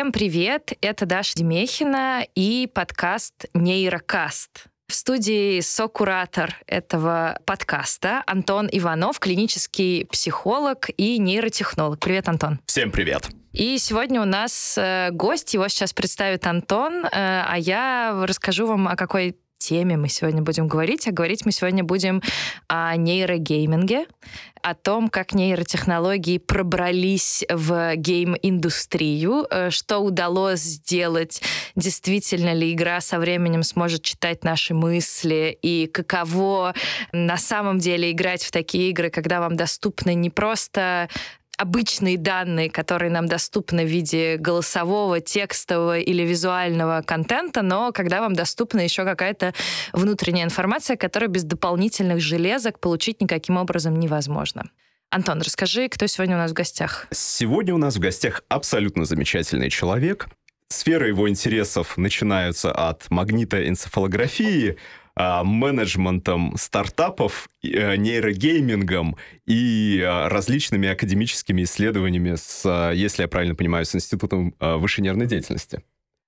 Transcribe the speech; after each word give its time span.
Всем 0.00 0.12
привет! 0.12 0.72
Это 0.80 1.04
Даша 1.04 1.34
Демехина 1.34 2.24
и 2.34 2.66
подкаст 2.72 3.44
«Нейрокаст». 3.52 4.68
В 4.88 4.94
студии 4.94 5.60
сокуратор 5.60 6.56
этого 6.66 7.38
подкаста 7.44 8.22
Антон 8.26 8.66
Иванов, 8.72 9.18
клинический 9.18 10.06
психолог 10.06 10.88
и 10.96 11.18
нейротехнолог. 11.18 12.00
Привет, 12.00 12.30
Антон. 12.30 12.60
Всем 12.64 12.90
привет. 12.90 13.28
И 13.52 13.76
сегодня 13.76 14.22
у 14.22 14.24
нас 14.24 14.78
э, 14.78 15.10
гость, 15.12 15.52
его 15.52 15.68
сейчас 15.68 15.92
представит 15.92 16.46
Антон, 16.46 17.04
э, 17.04 17.08
а 17.12 17.56
я 17.58 18.24
расскажу 18.26 18.66
вам, 18.68 18.88
о 18.88 18.96
какой 18.96 19.36
теме 19.60 19.96
мы 19.96 20.08
сегодня 20.08 20.42
будем 20.42 20.66
говорить. 20.66 21.06
А 21.06 21.12
говорить 21.12 21.46
мы 21.46 21.52
сегодня 21.52 21.84
будем 21.84 22.22
о 22.66 22.96
нейрогейминге, 22.96 24.06
о 24.62 24.74
том, 24.74 25.08
как 25.08 25.32
нейротехнологии 25.34 26.38
пробрались 26.38 27.44
в 27.48 27.94
гейм-индустрию, 27.96 29.46
э, 29.48 29.70
что 29.70 29.98
удалось 29.98 30.60
сделать, 30.60 31.42
действительно 31.76 32.52
ли 32.52 32.72
игра 32.72 33.00
со 33.00 33.18
временем 33.18 33.62
сможет 33.62 34.02
читать 34.02 34.44
наши 34.44 34.74
мысли, 34.74 35.56
и 35.62 35.86
каково 35.86 36.74
на 37.12 37.36
самом 37.36 37.78
деле 37.78 38.10
играть 38.10 38.42
в 38.42 38.50
такие 38.50 38.90
игры, 38.90 39.10
когда 39.10 39.40
вам 39.40 39.56
доступны 39.56 40.14
не 40.14 40.30
просто 40.30 41.08
обычные 41.60 42.16
данные, 42.16 42.70
которые 42.70 43.10
нам 43.10 43.26
доступны 43.26 43.84
в 43.84 43.88
виде 43.88 44.38
голосового, 44.38 45.20
текстового 45.20 45.98
или 45.98 46.22
визуального 46.22 47.02
контента, 47.02 47.60
но 47.60 47.92
когда 47.92 48.20
вам 48.20 48.34
доступна 48.34 48.80
еще 48.80 49.04
какая-то 49.04 49.52
внутренняя 49.92 50.46
информация, 50.46 50.96
которую 50.96 51.28
без 51.28 51.44
дополнительных 51.44 52.20
железок 52.20 52.80
получить 52.80 53.20
никаким 53.20 53.58
образом 53.58 53.98
невозможно. 54.00 54.70
Антон, 55.10 55.42
расскажи, 55.42 55.88
кто 55.88 56.06
сегодня 56.06 56.36
у 56.36 56.38
нас 56.38 56.52
в 56.52 56.54
гостях? 56.54 57.06
Сегодня 57.10 57.74
у 57.74 57.78
нас 57.78 57.96
в 57.96 57.98
гостях 57.98 58.42
абсолютно 58.48 59.04
замечательный 59.04 59.68
человек. 59.68 60.28
Сферы 60.68 61.08
его 61.08 61.28
интересов 61.28 61.98
начинаются 61.98 62.72
от 62.72 63.10
магнитоэнцефалографии, 63.10 64.78
менеджментом 65.44 66.54
стартапов, 66.56 67.48
э, 67.62 67.96
нейрогеймингом 67.96 69.16
и 69.46 70.02
а, 70.06 70.28
различными 70.28 70.88
академическими 70.88 71.62
исследованиями, 71.62 72.36
с, 72.36 72.62
а, 72.64 72.92
если 72.92 73.22
я 73.22 73.28
правильно 73.28 73.54
понимаю, 73.54 73.84
с 73.84 73.94
Институтом 73.94 74.54
высшей 74.60 75.02
нервной 75.04 75.26
деятельности. 75.26 75.82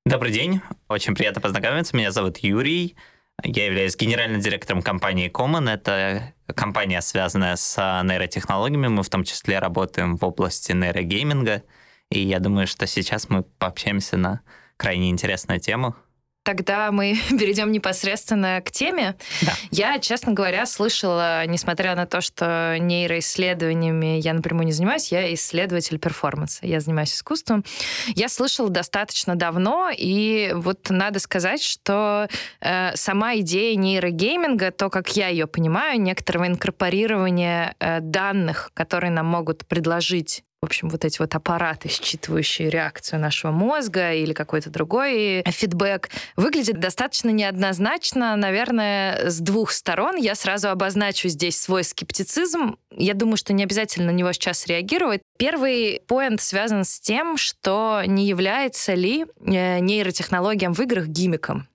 Добрый 0.04 0.32
день, 0.32 0.60
очень 0.88 1.14
приятно 1.14 1.40
познакомиться. 1.40 1.96
Меня 1.96 2.10
зовут 2.10 2.38
Юрий. 2.38 2.96
Я 3.44 3.66
являюсь 3.66 3.96
генеральным 3.96 4.40
директором 4.40 4.82
компании 4.82 5.30
Common. 5.30 5.70
Это 5.70 6.34
компания, 6.54 7.00
связанная 7.00 7.56
с 7.56 8.02
нейротехнологиями. 8.04 8.88
Мы 8.88 9.02
в 9.02 9.08
том 9.08 9.24
числе 9.24 9.58
работаем 9.58 10.16
в 10.16 10.24
области 10.24 10.72
нейрогейминга. 10.72 11.62
И 12.10 12.20
я 12.20 12.40
думаю, 12.40 12.66
что 12.66 12.86
сейчас 12.86 13.28
мы 13.30 13.42
пообщаемся 13.42 14.16
на 14.16 14.40
крайне 14.77 15.10
интересную 15.10 15.60
тему. 15.60 15.96
Тогда 16.42 16.90
мы 16.90 17.16
перейдем 17.30 17.70
непосредственно 17.72 18.60
к 18.60 18.70
теме. 18.70 19.16
Да. 19.42 19.52
Я, 19.70 19.98
честно 19.98 20.32
говоря, 20.32 20.66
слышала, 20.66 21.46
несмотря 21.46 21.94
на 21.94 22.06
то, 22.06 22.20
что 22.20 22.76
нейроисследованиями 22.78 24.18
я 24.18 24.34
напрямую 24.34 24.66
не 24.66 24.72
занимаюсь, 24.72 25.12
я 25.12 25.32
исследователь 25.34 25.98
перформанса, 25.98 26.66
я 26.66 26.80
занимаюсь 26.80 27.14
искусством. 27.14 27.64
Я 28.08 28.28
слышала 28.28 28.70
достаточно 28.70 29.36
давно, 29.36 29.90
и 29.96 30.52
вот 30.54 30.90
надо 30.90 31.20
сказать, 31.20 31.62
что 31.62 32.28
э, 32.60 32.96
сама 32.96 33.36
идея 33.36 33.77
нейрогейминга, 33.77 34.72
то, 34.72 34.90
как 34.90 35.16
я 35.16 35.28
ее 35.28 35.46
понимаю, 35.46 36.00
некоторого 36.00 36.46
инкорпорирования 36.46 37.77
э, 37.78 38.00
данных, 38.00 38.70
которые 38.74 39.10
нам 39.10 39.27
могут 39.27 39.66
предложить 39.66 40.42
в 40.62 40.66
общем, 40.66 40.91
вот 40.91 41.05
эти 41.05 41.18
вот 41.18 41.34
аппараты, 41.34 41.88
считывающие 41.88 42.70
реакцию 42.70 43.18
нашего 43.18 43.50
мозга 43.50 44.12
или 44.12 44.33
какой-то 44.33 44.70
другой 44.70 45.42
фидбэк, 45.45 46.08
выглядит 46.36 46.78
достаточно 46.78 47.30
неоднозначно, 47.30 48.36
наверное, 48.36 49.28
с 49.28 49.40
двух 49.40 49.73
сторон. 49.73 50.14
Я 50.14 50.36
сразу 50.36 50.68
обозначу 50.68 51.28
здесь 51.28 51.61
свой 51.61 51.83
скептицизм. 51.83 52.77
Я 52.96 53.14
думаю, 53.14 53.39
что 53.39 53.52
не 53.52 53.64
обязательно 53.64 54.12
на 54.12 54.14
него 54.14 54.33
сейчас 54.33 54.68
реагировать. 54.68 55.20
Первый 55.36 56.00
поинт 56.06 56.40
связан 56.40 56.84
с 56.84 57.00
тем, 57.00 57.36
что 57.36 58.02
не 58.06 58.29
является 58.29 58.94
ли 58.94 59.27
э, 59.40 59.80
нейротехнологиям 59.80 60.74
в 60.74 60.80
играх 60.80 61.06
гимиком 61.06 61.67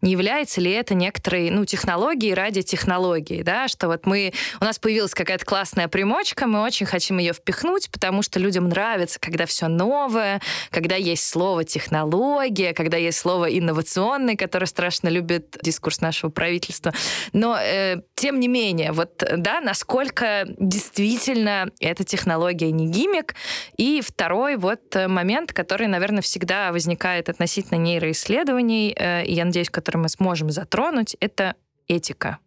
не 0.00 0.12
является 0.12 0.60
ли 0.60 0.70
это 0.70 0.94
некоторой, 0.94 1.50
ну, 1.50 1.64
технологией 1.64 2.34
ради 2.34 2.62
технологии, 2.62 3.42
да, 3.42 3.68
что 3.68 3.88
вот 3.88 4.06
мы, 4.06 4.32
у 4.60 4.64
нас 4.64 4.78
появилась 4.78 5.14
какая-то 5.14 5.44
классная 5.44 5.88
примочка, 5.88 6.46
мы 6.46 6.62
очень 6.62 6.86
хотим 6.86 7.18
ее 7.18 7.32
впихнуть, 7.32 7.90
потому 7.90 8.22
что 8.22 8.38
людям 8.38 8.68
нравится, 8.68 9.18
когда 9.20 9.46
все 9.46 9.68
новое, 9.68 10.40
когда 10.70 10.96
есть 10.96 11.26
слово 11.26 11.64
технология, 11.64 12.72
когда 12.72 12.96
есть 12.96 13.18
слово 13.18 13.46
инновационный, 13.56 14.36
которое 14.36 14.66
страшно 14.66 15.08
любит 15.08 15.58
дискурс 15.62 16.00
нашего 16.00 16.30
правительства. 16.30 16.92
Но, 17.32 17.56
э, 17.58 17.96
тем 18.14 18.40
не 18.40 18.48
менее, 18.48 18.92
вот, 18.92 19.22
да, 19.36 19.60
насколько 19.60 20.46
действительно 20.58 21.70
эта 21.80 22.04
технология 22.04 22.70
не 22.70 22.88
гимик. 22.88 23.34
И 23.76 24.00
второй 24.04 24.56
вот 24.56 24.94
момент, 24.94 25.52
который, 25.52 25.86
наверное, 25.86 26.22
всегда 26.22 26.72
возникает 26.72 27.28
относительно 27.28 27.78
нейроисследований, 27.78 28.94
э, 28.96 29.24
и 29.24 29.34
я 29.34 29.44
надеюсь, 29.44 29.70
который 29.72 29.96
мы 29.96 30.08
сможем 30.08 30.50
затронуть, 30.50 31.16
это 31.18 31.56
этика. 31.88 32.38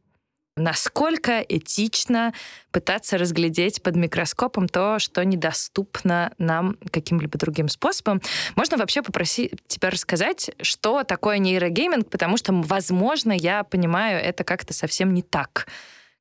Насколько 0.57 1.41
этично 1.41 2.33
пытаться 2.71 3.17
разглядеть 3.17 3.83
под 3.83 3.97
микроскопом 3.97 4.69
то, 4.69 4.99
что 4.99 5.25
недоступно 5.25 6.31
нам 6.37 6.77
каким-либо 6.91 7.37
другим 7.37 7.67
способом. 7.67 8.21
Можно 8.55 8.77
вообще 8.77 9.01
попросить 9.01 9.51
тебя 9.67 9.89
рассказать, 9.89 10.51
что 10.61 11.03
такое 11.03 11.39
нейрогейминг, 11.39 12.09
потому 12.09 12.37
что, 12.37 12.53
возможно, 12.53 13.33
я 13.33 13.65
понимаю, 13.65 14.23
это 14.23 14.45
как-то 14.45 14.73
совсем 14.73 15.13
не 15.13 15.23
так 15.23 15.67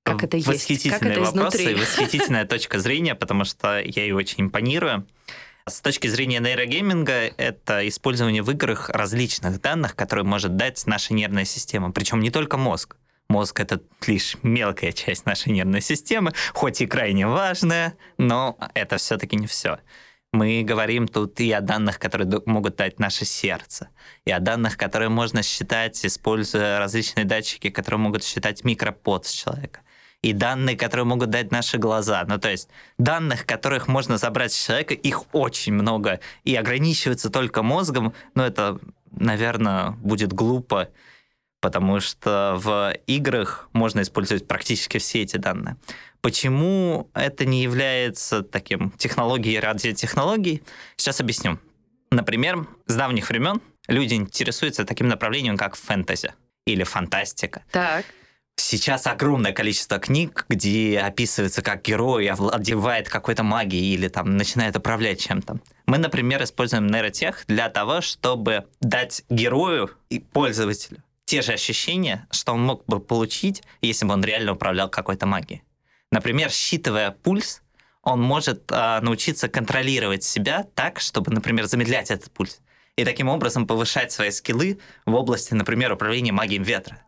как 0.05 0.23
это 0.23 0.37
есть, 0.37 0.91
как 0.91 1.03
это 1.03 1.23
изнутри. 1.23 1.75
восхитительная 1.75 2.45
точка 2.45 2.79
зрения, 2.79 3.15
потому 3.15 3.45
что 3.45 3.81
я 3.81 4.03
ей 4.03 4.13
очень 4.13 4.43
импонирую. 4.43 5.07
С 5.67 5.81
точки 5.81 6.09
зрения 6.09 6.41
нейрогейминга, 6.41 7.33
это 7.39 7.89
использование 7.89 8.43
в 8.43 8.51
играх 8.51 8.91
различных 8.91 9.63
данных, 9.63 9.97
которые 9.97 10.27
может 10.27 10.57
дать 10.57 10.87
наша 10.87 11.15
нервная 11.15 11.47
система. 11.47 11.91
Причем 11.91 12.21
не 12.21 12.31
только 12.31 12.59
мозг. 12.59 12.97
Мозг— 13.31 13.61
это 13.61 13.81
лишь 14.07 14.37
мелкая 14.43 14.93
часть 14.93 15.25
нашей 15.25 15.53
нервной 15.53 15.81
системы, 15.81 16.35
хоть 16.53 16.83
и 16.83 16.87
крайне 16.87 17.27
важная, 17.27 17.97
но 18.19 18.59
это 18.75 18.99
все-таки 18.99 19.37
не 19.37 19.47
все. 19.47 19.79
Мы 20.35 20.65
говорим 20.65 21.09
тут 21.09 21.41
и 21.41 21.51
о 21.53 21.63
данных, 21.63 21.99
которые 21.99 22.29
могут 22.45 22.77
дать 22.77 22.99
наше 22.99 23.25
сердце, 23.25 23.89
и 24.27 24.33
о 24.33 24.41
данных, 24.41 24.77
которые 24.77 25.09
можно 25.09 25.43
считать, 25.43 26.05
используя 26.05 26.79
различные 26.79 27.25
датчики, 27.25 27.71
которые 27.71 28.01
могут 28.01 28.23
считать 28.23 28.65
микропот 28.65 29.25
с 29.25 29.33
человека 29.33 29.81
и 30.25 30.33
данные, 30.33 30.75
которые 30.75 31.05
могут 31.05 31.29
дать 31.29 31.51
наши 31.53 31.77
глаза. 31.77 32.25
Ну, 32.27 32.39
то 32.39 32.51
есть 32.51 32.71
данных, 32.97 33.45
которых 33.45 33.89
можно 33.89 34.17
забрать 34.17 34.55
с 34.55 34.67
человека, 34.67 34.95
их 34.95 35.25
очень 35.35 35.75
много, 35.75 36.19
и 36.45 36.57
ограничиваться 36.57 37.29
только 37.29 37.63
мозгом, 37.63 38.15
ну, 38.35 38.43
это, 38.43 38.81
наверное, 39.11 39.91
будет 39.91 40.33
глупо, 40.33 40.89
потому 41.61 42.01
что 42.01 42.55
в 42.57 42.95
играх 43.07 43.69
можно 43.75 44.01
использовать 44.01 44.49
практически 44.49 44.97
все 44.97 45.21
эти 45.21 45.37
данные. 45.37 45.77
Почему 46.23 47.11
это 47.13 47.45
не 47.45 47.63
является 47.63 48.43
таким 48.43 48.93
технологией 48.93 49.61
ради 49.61 49.93
технологий? 49.93 50.63
Сейчас 50.97 51.21
объясню. 51.21 51.59
Например, 52.11 52.67
с 52.87 52.95
давних 52.95 53.29
времен 53.29 53.61
люди 53.89 54.15
интересуются 54.15 54.87
таким 54.87 55.09
направлением, 55.09 55.59
как 55.59 55.77
фэнтези 55.77 56.33
или 56.67 56.83
фантастика. 56.83 57.63
Так. 57.71 58.07
Сейчас 58.57 59.07
огромное 59.07 59.53
количество 59.53 59.99
книг, 59.99 60.47
где 60.49 60.99
описывается, 61.01 61.63
как 61.63 61.83
герой 61.83 62.29
овладевает 62.29 63.09
какой-то 63.09 63.43
магией 63.43 63.95
или 63.95 64.09
там 64.09 64.37
начинает 64.37 64.77
управлять 64.77 65.21
чем-то. 65.21 65.59
Мы, 65.87 65.99
например, 65.99 66.43
используем 66.43 66.87
нейротех 66.87 67.45
для 67.47 67.69
того, 67.69 68.01
чтобы 68.01 68.67
дать 68.81 69.25
герою 69.29 69.91
и 70.09 70.19
пользователю 70.19 71.03
те 71.25 71.43
же 71.43 71.53
ощущения, 71.53 72.27
что 72.31 72.53
он 72.53 72.63
мог 72.63 72.85
бы 72.87 73.01
получить, 73.01 73.63
если 73.81 74.07
бы 74.07 74.13
он 74.13 74.25
реально 74.25 74.53
управлял 74.53 74.89
какой-то 74.89 75.27
магией. 75.27 75.63
Например, 76.11 76.51
считывая 76.51 77.11
пульс, 77.11 77.63
он 78.03 78.21
может 78.21 78.71
э, 78.71 79.01
научиться 79.01 79.49
контролировать 79.49 80.23
себя 80.23 80.67
так, 80.75 81.01
чтобы, 81.01 81.33
например, 81.33 81.67
замедлять 81.67 82.11
этот 82.11 82.31
пульс. 82.31 82.61
И 82.97 83.05
таким 83.05 83.29
образом 83.29 83.67
повышать 83.67 84.13
свои 84.13 84.31
скиллы 84.31 84.79
в 85.07 85.15
области, 85.15 85.55
например, 85.55 85.93
управления 85.93 86.33
магией 86.33 86.63
ветра. 86.63 87.03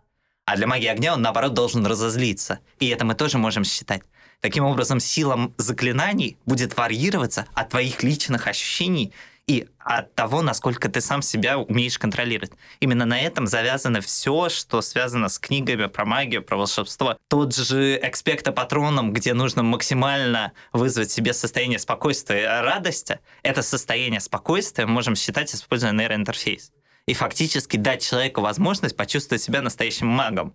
А 0.47 0.57
для 0.57 0.69
магии 0.69 0.87
огня 0.87 1.13
он, 1.13 1.23
наоборот, 1.23 1.55
должен 1.55 1.85
разозлиться. 1.85 2.61
И 2.79 2.87
это 2.87 3.05
мы 3.05 3.17
тоже 3.17 3.37
можем 3.37 3.65
считать. 3.65 4.03
Таким 4.41 4.65
образом, 4.65 5.01
сила 5.01 5.51
заклинаний 5.59 6.39
будет 6.47 6.77
варьироваться 6.77 7.47
от 7.53 7.71
твоих 7.71 8.05
личных 8.05 8.47
ощущений 8.47 9.13
и 9.49 9.67
от 9.81 10.15
того, 10.15 10.43
насколько 10.43 10.89
ты 10.89 11.01
сам 11.01 11.21
себя 11.21 11.59
умеешь 11.59 11.99
контролировать. 11.99 12.53
Именно 12.79 13.07
на 13.07 13.21
этом 13.21 13.49
завязано 13.49 14.01
все, 14.01 14.49
что 14.49 14.83
связано 14.83 15.29
с 15.29 15.41
книгами 15.41 15.87
про 15.87 16.05
магию, 16.05 16.45
про 16.45 16.57
волшебство. 16.57 17.17
Тот 17.29 17.55
же 17.55 17.99
экспекта 18.01 18.53
патроном, 18.53 19.13
где 19.13 19.35
нужно 19.35 19.65
максимально 19.65 20.53
вызвать 20.73 21.11
себе 21.11 21.33
состояние 21.33 21.81
спокойствия 21.81 22.43
и 22.43 22.63
радости, 22.65 23.19
это 23.43 23.63
состояние 23.63 24.21
спокойствия 24.21 24.87
можем 24.87 25.17
считать 25.17 25.53
используя 25.53 25.91
нейроинтерфейс. 25.91 26.71
И 27.07 27.15
фактически 27.15 27.77
дать 27.77 28.03
человеку 28.03 28.41
возможность 28.41 28.97
почувствовать 28.97 29.43
себя 29.43 29.63
настоящим 29.63 30.09
магом 30.09 30.55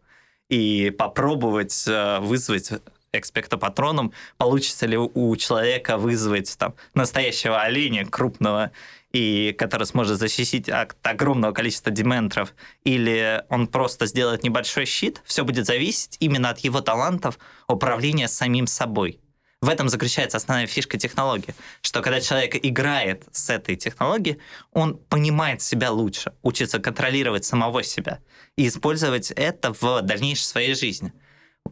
и 0.49 0.89
попробовать 0.89 1.85
э, 1.87 2.19
вызвать 2.19 2.71
экспектопатроном, 3.13 4.13
получится 4.37 4.85
ли 4.85 4.97
у 4.97 5.35
человека 5.35 5.97
вызвать 5.97 6.57
там 6.57 6.75
настоящего 6.93 7.61
оленя 7.61 8.05
крупного, 8.05 8.71
и 9.11 9.53
который 9.57 9.85
сможет 9.85 10.19
защитить 10.19 10.69
от 10.69 10.95
огромного 11.05 11.51
количества 11.51 11.91
дементров, 11.91 12.53
или 12.83 13.43
он 13.49 13.67
просто 13.67 14.05
сделает 14.05 14.43
небольшой 14.43 14.85
щит, 14.85 15.21
все 15.25 15.43
будет 15.43 15.65
зависеть 15.65 16.15
именно 16.19 16.49
от 16.49 16.59
его 16.59 16.81
талантов 16.81 17.37
управления 17.67 18.27
самим 18.27 18.67
собой. 18.67 19.19
В 19.61 19.69
этом 19.69 19.89
заключается 19.89 20.37
основная 20.37 20.65
фишка 20.65 20.97
технологии, 20.97 21.53
что 21.83 22.01
когда 22.01 22.19
человек 22.19 22.55
играет 22.55 23.25
с 23.31 23.49
этой 23.51 23.75
технологией, 23.75 24.39
он 24.71 24.97
понимает 24.97 25.61
себя 25.61 25.91
лучше, 25.91 26.33
учится 26.41 26.79
контролировать 26.79 27.45
самого 27.45 27.83
себя 27.83 28.19
и 28.57 28.67
использовать 28.67 29.29
это 29.29 29.71
в 29.79 30.01
дальнейшей 30.01 30.45
своей 30.45 30.73
жизни. 30.73 31.13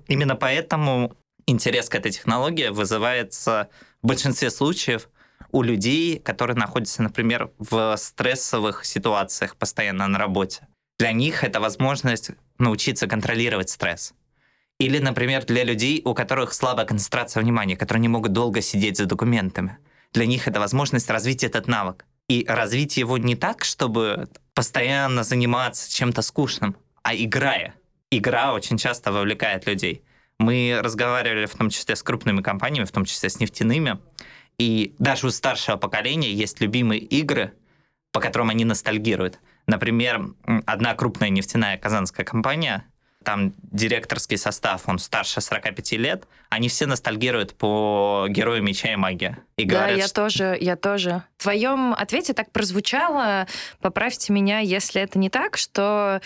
Именно 0.07 0.35
поэтому 0.35 1.15
интерес 1.47 1.89
к 1.89 1.95
этой 1.95 2.11
технологии 2.11 2.67
вызывается 2.67 3.69
в 4.03 4.07
большинстве 4.07 4.51
случаев 4.51 5.09
у 5.51 5.63
людей, 5.63 6.19
которые 6.19 6.55
находятся, 6.55 7.01
например, 7.01 7.51
в 7.57 7.95
стрессовых 7.97 8.85
ситуациях 8.85 9.55
постоянно 9.55 10.07
на 10.07 10.19
работе. 10.19 10.67
Для 10.99 11.11
них 11.11 11.43
это 11.43 11.59
возможность 11.59 12.31
научиться 12.59 13.07
контролировать 13.07 13.69
стресс. 13.69 14.13
Или, 14.79 14.99
например, 14.99 15.45
для 15.45 15.63
людей, 15.63 16.01
у 16.05 16.13
которых 16.13 16.53
слабая 16.53 16.85
концентрация 16.85 17.43
внимания, 17.43 17.75
которые 17.75 18.01
не 18.01 18.07
могут 18.07 18.31
долго 18.31 18.61
сидеть 18.61 18.97
за 18.97 19.05
документами. 19.05 19.77
Для 20.13 20.25
них 20.25 20.47
это 20.47 20.59
возможность 20.59 21.09
развить 21.09 21.43
этот 21.43 21.67
навык. 21.67 22.05
И 22.29 22.45
развить 22.47 22.97
его 22.97 23.17
не 23.17 23.35
так, 23.35 23.65
чтобы 23.65 24.29
постоянно 24.53 25.23
заниматься 25.23 25.91
чем-то 25.91 26.21
скучным, 26.21 26.75
а 27.01 27.15
играя. 27.15 27.73
Игра 28.11 28.53
очень 28.53 28.77
часто 28.77 29.11
вовлекает 29.11 29.67
людей. 29.67 30.03
Мы 30.37 30.79
разговаривали 30.81 31.45
в 31.45 31.55
том 31.55 31.69
числе 31.69 31.95
с 31.95 32.03
крупными 32.03 32.41
компаниями, 32.41 32.85
в 32.85 32.91
том 32.91 33.05
числе 33.05 33.29
с 33.29 33.39
нефтяными, 33.39 33.99
и 34.57 34.95
даже 34.99 35.27
у 35.27 35.31
старшего 35.31 35.77
поколения 35.77 36.31
есть 36.31 36.61
любимые 36.61 37.01
игры, 37.01 37.53
по 38.11 38.19
которым 38.19 38.49
они 38.49 38.65
ностальгируют. 38.65 39.39
Например, 39.67 40.33
одна 40.65 40.93
крупная 40.95 41.29
нефтяная 41.29 41.77
казанская 41.77 42.25
компания, 42.25 42.85
там 43.23 43.53
директорский 43.63 44.37
состав, 44.37 44.87
он 44.87 44.97
старше 44.97 45.41
45 45.41 45.91
лет, 45.93 46.27
они 46.49 46.69
все 46.69 46.85
ностальгируют 46.85 47.53
по 47.55 48.27
герою 48.29 48.63
меча 48.63 48.93
и 48.93 48.95
магии. 48.95 49.37
И 49.57 49.65
да, 49.65 49.75
говорят, 49.75 49.97
я 49.97 50.07
что... 50.07 50.15
тоже, 50.15 50.57
я 50.59 50.75
тоже. 50.75 51.23
В 51.37 51.43
твоем 51.43 51.93
ответе 51.93 52.33
так 52.33 52.51
прозвучало, 52.51 53.47
поправьте 53.81 54.31
меня, 54.31 54.59
если 54.59 55.01
это 55.01 55.19
не 55.19 55.29
так, 55.29 55.57
что 55.57 56.21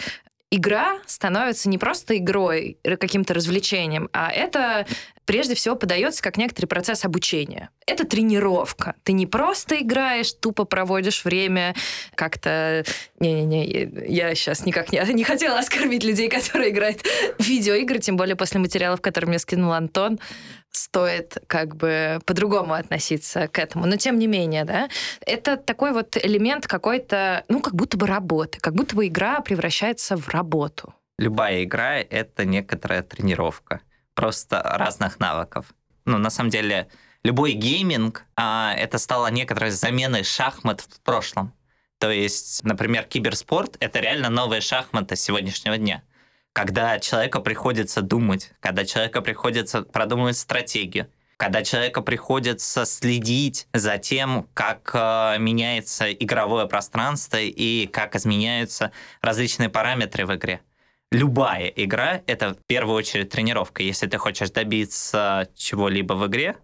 игра 0.55 0.99
становится 1.07 1.67
не 1.67 1.79
просто 1.79 2.17
игрой, 2.17 2.77
каким-то 2.83 3.33
развлечением, 3.33 4.07
а 4.13 4.31
это 4.31 4.85
прежде 5.25 5.55
всего 5.55 5.75
подается 5.75 6.21
как 6.21 6.37
некоторый 6.37 6.67
процесс 6.67 7.05
обучения. 7.05 7.69
Это 7.87 8.05
тренировка. 8.05 8.95
Ты 9.03 9.13
не 9.13 9.25
просто 9.25 9.81
играешь, 9.81 10.31
тупо 10.33 10.65
проводишь 10.65 11.25
время 11.25 11.73
как-то... 12.13 12.85
Не-не-не, 13.19 14.05
я 14.07 14.35
сейчас 14.35 14.65
никак 14.65 14.91
не, 14.91 15.01
не 15.13 15.23
хотела 15.23 15.57
оскорбить 15.57 16.03
людей, 16.03 16.29
которые 16.29 16.69
играют 16.69 17.01
в 17.39 17.43
видеоигры, 17.43 17.99
тем 17.99 18.15
более 18.15 18.35
после 18.35 18.59
материалов, 18.59 19.01
которые 19.01 19.29
мне 19.29 19.39
скинул 19.39 19.71
Антон 19.71 20.19
стоит 20.73 21.37
как 21.47 21.75
бы 21.75 22.19
по-другому 22.25 22.73
относиться 22.73 23.47
к 23.47 23.59
этому. 23.59 23.85
Но 23.85 23.95
тем 23.95 24.19
не 24.19 24.27
менее, 24.27 24.65
да, 24.65 24.89
это 25.25 25.55
такой 25.55 25.93
вот 25.93 26.17
элемент 26.17 26.67
какой-то, 26.67 27.45
ну, 27.47 27.61
как 27.61 27.75
будто 27.75 27.97
бы 27.97 28.07
работы, 28.07 28.59
как 28.59 28.73
будто 28.73 28.95
бы 28.95 29.07
игра 29.07 29.39
превращается 29.41 30.17
в 30.17 30.29
работу. 30.29 30.93
Любая 31.17 31.63
игра— 31.63 31.97
это 32.09 32.43
некоторая 32.43 33.03
тренировка, 33.03 33.81
просто 34.15 34.61
разных 34.61 35.19
навыков. 35.19 35.67
Ну, 36.05 36.17
на 36.17 36.31
самом 36.31 36.49
деле, 36.49 36.89
любой 37.23 37.53
гейминг 37.53 38.25
а, 38.35 38.73
это 38.75 38.97
стало 38.97 39.27
некоторой 39.27 39.69
заменой 39.69 40.23
шахмат 40.23 40.81
в 40.81 40.99
прошлом. 41.01 41.53
То 41.99 42.09
есть, 42.09 42.63
например, 42.63 43.03
киберспорт— 43.03 43.77
это 43.79 43.99
реально 43.99 44.29
новые 44.29 44.59
шахматы 44.59 45.15
сегодняшнего 45.15 45.77
дня— 45.77 46.01
когда 46.53 46.99
человеку 46.99 47.41
приходится 47.41 48.01
думать, 48.01 48.51
когда 48.59 48.85
человеку 48.85 49.21
приходится 49.21 49.81
продумывать 49.81 50.37
стратегию, 50.37 51.07
когда 51.37 51.63
человеку 51.63 52.03
приходится 52.03 52.85
следить 52.85 53.67
за 53.73 53.97
тем, 53.97 54.47
как 54.53 54.91
э, 54.93 55.37
меняется 55.39 56.13
игровое 56.13 56.67
пространство 56.67 57.37
и 57.37 57.87
как 57.87 58.15
изменяются 58.15 58.91
различные 59.21 59.69
параметры 59.69 60.27
в 60.27 60.35
игре. 60.35 60.61
Любая 61.11 61.67
игра— 61.67 62.21
это 62.27 62.53
в 62.53 62.57
первую 62.67 62.95
очередь 62.95 63.29
тренировка. 63.29 63.83
Если 63.83 64.07
ты 64.07 64.17
хочешь 64.17 64.51
добиться 64.51 65.49
чего-либо 65.55 66.13
в 66.13 66.27
игре, 66.27 66.55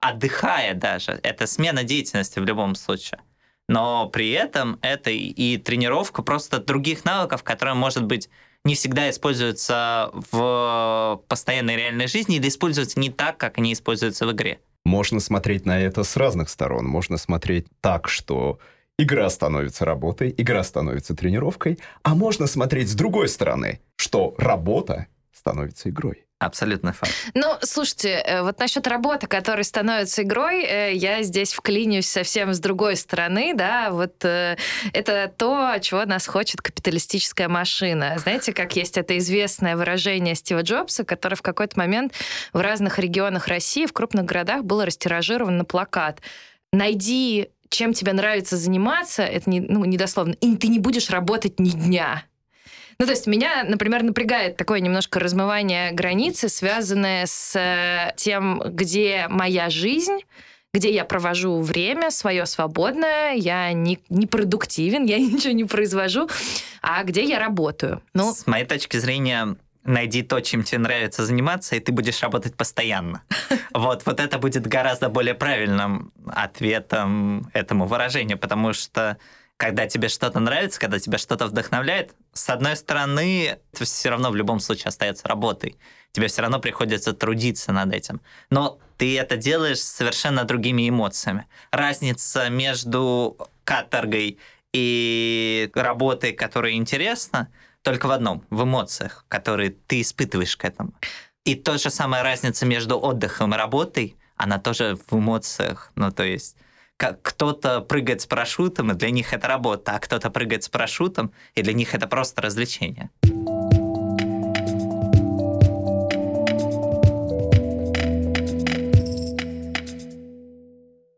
отдыхая 0.00 0.74
даже, 0.74 1.18
это 1.22 1.46
смена 1.46 1.82
деятельности 1.82 2.38
в 2.38 2.44
любом 2.44 2.74
случае. 2.74 3.20
Но 3.68 4.08
при 4.08 4.30
этом 4.30 4.78
это 4.82 5.10
и 5.10 5.56
тренировка 5.58 6.22
просто 6.22 6.58
других 6.58 7.04
навыков, 7.04 7.42
которые, 7.42 7.74
может 7.74 8.04
быть, 8.04 8.30
не 8.64 8.74
всегда 8.74 9.08
используются 9.10 10.10
в 10.12 11.22
постоянной 11.28 11.76
реальной 11.76 12.06
жизни 12.06 12.36
или 12.36 12.48
используются 12.48 13.00
не 13.00 13.10
так, 13.10 13.36
как 13.38 13.58
они 13.58 13.72
используются 13.72 14.26
в 14.26 14.32
игре. 14.32 14.60
Можно 14.84 15.20
смотреть 15.20 15.66
на 15.66 15.80
это 15.80 16.02
с 16.02 16.16
разных 16.16 16.48
сторон. 16.48 16.86
Можно 16.86 17.18
смотреть 17.18 17.66
так, 17.80 18.08
что 18.08 18.58
игра 18.98 19.28
становится 19.30 19.84
работой, 19.84 20.34
игра 20.36 20.62
становится 20.64 21.14
тренировкой, 21.14 21.78
а 22.02 22.14
можно 22.14 22.46
смотреть 22.46 22.90
с 22.90 22.94
другой 22.94 23.28
стороны, 23.28 23.80
что 23.96 24.34
работа 24.38 25.06
становится 25.32 25.90
игрой. 25.90 26.27
Абсолютно 26.38 26.92
факт. 26.92 27.12
Ну, 27.34 27.56
слушайте, 27.62 28.10
э, 28.10 28.42
вот 28.42 28.60
насчет 28.60 28.86
работы, 28.86 29.26
которая 29.26 29.64
становится 29.64 30.22
игрой, 30.22 30.62
э, 30.62 30.94
я 30.94 31.22
здесь 31.24 31.52
вклинюсь 31.52 32.08
совсем 32.08 32.54
с 32.54 32.60
другой 32.60 32.94
стороны, 32.94 33.54
да, 33.54 33.90
вот 33.90 34.24
э, 34.24 34.56
это 34.92 35.32
то, 35.36 35.74
чего 35.80 36.04
нас 36.04 36.28
хочет 36.28 36.62
капиталистическая 36.62 37.48
машина. 37.48 38.14
Знаете, 38.18 38.52
как 38.52 38.76
есть 38.76 38.96
это 38.96 39.18
известное 39.18 39.76
выражение 39.76 40.36
Стива 40.36 40.62
Джобса, 40.62 41.04
которое 41.04 41.34
в 41.34 41.42
какой-то 41.42 41.76
момент 41.76 42.12
в 42.52 42.60
разных 42.60 43.00
регионах 43.00 43.48
России, 43.48 43.86
в 43.86 43.92
крупных 43.92 44.24
городах 44.24 44.62
было 44.62 44.86
растиражировано 44.86 45.58
на 45.58 45.64
плакат. 45.64 46.20
Найди 46.72 47.50
чем 47.70 47.92
тебе 47.92 48.12
нравится 48.12 48.56
заниматься, 48.56 49.22
это 49.22 49.50
не, 49.50 49.60
ну, 49.60 49.84
недословно, 49.84 50.32
и 50.40 50.56
ты 50.56 50.68
не 50.68 50.78
будешь 50.78 51.10
работать 51.10 51.60
ни 51.60 51.70
дня. 51.70 52.24
Ну, 53.00 53.06
то 53.06 53.12
есть 53.12 53.28
меня, 53.28 53.62
например, 53.62 54.02
напрягает 54.02 54.56
такое 54.56 54.80
немножко 54.80 55.20
размывание 55.20 55.92
границы, 55.92 56.48
связанное 56.48 57.26
с 57.26 57.54
э, 57.54 58.12
тем, 58.16 58.60
где 58.66 59.26
моя 59.28 59.70
жизнь, 59.70 60.18
где 60.74 60.92
я 60.92 61.04
провожу 61.04 61.60
время 61.60 62.10
свое 62.10 62.44
свободное, 62.44 63.34
я 63.34 63.72
не, 63.72 64.00
не 64.08 64.26
продуктивен, 64.26 65.04
я 65.04 65.18
ничего 65.18 65.52
не 65.52 65.62
произвожу, 65.64 66.28
а 66.82 67.04
где 67.04 67.22
я 67.22 67.38
работаю. 67.38 68.02
Ну, 68.14 68.34
с 68.34 68.48
моей 68.48 68.64
точки 68.64 68.96
зрения, 68.96 69.56
найди 69.84 70.22
то, 70.22 70.40
чем 70.40 70.64
тебе 70.64 70.78
нравится 70.78 71.24
заниматься, 71.24 71.76
и 71.76 71.80
ты 71.80 71.92
будешь 71.92 72.20
работать 72.22 72.54
постоянно. 72.56 73.22
Вот, 73.74 74.06
вот 74.06 74.18
это 74.18 74.38
будет 74.38 74.66
гораздо 74.66 75.08
более 75.08 75.34
правильным 75.34 76.10
ответом 76.26 77.48
этому 77.52 77.86
выражению, 77.86 78.36
потому 78.36 78.72
что 78.72 79.18
когда 79.58 79.88
тебе 79.88 80.08
что-то 80.08 80.38
нравится, 80.38 80.80
когда 80.80 81.00
тебя 81.00 81.18
что-то 81.18 81.46
вдохновляет, 81.48 82.14
с 82.32 82.48
одной 82.48 82.76
стороны, 82.76 83.58
это 83.72 83.84
все 83.84 84.08
равно 84.08 84.30
в 84.30 84.36
любом 84.36 84.60
случае 84.60 84.86
остается 84.86 85.26
работой. 85.26 85.76
Тебе 86.12 86.28
все 86.28 86.42
равно 86.42 86.60
приходится 86.60 87.12
трудиться 87.12 87.72
над 87.72 87.92
этим. 87.92 88.20
Но 88.50 88.78
ты 88.96 89.18
это 89.18 89.36
делаешь 89.36 89.80
совершенно 89.80 90.44
другими 90.44 90.88
эмоциями. 90.88 91.46
Разница 91.72 92.48
между 92.48 93.36
каторгой 93.64 94.38
и 94.72 95.70
работой, 95.74 96.32
которая 96.32 96.72
интересна, 96.72 97.48
только 97.82 98.06
в 98.06 98.12
одном, 98.12 98.44
в 98.50 98.62
эмоциях, 98.62 99.24
которые 99.28 99.70
ты 99.70 100.02
испытываешь 100.02 100.56
к 100.56 100.64
этому. 100.64 100.92
И 101.44 101.56
то 101.56 101.78
же 101.78 101.90
самая 101.90 102.22
разница 102.22 102.64
между 102.64 102.96
отдыхом 103.00 103.54
и 103.54 103.56
работой, 103.56 104.16
она 104.36 104.58
тоже 104.58 104.96
в 105.08 105.18
эмоциях. 105.18 105.90
Ну, 105.96 106.12
то 106.12 106.22
есть 106.22 106.56
как 106.98 107.22
кто-то 107.22 107.80
прыгает 107.80 108.20
с 108.20 108.26
парашютом, 108.26 108.90
и 108.90 108.94
для 108.94 109.10
них 109.10 109.32
это 109.32 109.46
работа, 109.46 109.92
а 109.92 109.98
кто-то 110.00 110.30
прыгает 110.30 110.64
с 110.64 110.68
парашютом, 110.68 111.32
и 111.54 111.62
для 111.62 111.72
них 111.72 111.94
это 111.94 112.08
просто 112.08 112.42
развлечение. 112.42 113.10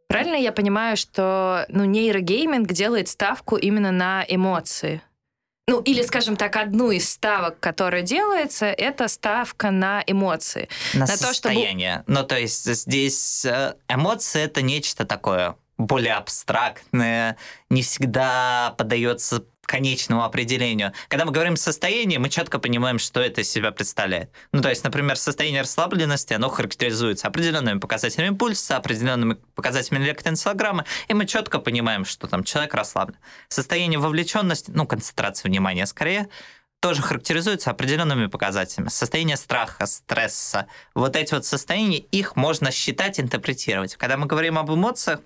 Правильно 0.09 0.37
я 0.37 0.53
понимаю, 0.53 0.97
что 0.99 1.65
ну, 1.69 1.85
нейрогейминг 1.85 2.71
делает 2.73 3.09
ставку 3.09 3.57
именно 3.57 3.91
на 3.91 4.25
эмоции. 4.29 5.01
Ну, 5.67 5.81
или, 5.81 6.03
скажем 6.03 6.37
так, 6.37 6.57
одну 6.57 6.91
из 6.91 7.09
ставок, 7.09 7.61
которая 7.61 8.03
делается, 8.03 8.67
это 8.67 9.07
ставка 9.07 9.71
на 9.71 10.03
эмоции. 10.07 10.69
На, 10.95 11.01
На 11.01 11.07
на 11.07 11.13
то, 11.13 11.17
чтобы- 11.17 11.33
состояние. 11.35 12.03
Ну, 12.09 12.25
то 12.25 12.37
есть 12.37 12.65
здесь 12.65 13.45
э, 13.45 13.77
эмоции— 13.89 14.43
это 14.43 14.63
нечто 14.63 15.07
такое 15.07 15.55
более 15.81 16.15
абстрактное, 16.15 17.37
не 17.71 17.83
всегда 17.83 18.75
поддается 18.77 19.45
конечному 19.63 20.25
определению. 20.25 20.93
Когда 21.09 21.25
мы 21.25 21.31
говорим 21.31 21.57
состояние, 21.57 22.19
мы 22.19 22.29
четко 22.29 22.59
понимаем, 22.59 22.99
что 22.99 23.21
это 23.21 23.43
из 23.43 23.51
себя 23.51 23.71
представляет. 23.71 24.31
Ну, 24.53 24.63
то 24.63 24.69
есть, 24.69 24.83
например, 24.83 25.17
состояние 25.17 25.61
расслабленности, 25.61 26.33
оно 26.33 26.49
характеризуется 26.49 27.29
определенными 27.29 27.79
показателями 27.79 28.37
пульса, 28.37 28.77
определенными 28.77 29.35
показателями 29.55 30.05
электроэнцефалограммы, 30.05 30.85
и 31.07 31.15
мы 31.15 31.25
четко 31.25 31.61
понимаем, 31.61 32.05
что 32.05 32.27
там 32.27 32.43
человек 32.43 32.75
расслаблен. 32.75 33.17
Состояние 33.49 34.01
вовлеченности, 34.01 34.73
ну, 34.75 34.87
концентрация 34.87 35.49
внимания 35.49 35.87
скорее, 35.87 36.29
тоже 36.81 37.03
характеризуется 37.03 37.71
определенными 37.71 38.27
показателями. 38.27 38.89
Состояние 38.89 39.37
страха, 39.37 39.87
стресса. 39.87 40.67
Вот 40.95 41.15
эти 41.15 41.35
вот 41.35 41.45
состояния, 41.45 41.99
их 41.99 42.37
можно 42.37 42.73
считать, 42.73 43.21
интерпретировать. 43.21 43.95
Когда 43.97 44.17
мы 44.17 44.27
говорим 44.27 44.59
об 44.59 44.73
эмоциях, 44.73 45.21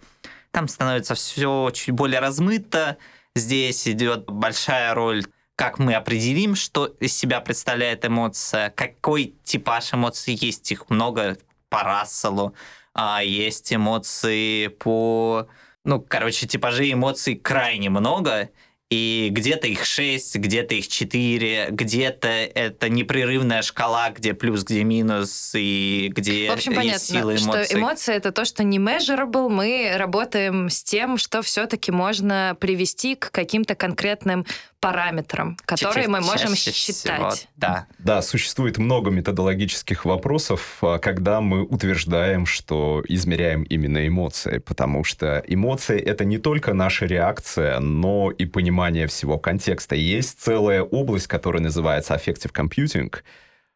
там 0.54 0.68
становится 0.68 1.16
все 1.16 1.70
чуть 1.74 1.90
более 1.90 2.20
размыто. 2.20 2.96
Здесь 3.34 3.88
идет 3.88 4.26
большая 4.26 4.94
роль, 4.94 5.24
как 5.56 5.80
мы 5.80 5.94
определим, 5.94 6.54
что 6.54 6.86
из 6.86 7.14
себя 7.14 7.40
представляет 7.40 8.06
эмоция, 8.06 8.70
какой 8.70 9.34
типаж 9.42 9.92
эмоций 9.92 10.34
есть, 10.34 10.70
их 10.70 10.88
много 10.88 11.36
по 11.68 11.82
Расселу, 11.82 12.54
а 12.94 13.22
есть 13.24 13.74
эмоции 13.74 14.68
по... 14.68 15.48
Ну, 15.84 16.00
короче, 16.00 16.46
типажей 16.46 16.92
эмоций 16.92 17.34
крайне 17.34 17.90
много, 17.90 18.48
и 18.94 19.28
где-то 19.30 19.66
их 19.66 19.84
6, 19.84 20.36
где-то 20.36 20.76
их 20.76 20.86
4, 20.86 21.68
где-то 21.70 22.28
это 22.28 22.88
непрерывная 22.88 23.62
шкала, 23.62 24.10
где 24.10 24.34
плюс, 24.34 24.62
где 24.62 24.84
минус, 24.84 25.52
и 25.56 26.12
где 26.14 26.48
В 26.48 26.52
общем, 26.52 26.74
понятно, 26.74 27.00
сила 27.00 27.34
эмоций. 27.34 27.64
что 27.64 27.76
эмоции 27.76 28.14
это 28.14 28.30
то, 28.30 28.44
что 28.44 28.62
не 28.62 28.78
measurable. 28.78 29.48
Мы 29.48 29.92
работаем 29.96 30.70
с 30.70 30.84
тем, 30.84 31.18
что 31.18 31.42
все-таки 31.42 31.90
можно 31.90 32.56
привести 32.60 33.16
к 33.16 33.32
каким-то 33.32 33.74
конкретным 33.74 34.46
параметрам, 34.84 35.56
которые 35.64 36.08
мы 36.08 36.20
можем 36.20 36.54
считать. 36.54 37.48
да. 37.56 37.86
Да, 37.98 38.20
существует 38.20 38.76
много 38.76 39.10
методологических 39.10 40.04
вопросов, 40.04 40.82
когда 41.00 41.40
мы 41.40 41.62
утверждаем, 41.62 42.44
что 42.44 43.02
измеряем 43.08 43.62
именно 43.62 44.06
эмоции, 44.06 44.58
потому 44.58 45.02
что 45.02 45.42
эмоции— 45.46 45.98
это 46.12 46.26
не 46.26 46.36
только 46.36 46.74
наша 46.74 47.06
реакция, 47.06 47.80
но 47.80 48.30
и 48.30 48.44
понимание 48.44 49.06
всего 49.06 49.38
контекста. 49.38 49.94
Есть 49.94 50.40
целая 50.40 50.82
область, 50.82 51.28
которая 51.28 51.62
называется 51.62 52.14
affective 52.14 52.52
computing, 52.52 53.14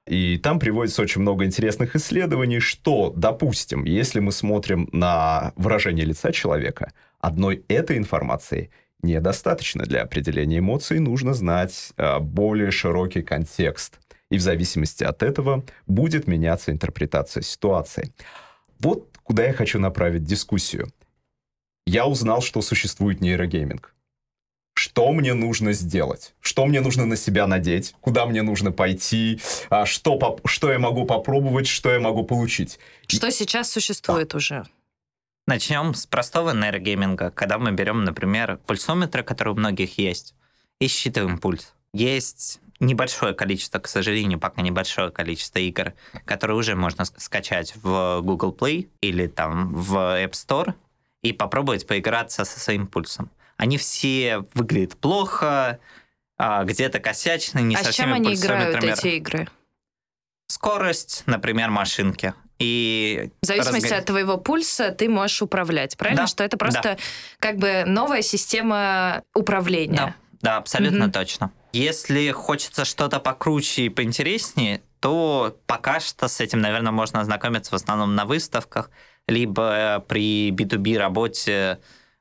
и 0.06 0.36
там 0.38 0.58
приводится 0.58 1.02
очень 1.02 1.22
много 1.22 1.44
интересных 1.44 1.96
исследований, 1.96 2.60
что, 2.60 3.12
допустим, 3.16 3.84
если 3.84 4.20
мы 4.20 4.32
смотрим 4.32 4.88
на 4.92 5.52
выражение 5.56 6.04
лица 6.04 6.32
человека, 6.32 6.92
одной 7.20 7.64
этой 7.68 7.96
информации 7.96 8.70
недостаточно 9.02 9.84
для 9.84 10.02
определения 10.02 10.58
эмоций, 10.58 10.98
нужно 10.98 11.34
знать 11.34 11.92
э, 11.96 12.18
более 12.18 12.70
широкий 12.70 13.22
контекст. 13.22 13.98
И 14.30 14.36
в 14.36 14.40
зависимости 14.40 15.04
от 15.04 15.22
этого 15.22 15.64
будет 15.86 16.26
меняться 16.26 16.70
интерпретация 16.70 17.42
ситуации. 17.42 18.12
Вот 18.78 19.08
куда 19.22 19.44
я 19.44 19.52
хочу 19.52 19.78
направить 19.78 20.24
дискуссию. 20.24 20.88
Я 21.86 22.06
узнал, 22.06 22.42
что 22.42 22.60
существует 22.62 23.20
нейрогейминг. 23.20 23.94
Что 24.74 25.12
мне 25.12 25.34
нужно 25.34 25.72
сделать? 25.72 26.34
Что 26.40 26.64
мне 26.66 26.80
нужно 26.80 27.04
на 27.04 27.16
себя 27.16 27.46
надеть? 27.46 27.94
Куда 28.00 28.26
мне 28.26 28.42
нужно 28.42 28.70
пойти? 28.70 29.40
А 29.70 29.86
что, 29.86 30.38
что 30.44 30.70
я 30.70 30.78
могу 30.78 31.04
попробовать? 31.04 31.66
Что 31.66 31.90
я 31.90 31.98
могу 31.98 32.24
получить? 32.24 32.78
Что 33.06 33.30
сейчас 33.30 33.70
существует 33.70 34.34
уже? 34.34 34.66
Начнем 35.48 35.94
с 35.94 36.04
простого 36.04 36.50
нейрогейминга, 36.50 37.30
когда 37.30 37.56
мы 37.56 37.72
берем, 37.72 38.04
например, 38.04 38.58
пульсометры, 38.66 39.22
которые 39.22 39.54
у 39.54 39.56
многих 39.56 39.96
есть, 39.96 40.34
и 40.78 40.88
считываем 40.88 41.38
пульс. 41.38 41.72
Есть 41.94 42.60
небольшое 42.80 43.32
количество, 43.32 43.78
к 43.78 43.88
сожалению, 43.88 44.38
пока 44.38 44.60
небольшое 44.60 45.10
количество 45.10 45.58
игр, 45.58 45.94
которые 46.26 46.54
уже 46.58 46.76
можно 46.76 47.00
ск- 47.00 47.14
скачать 47.16 47.74
в 47.76 48.20
Google 48.20 48.52
Play 48.52 48.90
или 49.00 49.26
там 49.26 49.72
в 49.72 49.94
App 50.22 50.32
Store 50.32 50.74
и 51.22 51.32
попробовать 51.32 51.86
поиграться 51.86 52.44
со 52.44 52.60
своим 52.60 52.86
пульсом. 52.86 53.30
Они 53.56 53.78
все 53.78 54.44
выглядят 54.52 54.98
плохо, 54.98 55.80
а, 56.36 56.64
где-то 56.64 57.00
косячно, 57.00 57.60
не 57.60 57.74
а 57.74 57.84
со 57.84 57.92
с 57.92 57.94
чем 57.94 58.12
они 58.12 58.34
играют, 58.34 58.84
эти 58.84 59.16
игры? 59.16 59.48
Скорость, 60.48 61.22
например, 61.24 61.70
машинки. 61.70 62.34
И 62.58 63.30
В 63.42 63.46
зависимости 63.46 63.86
разго- 63.92 63.98
от 63.98 64.04
твоего 64.06 64.36
пульса 64.36 64.90
ты 64.90 65.08
можешь 65.08 65.40
управлять, 65.42 65.96
правильно? 65.96 66.22
Да, 66.22 66.26
Что 66.26 66.42
это 66.44 66.56
просто 66.56 66.98
как 67.38 67.56
бы 67.56 67.84
новая 67.86 68.22
система 68.22 69.22
управления. 69.34 69.96
Да, 69.96 70.14
да, 70.42 70.56
абсолютно 70.56 71.04
Мгм. 71.04 71.12
точно. 71.12 71.52
Если 71.72 72.30
хочется 72.32 72.84
что-то 72.84 73.20
покруче 73.20 73.82
и 73.82 73.88
поинтереснее, 73.88 74.82
то 75.00 75.56
пока 75.66 76.00
что 76.00 76.26
с 76.26 76.40
этим, 76.40 76.60
наверное, 76.60 76.90
можно 76.92 77.20
ознакомиться 77.20 77.70
в 77.70 77.74
основном 77.74 78.14
на 78.16 78.24
выставках, 78.24 78.90
либо 79.28 80.04
при 80.08 80.50
B2B 80.50 80.98
работе 80.98 81.78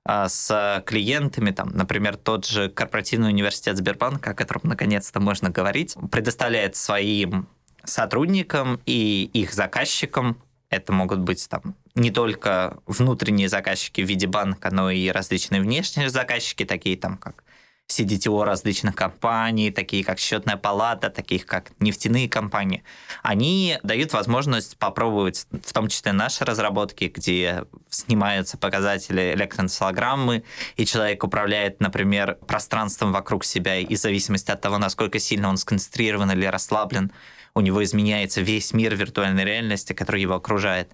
а, 0.10 0.30
с 0.30 0.82
клиентами, 0.86 1.52
там, 1.52 1.70
например, 1.74 2.16
тот 2.16 2.46
же 2.46 2.70
корпоративный 2.70 3.28
университет 3.28 3.76
Сбербанка, 3.76 4.32
о 4.32 4.34
котором 4.34 4.62
наконец-то 4.64 5.20
можно 5.20 5.50
говорить, 5.50 5.96
предоставляет 6.12 6.78
своим 6.78 7.50
сотрудникам 7.88 8.80
и 8.86 9.30
их 9.34 9.54
заказчикам, 9.54 10.42
это 10.70 10.92
могут 10.92 11.20
быть 11.20 11.48
там 11.50 11.76
не 11.96 12.12
только 12.12 12.78
внутренние 12.86 13.50
заказчики 13.50 14.02
в 14.02 14.08
виде 14.08 14.28
банка, 14.28 14.70
но 14.72 14.92
и 14.92 15.10
различные 15.10 15.62
внешние 15.62 16.10
заказчики, 16.10 16.64
такие 16.64 16.98
там 16.98 17.18
как 17.18 17.44
CDTO 17.90 18.44
различных 18.44 18.96
компаний, 18.96 19.72
такие 19.72 20.04
как 20.04 20.20
счетная 20.20 20.58
палата, 20.58 21.10
таких 21.10 21.46
как 21.46 21.72
нефтяные 21.80 22.30
компании, 22.30 22.84
они 23.24 23.80
дают 23.82 24.14
возможность 24.14 24.78
попробовать, 24.78 25.48
в 25.64 25.74
том 25.74 25.88
числе 25.88 26.12
наши 26.12 26.44
разработки, 26.44 27.06
где 27.06 27.64
снимаются 27.90 28.58
показатели 28.58 29.34
электроэнцефалограммы, 29.34 30.44
и 30.76 30.86
человек 30.86 31.24
управляет, 31.24 31.80
например, 31.80 32.38
пространством 32.46 33.14
вокруг 33.14 33.46
себя, 33.46 33.78
и 33.78 33.96
в 33.96 34.00
зависимости 34.00 34.52
от 34.52 34.60
того, 34.60 34.78
насколько 34.78 35.18
сильно 35.20 35.48
он 35.48 35.58
сконцентрирован 35.58 36.32
или 36.32 36.46
расслаблен, 36.46 37.12
у 37.58 37.62
него 37.62 37.84
изменяется 37.84 38.42
весь 38.42 38.72
мир 38.72 38.96
виртуальной 38.96 39.44
реальности, 39.44 39.94
который 39.94 40.22
его 40.22 40.36
окружает 40.36 40.92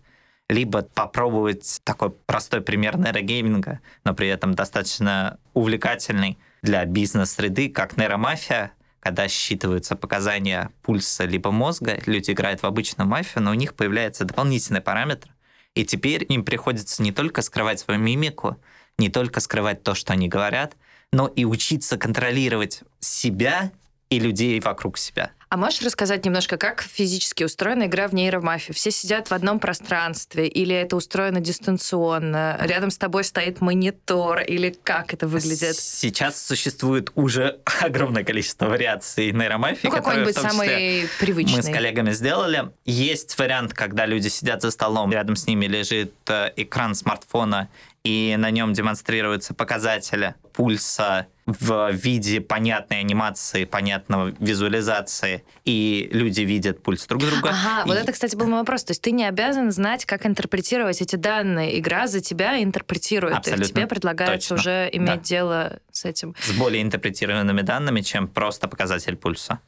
либо 0.47 0.81
попробовать 0.81 1.81
такой 1.83 2.11
простой 2.11 2.61
пример 2.61 2.97
нейрогейминга, 2.97 3.81
но 4.05 4.13
при 4.13 4.29
этом 4.29 4.53
достаточно 4.53 5.39
увлекательный 5.53 6.37
для 6.61 6.85
бизнес-среды, 6.85 7.67
как 7.67 7.97
нейромафия, 7.97 8.71
когда 9.01 9.27
считываются 9.27 9.97
показания 9.97 10.69
пульса 10.83 11.25
либо 11.25 11.51
мозга, 11.51 11.99
люди 12.05 12.31
играют 12.31 12.61
в 12.61 12.65
обычную 12.65 13.09
мафию, 13.09 13.43
но 13.43 13.51
у 13.51 13.55
них 13.55 13.73
появляется 13.73 14.23
дополнительный 14.23 14.81
параметр, 14.81 15.29
и 15.75 15.83
теперь 15.83 16.25
им 16.29 16.45
приходится 16.45 17.03
не 17.03 17.11
только 17.11 17.41
скрывать 17.41 17.81
свою 17.81 17.99
мимику, 17.99 18.57
не 18.97 19.09
только 19.09 19.41
скрывать 19.41 19.83
то, 19.83 19.95
что 19.95 20.13
они 20.13 20.29
говорят, 20.29 20.77
но 21.11 21.27
и 21.27 21.43
учиться 21.43 21.97
контролировать 21.97 22.83
себя 23.01 23.73
и 24.09 24.19
людей 24.19 24.59
вокруг 24.61 24.97
себя. 24.97 25.31
А 25.53 25.57
можешь 25.57 25.83
рассказать 25.83 26.25
немножко, 26.25 26.57
как 26.57 26.81
физически 26.81 27.43
устроена 27.43 27.83
игра 27.85 28.07
в 28.07 28.13
нейромафию? 28.15 28.73
Все 28.73 28.89
сидят 28.89 29.27
в 29.27 29.33
одном 29.33 29.59
пространстве, 29.59 30.47
или 30.47 30.73
это 30.73 30.95
устроено 30.95 31.41
дистанционно? 31.41 32.57
Рядом 32.59 32.89
с 32.89 32.97
тобой 32.97 33.23
стоит 33.23 33.61
монитор, 33.61 34.39
или 34.39 34.75
как 34.83 35.13
это 35.13 35.27
выглядит? 35.27 35.75
Сейчас 35.75 36.43
существует 36.43 37.11
уже 37.13 37.59
огромное 37.81 38.23
количество 38.23 38.65
вариаций 38.65 39.31
нейромафии, 39.31 39.85
Ну, 39.85 39.91
какой-нибудь 39.91 40.35
самый 40.35 41.07
привычный. 41.19 41.57
мы 41.57 41.61
с 41.61 41.69
коллегами 41.69 42.09
сделали. 42.13 42.71
Есть 42.85 43.37
вариант, 43.37 43.75
когда 43.75 44.07
люди 44.07 44.29
сидят 44.29 44.63
за 44.63 44.71
столом, 44.71 45.11
рядом 45.11 45.35
с 45.35 45.45
ними 45.45 45.67
лежит 45.67 46.15
э, 46.29 46.51
экран 46.55 46.95
смартфона, 46.95 47.69
и 48.03 48.35
на 48.37 48.51
нем 48.51 48.73
демонстрируются 48.73 49.53
показатели 49.53 50.35
пульса 50.53 51.27
в 51.45 51.91
виде 51.91 52.41
понятной 52.41 52.99
анимации, 52.99 53.63
понятного 53.65 54.33
визуализации, 54.39 55.43
и 55.63 56.09
люди 56.11 56.41
видят 56.41 56.83
пульс 56.83 57.05
друг 57.07 57.21
друга. 57.23 57.49
Ага, 57.51 57.83
И- 57.85 57.87
вот 57.87 57.97
это, 57.97 58.11
кстати, 58.11 58.35
был 58.35 58.47
мой 58.47 58.59
вопрос. 58.59 58.83
То 58.83 58.91
есть 58.91 59.01
ты 59.01 59.11
не 59.11 59.25
обязан 59.25 59.71
знать, 59.71 60.05
как 60.05 60.25
интерпретировать 60.25 61.01
эти 61.01 61.15
данные. 61.15 61.79
Игра 61.79 62.07
за 62.07 62.19
тебя 62.19 62.61
интерпретирует. 62.61 63.35
Абсолютно 63.37 63.63
И 63.63 63.67
тебе 63.69 63.87
предлагается 63.87 64.49
точно. 64.49 64.55
уже 64.55 64.89
иметь 64.93 65.07
Да. 65.21 65.27
дело 65.27 65.79
с 65.91 66.05
этим. 66.05 66.35
с 66.41 66.51
более 66.51 66.81
интерпретированными 66.83 67.61
данными, 67.61 68.01
чем 68.01 68.27
просто 68.27 68.67
показатель 68.67 69.15
пульса. 69.15 69.59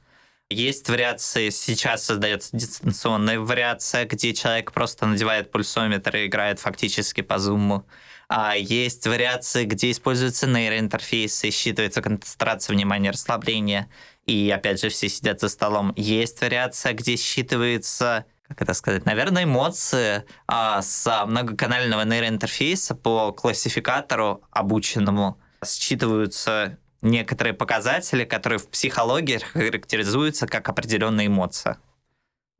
Есть 0.50 0.89
вариации, 0.89 1.50
сейчас 1.50 2.04
создается 2.06 2.56
дистанционная 2.56 3.39
вариация, 3.39 4.06
где 4.06 4.34
человек 4.34 4.72
просто 4.74 5.08
надевает 5.08 5.51
пульсометр 5.51 6.15
и 6.18 6.27
играет 6.27 6.60
фактически 6.60 7.22
по 7.22 7.39
зуму. 7.39 7.86
А 8.27 8.55
есть 8.55 9.05
вариации, 9.05 9.65
где 9.65 9.91
используются 9.91 10.48
нейроинтерфейсы, 10.48 11.50
считывается 11.50 12.01
концентрация 12.01 12.75
внимания, 12.75 13.12
расслабление, 13.12 13.89
и 14.25 14.50
опять 14.50 14.82
же 14.82 14.89
все 14.89 15.10
сидят 15.10 15.39
за 15.41 15.50
столом. 15.50 15.94
Есть 15.96 16.41
вариация, 16.41 16.94
где 16.94 17.15
считывается 17.15 18.25
как 18.48 18.62
это 18.62 18.75
сказать, 18.75 19.05
наверное, 19.05 19.46
эмоции 19.46 20.24
а, 20.48 20.82
с 20.82 21.25
многоканального 21.25 22.03
нейроинтерфейса 22.03 22.94
по 22.94 23.32
классификатору 23.32 24.44
обученному 24.51 25.39
считываются 25.63 26.77
некоторые 27.01 27.53
показатели, 27.53 28.24
которые 28.24 28.60
в 28.60 28.67
психологии 28.67 29.38
характеризуются 29.53 30.48
как 30.48 30.70
определенная 30.70 31.27
эмоция. 31.27 31.79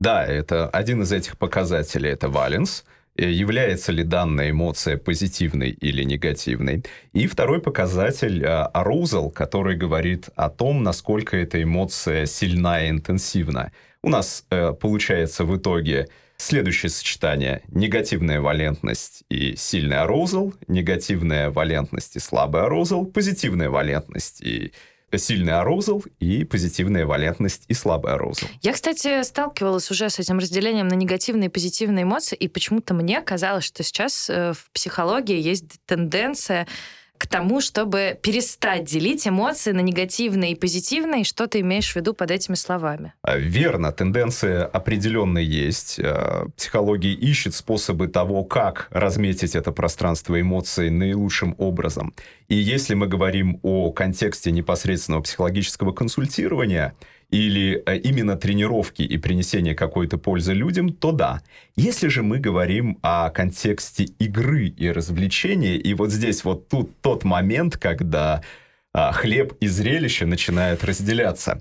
Да, 0.00 0.24
это 0.24 0.68
один 0.68 1.02
из 1.02 1.12
этих 1.12 1.38
показателей, 1.38 2.10
это 2.10 2.28
валенс, 2.28 2.84
является 3.24 3.92
ли 3.92 4.04
данная 4.04 4.50
эмоция 4.50 4.96
позитивной 4.96 5.70
или 5.70 6.02
негативной. 6.02 6.84
И 7.12 7.26
второй 7.26 7.60
показатель 7.60 8.44
а, 8.44 8.70
arousal, 8.74 9.30
который 9.30 9.76
говорит 9.76 10.28
о 10.36 10.50
том, 10.50 10.82
насколько 10.82 11.36
эта 11.36 11.62
эмоция 11.62 12.26
сильна 12.26 12.84
и 12.84 12.90
интенсивна. 12.90 13.72
У 14.02 14.08
нас 14.08 14.44
э, 14.50 14.72
получается 14.72 15.44
в 15.44 15.56
итоге 15.56 16.08
следующее 16.36 16.90
сочетание. 16.90 17.62
Негативная 17.68 18.40
валентность 18.40 19.24
и 19.28 19.56
сильный 19.56 19.96
arousal, 19.96 20.54
негативная 20.68 21.50
валентность 21.50 22.16
и 22.16 22.20
слабый 22.20 22.62
arousal, 22.62 23.06
позитивная 23.06 23.70
валентность 23.70 24.40
и 24.42 24.72
сильный 25.14 25.54
ароузал 25.54 26.02
и 26.18 26.44
позитивная 26.44 27.06
валентность 27.06 27.64
и 27.68 27.74
слабый 27.74 28.12
ароузал. 28.12 28.48
Я, 28.62 28.72
кстати, 28.72 29.22
сталкивалась 29.22 29.90
уже 29.90 30.10
с 30.10 30.18
этим 30.18 30.38
разделением 30.38 30.88
на 30.88 30.94
негативные 30.94 31.48
и 31.48 31.52
позитивные 31.52 32.02
эмоции, 32.02 32.36
и 32.36 32.48
почему-то 32.48 32.94
мне 32.94 33.20
казалось, 33.22 33.64
что 33.64 33.82
сейчас 33.82 34.28
э, 34.28 34.52
в 34.52 34.70
психологии 34.72 35.40
есть 35.40 35.80
тенденция 35.86 36.66
к 37.18 37.26
тому, 37.26 37.60
чтобы 37.60 38.18
перестать 38.22 38.84
делить 38.84 39.26
эмоции 39.26 39.72
на 39.72 39.80
негативные 39.80 40.52
и 40.52 40.54
позитивные. 40.54 41.24
Что 41.24 41.46
ты 41.46 41.60
имеешь 41.60 41.92
в 41.92 41.96
виду 41.96 42.14
под 42.14 42.30
этими 42.30 42.54
словами? 42.54 43.14
А, 43.22 43.36
верно, 43.36 43.92
тенденция 43.92 44.64
определенно 44.64 45.38
есть. 45.38 45.98
А, 45.98 46.46
психология 46.56 47.12
ищет 47.12 47.54
способы 47.54 48.08
того, 48.08 48.44
как 48.44 48.88
разметить 48.90 49.54
это 49.54 49.72
пространство 49.72 50.40
эмоций 50.40 50.90
наилучшим 50.90 51.54
образом. 51.58 52.14
И 52.48 52.54
если 52.54 52.94
мы 52.94 53.06
говорим 53.06 53.58
о 53.62 53.90
контексте 53.92 54.50
непосредственного 54.50 55.22
психологического 55.22 55.92
консультирования, 55.92 56.94
или 57.30 57.82
э, 57.86 57.98
именно 57.98 58.36
тренировки 58.36 59.02
и 59.02 59.18
принесение 59.18 59.74
какой-то 59.74 60.18
пользы 60.18 60.54
людям, 60.54 60.92
то 60.92 61.12
да. 61.12 61.42
Если 61.74 62.08
же 62.08 62.22
мы 62.22 62.38
говорим 62.38 62.98
о 63.02 63.30
контексте 63.30 64.04
игры 64.18 64.68
и 64.68 64.90
развлечения, 64.90 65.76
и 65.76 65.94
вот 65.94 66.10
здесь 66.10 66.44
вот 66.44 66.68
тут 66.68 66.90
тот 67.00 67.24
момент, 67.24 67.76
когда 67.76 68.42
а, 68.94 69.12
хлеб 69.12 69.54
и 69.60 69.66
зрелище 69.66 70.24
начинают 70.24 70.84
разделяться, 70.84 71.60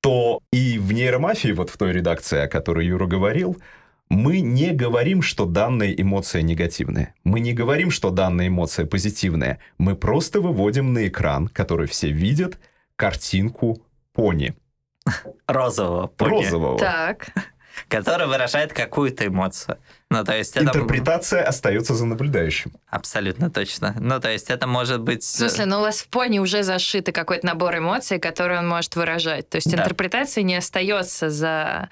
то 0.00 0.40
и 0.52 0.78
в 0.78 0.92
нейромафии, 0.92 1.52
вот 1.52 1.70
в 1.70 1.76
той 1.76 1.92
редакции, 1.92 2.40
о 2.40 2.48
которой 2.48 2.86
Юра 2.86 3.06
говорил, 3.06 3.56
мы 4.10 4.40
не 4.40 4.72
говорим, 4.72 5.22
что 5.22 5.44
данная 5.44 5.92
эмоция 5.92 6.42
негативная. 6.42 7.14
Мы 7.24 7.40
не 7.40 7.52
говорим, 7.52 7.90
что 7.90 8.10
данная 8.10 8.48
эмоция 8.48 8.86
позитивная. 8.86 9.60
Мы 9.76 9.96
просто 9.96 10.40
выводим 10.40 10.92
на 10.92 11.08
экран, 11.08 11.48
который 11.48 11.86
все 11.86 12.10
видят, 12.10 12.58
картинку 12.96 13.82
пони. 14.12 14.54
Розового 15.46 16.06
пони. 16.06 16.44
Розового. 16.44 16.78
Так. 16.78 17.28
Который 17.88 18.26
выражает 18.26 18.72
какую-то 18.72 19.26
эмоцию. 19.26 19.78
Ну, 20.10 20.24
то 20.24 20.36
есть 20.36 20.58
Интерпретация 20.58 21.40
это... 21.40 21.50
остается 21.50 21.94
за 21.94 22.06
наблюдающим. 22.06 22.72
Абсолютно 22.88 23.50
точно. 23.50 23.94
Ну, 23.98 24.20
то 24.20 24.30
есть 24.30 24.50
это 24.50 24.66
может 24.66 25.00
быть... 25.00 25.22
В 25.22 25.26
смысле, 25.26 25.66
ну 25.66 25.78
у 25.78 25.80
вас 25.82 26.00
в 26.00 26.08
пони 26.08 26.38
уже 26.38 26.62
зашитый 26.62 27.14
какой-то 27.14 27.46
набор 27.46 27.78
эмоций, 27.78 28.18
которые 28.18 28.58
он 28.58 28.68
может 28.68 28.96
выражать. 28.96 29.48
То 29.48 29.56
есть 29.56 29.70
да. 29.70 29.78
интерпретация 29.78 30.42
не 30.42 30.56
остается 30.56 31.30
за... 31.30 31.88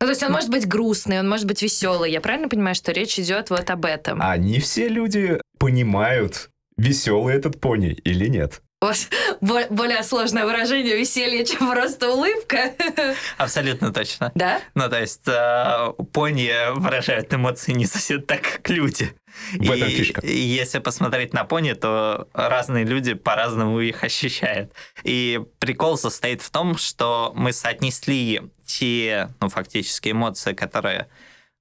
Ну, 0.00 0.06
то 0.06 0.10
есть 0.10 0.22
он 0.22 0.32
может 0.32 0.50
быть 0.50 0.66
грустный, 0.66 1.20
он 1.20 1.28
может 1.28 1.46
быть 1.46 1.62
веселый. 1.62 2.10
Я 2.10 2.20
правильно 2.20 2.48
понимаю, 2.48 2.74
что 2.74 2.92
речь 2.92 3.18
идет 3.18 3.50
вот 3.50 3.70
об 3.70 3.84
этом? 3.84 4.20
А 4.20 4.36
не 4.36 4.58
все 4.58 4.88
люди 4.88 5.40
понимают, 5.58 6.50
веселый 6.76 7.34
этот 7.36 7.60
пони 7.60 7.92
или 8.04 8.26
нет. 8.26 8.60
Вас 8.84 9.08
более 9.40 10.02
сложное 10.02 10.44
выражение 10.44 10.94
веселья, 10.94 11.42
чем 11.42 11.70
просто 11.70 12.10
улыбка. 12.10 12.74
Абсолютно 13.38 13.94
точно. 13.94 14.30
Да? 14.34 14.60
Ну, 14.74 14.90
то 14.90 15.00
есть 15.00 15.26
э, 15.26 15.92
пони 16.12 16.52
выражают 16.74 17.32
эмоции 17.32 17.72
не 17.72 17.86
совсем 17.86 18.20
так, 18.20 18.42
как 18.42 18.68
люди. 18.68 19.14
В 19.54 19.70
этом 19.70 19.88
и, 19.88 19.90
фишка. 19.90 20.20
И 20.20 20.36
если 20.36 20.80
посмотреть 20.80 21.32
на 21.32 21.44
пони, 21.44 21.72
то 21.72 22.28
разные 22.34 22.84
люди 22.84 23.14
по-разному 23.14 23.80
их 23.80 24.04
ощущают. 24.04 24.70
И 25.02 25.40
прикол 25.60 25.96
состоит 25.96 26.42
в 26.42 26.50
том, 26.50 26.76
что 26.76 27.32
мы 27.34 27.54
соотнесли 27.54 28.42
те, 28.66 29.30
ну, 29.40 29.48
фактически 29.48 30.10
эмоции, 30.10 30.52
которые 30.52 31.08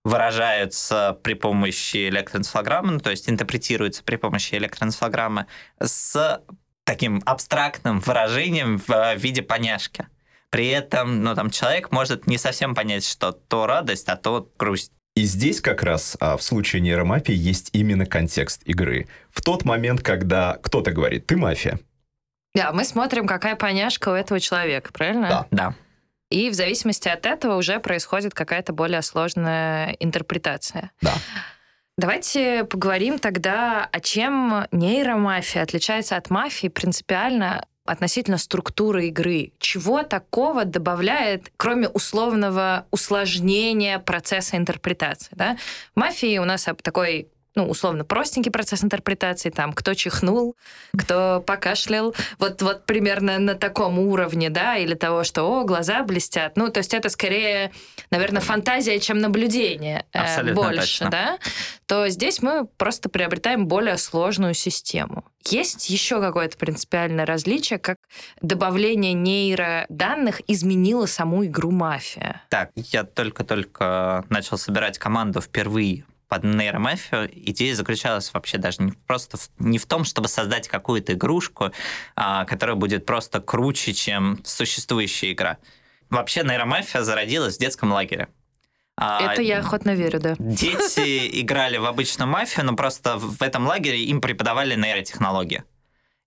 выражаются 0.03 1.17
при 1.23 1.33
помощи 1.33 2.09
электроэнцефалограммы, 2.09 2.91
ну, 2.91 2.99
то 2.99 3.11
есть 3.11 3.29
интерпретируются 3.29 4.03
при 4.03 4.17
помощи 4.17 4.55
электроэнцефалограммы, 4.55 5.45
с 5.79 6.41
таким 6.83 7.21
абстрактным 7.25 7.99
выражением 7.99 8.77
в 8.77 8.89
э, 8.89 9.15
виде 9.17 9.41
поняшки. 9.41 10.07
При 10.49 10.67
этом, 10.67 11.23
ну, 11.23 11.33
там 11.35 11.49
человек 11.49 11.91
может 11.91 12.27
не 12.27 12.37
совсем 12.37 12.75
понять, 12.75 13.05
что 13.05 13.31
то 13.31 13.65
радость, 13.65 14.07
а 14.09 14.15
то 14.15 14.49
грусть. 14.57 14.91
И 15.15 15.23
здесь 15.23 15.61
как 15.61 15.83
раз 15.83 16.17
а, 16.19 16.37
в 16.37 16.43
случае 16.43 16.81
нейромафии 16.81 17.33
есть 17.33 17.69
именно 17.73 18.05
контекст 18.05 18.61
игры. 18.65 19.07
В 19.31 19.41
тот 19.41 19.63
момент, 19.63 20.01
когда 20.01 20.57
кто-то 20.61 20.91
говорит, 20.91 21.27
ты 21.27 21.37
мафия. 21.37 21.79
Да, 22.55 22.71
мы 22.71 22.83
смотрим, 22.83 23.25
какая 23.25 23.55
поняшка 23.55 24.09
у 24.09 24.13
этого 24.13 24.39
человека, 24.39 24.91
правильно? 24.91 25.29
Да. 25.29 25.47
Да. 25.51 25.75
И 26.29 26.49
в 26.49 26.53
зависимости 26.53 27.07
от 27.07 27.25
этого 27.25 27.55
уже 27.57 27.79
происходит 27.79 28.33
какая-то 28.33 28.73
более 28.73 29.03
сложная 29.03 29.95
интерпретация. 29.99 30.91
Да. 31.01 31.13
Давайте 31.95 32.63
поговорим 32.63 33.19
тогда, 33.19 33.87
о 33.91 33.99
чем 33.99 34.65
нейромафия 34.71 35.61
отличается 35.61 36.15
от 36.15 36.31
мафии 36.31 36.67
принципиально 36.67 37.65
относительно 37.85 38.37
структуры 38.37 39.07
игры. 39.07 39.51
Чего 39.59 40.03
такого 40.03 40.65
добавляет, 40.65 41.51
кроме 41.57 41.89
условного 41.89 42.87
усложнения 42.91 43.99
процесса 43.99 44.57
интерпретации? 44.57 45.35
Да? 45.35 45.57
В 45.93 45.99
мафии 45.99 46.37
у 46.37 46.45
нас 46.45 46.67
такой 46.81 47.27
ну, 47.55 47.69
условно, 47.69 48.03
простенький 48.03 48.51
процесс 48.51 48.83
интерпретации, 48.83 49.49
там, 49.49 49.73
кто 49.73 49.93
чихнул, 49.93 50.55
кто 50.97 51.43
покашлял, 51.45 52.15
вот, 52.39 52.61
вот 52.61 52.85
примерно 52.85 53.37
на 53.39 53.55
таком 53.55 53.99
уровне, 53.99 54.49
да, 54.49 54.77
или 54.77 54.95
того, 54.95 55.23
что, 55.23 55.43
о, 55.43 55.63
глаза 55.63 56.03
блестят. 56.03 56.57
Ну, 56.57 56.69
то 56.69 56.79
есть 56.79 56.93
это 56.93 57.09
скорее, 57.09 57.71
наверное, 58.09 58.41
фантазия, 58.41 58.99
чем 58.99 59.19
наблюдение 59.19 60.05
э, 60.13 60.19
Абсолютно 60.19 60.61
больше, 60.61 60.99
точно. 60.99 61.09
да, 61.11 61.37
то 61.85 62.09
здесь 62.09 62.41
мы 62.41 62.65
просто 62.65 63.09
приобретаем 63.09 63.67
более 63.67 63.97
сложную 63.97 64.53
систему. 64.53 65.23
Есть 65.45 65.89
еще 65.89 66.21
какое-то 66.21 66.57
принципиальное 66.57 67.25
различие, 67.25 67.77
как 67.77 67.97
добавление 68.41 69.13
нейроданных 69.13 70.41
изменило 70.47 71.05
саму 71.05 71.45
игру 71.45 71.69
«Мафия». 71.69 72.41
Так, 72.49 72.71
я 72.75 73.03
только-только 73.03 74.23
начал 74.29 74.57
собирать 74.57 74.97
команду 74.97 75.41
впервые 75.41 76.05
под 76.33 76.43
нейромафию 76.45 77.29
идея 77.31 77.75
заключалась 77.75 78.33
вообще 78.33 78.57
даже 78.57 78.81
не 78.81 78.91
просто 78.91 79.37
в, 79.37 79.51
не 79.59 79.77
в 79.77 79.85
том, 79.85 80.03
чтобы 80.03 80.27
создать 80.27 80.67
какую-то 80.67 81.13
игрушку, 81.13 81.71
а, 82.15 82.45
которая 82.45 82.75
будет 82.75 83.05
просто 83.05 83.39
круче, 83.39 83.93
чем 83.93 84.41
существующая 84.43 85.33
игра. 85.33 85.59
Вообще 86.09 86.41
нейромафия 86.41 87.03
зародилась 87.03 87.57
в 87.57 87.59
детском 87.59 87.91
лагере. 87.91 88.29
А, 88.97 89.31
Это 89.31 89.43
я 89.43 89.59
охотно 89.59 89.93
верю, 89.93 90.19
да. 90.19 90.35
Дети 90.39 91.39
играли 91.39 91.77
в 91.77 91.85
обычную 91.85 92.27
мафию, 92.27 92.65
но 92.65 92.75
просто 92.75 93.17
в 93.17 93.43
этом 93.43 93.67
лагере 93.67 94.03
им 94.03 94.19
преподавали 94.19 94.73
нейротехнологии. 94.73 95.63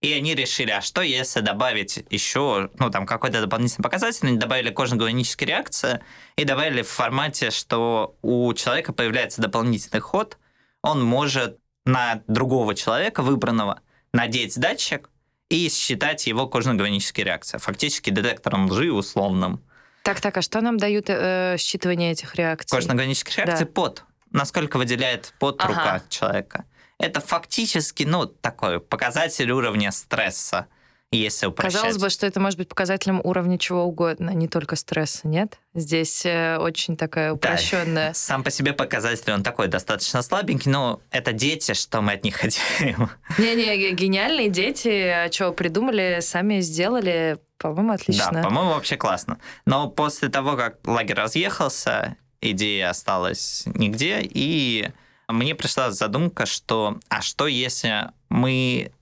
И 0.02 0.12
они 0.12 0.34
решили, 0.34 0.70
а 0.70 0.82
что 0.82 1.00
если 1.00 1.40
добавить 1.40 2.04
еще, 2.10 2.70
ну, 2.78 2.90
там, 2.90 3.06
какой-то 3.06 3.40
дополнительный 3.40 3.82
показатель, 3.82 4.26
они 4.26 4.36
добавили 4.36 4.70
кожно-гуанические 4.70 5.48
реакции 5.48 6.00
и 6.36 6.44
добавили 6.44 6.82
в 6.82 6.88
формате, 6.88 7.50
что 7.50 8.16
у 8.20 8.52
человека 8.52 8.92
появляется 8.92 9.40
дополнительный 9.40 10.00
ход, 10.00 10.38
он 10.82 11.02
может 11.02 11.58
на 11.86 12.22
другого 12.26 12.74
человека, 12.74 13.22
выбранного, 13.22 13.80
надеть 14.12 14.58
датчик 14.58 15.08
и 15.48 15.70
считать 15.70 16.26
его 16.26 16.46
кожно-гуанические 16.46 17.24
реакции. 17.24 17.56
Фактически 17.56 18.10
детектором 18.10 18.66
лжи 18.66 18.92
условным. 18.92 19.62
Так, 20.02 20.20
так, 20.20 20.36
а 20.36 20.42
что 20.42 20.60
нам 20.60 20.76
дают 20.76 21.06
э, 21.08 21.56
считывание 21.58 22.12
этих 22.12 22.34
реакций? 22.34 22.76
Кожно-гуанические 22.76 23.46
реакции 23.46 23.64
да. 23.64 23.70
пот. 23.70 24.04
Насколько 24.30 24.76
выделяет 24.76 25.32
пот 25.38 25.60
ага. 25.60 25.68
рука 25.68 26.02
человека 26.10 26.64
это 26.98 27.20
фактически, 27.20 28.04
ну, 28.04 28.26
такой 28.26 28.80
показатель 28.80 29.50
уровня 29.50 29.90
стресса. 29.90 30.66
если 31.12 31.46
упрощать. 31.46 31.74
Казалось 31.74 31.98
бы, 31.98 32.10
что 32.10 32.26
это 32.26 32.40
может 32.40 32.58
быть 32.58 32.68
показателем 32.68 33.20
уровня 33.22 33.58
чего 33.58 33.84
угодно, 33.84 34.30
не 34.30 34.48
только 34.48 34.76
стресса, 34.76 35.28
нет? 35.28 35.58
Здесь 35.72 36.26
э, 36.26 36.58
очень 36.58 36.96
такая 36.96 37.32
упрощенная. 37.32 38.08
Да, 38.08 38.14
сам 38.14 38.42
по 38.42 38.50
себе 38.50 38.72
показатель, 38.72 39.32
он 39.32 39.42
такой 39.42 39.68
достаточно 39.68 40.20
слабенький, 40.22 40.70
но 40.70 41.00
это 41.10 41.32
дети, 41.32 41.74
что 41.74 42.00
мы 42.00 42.14
от 42.14 42.24
них 42.24 42.36
хотим. 42.40 43.10
Не-не, 43.38 43.92
гениальные 43.92 44.50
дети, 44.50 44.88
а 44.88 45.30
что 45.30 45.52
придумали, 45.52 46.18
сами 46.20 46.60
сделали, 46.60 47.38
по-моему, 47.58 47.92
отлично. 47.92 48.30
Да, 48.32 48.42
по-моему, 48.42 48.70
вообще 48.70 48.96
классно. 48.96 49.38
Но 49.64 49.88
после 49.88 50.28
того, 50.28 50.56
как 50.56 50.78
лагерь 50.84 51.16
разъехался, 51.16 52.16
идея 52.40 52.90
осталась 52.90 53.62
нигде, 53.66 54.20
и 54.22 54.90
мне 55.28 55.54
пришла 55.54 55.90
задумка, 55.90 56.46
что 56.46 56.98
а 57.08 57.22
что 57.22 57.46
если 57.46 58.10
мы 58.28 58.92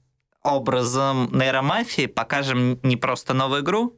образом 0.42 1.30
нейромафии 1.32 2.06
покажем 2.06 2.78
не 2.82 2.96
просто 2.96 3.34
новую 3.34 3.62
игру, 3.62 3.96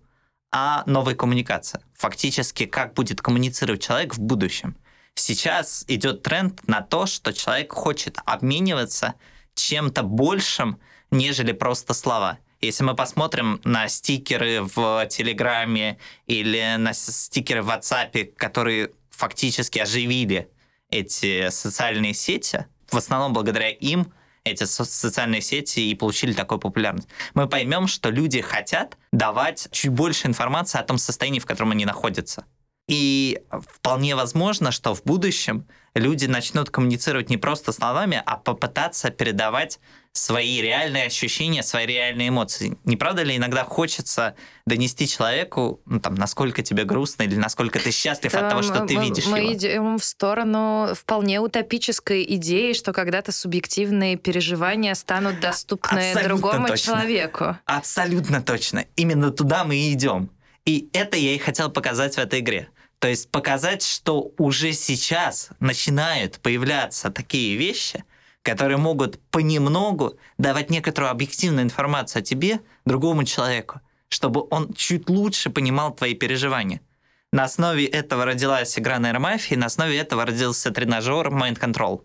а 0.52 0.84
новая 0.86 1.14
коммуникация. 1.14 1.82
Фактически, 1.94 2.66
как 2.66 2.94
будет 2.94 3.20
коммуницировать 3.20 3.82
человек 3.82 4.14
в 4.14 4.20
будущем. 4.20 4.76
Сейчас 5.14 5.84
идет 5.88 6.22
тренд 6.22 6.66
на 6.68 6.82
то, 6.82 7.06
что 7.06 7.32
человек 7.32 7.72
хочет 7.72 8.18
обмениваться 8.24 9.14
чем-то 9.54 10.02
большим, 10.02 10.78
нежели 11.10 11.52
просто 11.52 11.94
слова. 11.94 12.38
Если 12.60 12.84
мы 12.84 12.94
посмотрим 12.94 13.60
на 13.64 13.88
стикеры 13.88 14.62
в 14.62 15.06
Телеграме 15.08 15.98
или 16.26 16.76
на 16.76 16.92
стикеры 16.92 17.62
в 17.62 17.70
WhatsApp, 17.70 18.32
которые 18.36 18.90
фактически 19.10 19.78
оживили 19.78 20.50
эти 20.90 21.51
социальные 21.51 22.14
сети, 22.14 22.66
в 22.90 22.96
основном 22.96 23.33
благодаря 23.33 23.70
им 23.70 24.12
эти 24.44 24.64
социальные 24.64 25.40
сети 25.40 25.81
и 25.81 25.94
получили 25.94 26.33
такую 26.33 26.61
популярность. 26.61 27.09
Мы 27.35 27.49
поймем, 27.49 27.88
что 27.88 28.11
люди 28.11 28.40
хотят 28.40 28.96
давать 29.12 29.68
чуть 29.72 29.90
больше 29.90 30.29
информации 30.29 30.79
о 30.79 30.85
том 30.85 30.99
состоянии, 30.99 31.40
в 31.40 31.46
котором 31.46 31.72
они 31.72 31.85
находятся. 31.85 32.44
И 32.88 33.40
вполне 33.51 34.14
возможно, 34.14 34.70
что 34.70 34.94
в 34.94 35.03
будущем 35.03 35.66
люди 35.94 36.27
начнут 36.27 36.70
коммуницировать 36.70 37.29
не 37.31 37.37
просто 37.37 37.72
словами, 37.72 38.22
а 38.25 38.37
попытаться 38.37 39.11
передавать 39.11 39.81
свои 40.16 40.61
реальные 40.61 41.07
ощущения, 41.07 41.62
свои 41.62 41.87
реальные 41.87 42.29
эмоции. 42.29 42.76
Не 42.85 42.96
правда 42.96 43.22
ли 43.22 43.37
иногда 43.37 43.64
хочется 43.64 44.35
донести 44.66 45.07
человеку, 45.07 45.81
ну, 45.85 46.00
там, 46.00 46.14
насколько 46.14 46.62
тебе 46.62 46.85
грустно 46.85 47.24
или 47.24 47.37
насколько 47.37 47.79
ты 47.79 47.90
счастлив 47.90 48.33
Да, 48.33 48.40
от 48.40 48.48
того, 48.50 48.62
что 48.62 48.81
мы- 48.81 48.87
ты 48.88 48.94
мы- 48.94 49.05
видишь 49.05 49.26
Мы 49.26 49.38
его? 49.40 49.52
идем 49.52 49.98
в 49.98 50.05
сторону 50.05 50.94
вполне 50.94 51.40
утопической 51.40 52.24
идеи, 52.37 52.72
что 52.72 52.92
когда-то 52.92 53.31
субъективные 53.33 54.16
переживания 54.16 54.94
станут 54.94 55.40
доступны 55.40 55.98
Абсолютно 55.98 56.22
другому 56.29 56.66
точно. 56.68 56.85
человеку. 56.94 57.57
Абсолютно 57.66 58.42
точно. 58.42 58.87
Именно 58.96 59.31
туда 59.31 59.64
мы 59.64 59.76
и 59.76 59.92
идем. 59.92 60.31
И 60.64 60.88
это 60.92 61.16
я 61.16 61.35
и 61.35 61.38
хотел 61.38 61.70
показать 61.70 62.14
в 62.16 62.18
этой 62.18 62.40
игре. 62.40 62.68
То 62.98 63.09
есть 63.09 63.31
показать, 63.31 63.83
что 63.85 64.33
уже 64.38 64.72
сейчас 64.72 65.50
начинают 65.61 66.38
появляться 66.40 67.11
такие 67.11 67.57
вещи, 67.57 68.02
которые 68.46 68.76
могут 68.76 69.18
понемногу 69.30 70.14
давать 70.38 70.70
некоторую 70.70 71.11
объективную 71.11 71.64
информацию 71.64 72.20
о 72.20 72.22
тебе 72.22 72.61
другому 72.85 73.24
человеку, 73.24 73.80
чтобы 74.09 74.46
он 74.50 74.72
чуть 74.72 75.11
лучше 75.11 75.50
понимал 75.50 75.92
твои 75.92 76.14
переживания. 76.14 76.80
На 77.32 77.42
основе 77.42 77.87
этого 77.87 78.24
родилась 78.24 78.78
игра 78.78 78.98
нейромафии, 78.98 79.56
на 79.56 79.66
основе 79.66 79.98
этого 79.98 80.24
родился 80.24 80.70
тренажер 80.70 81.26
Mind 81.26 81.59
Control, 81.59 82.02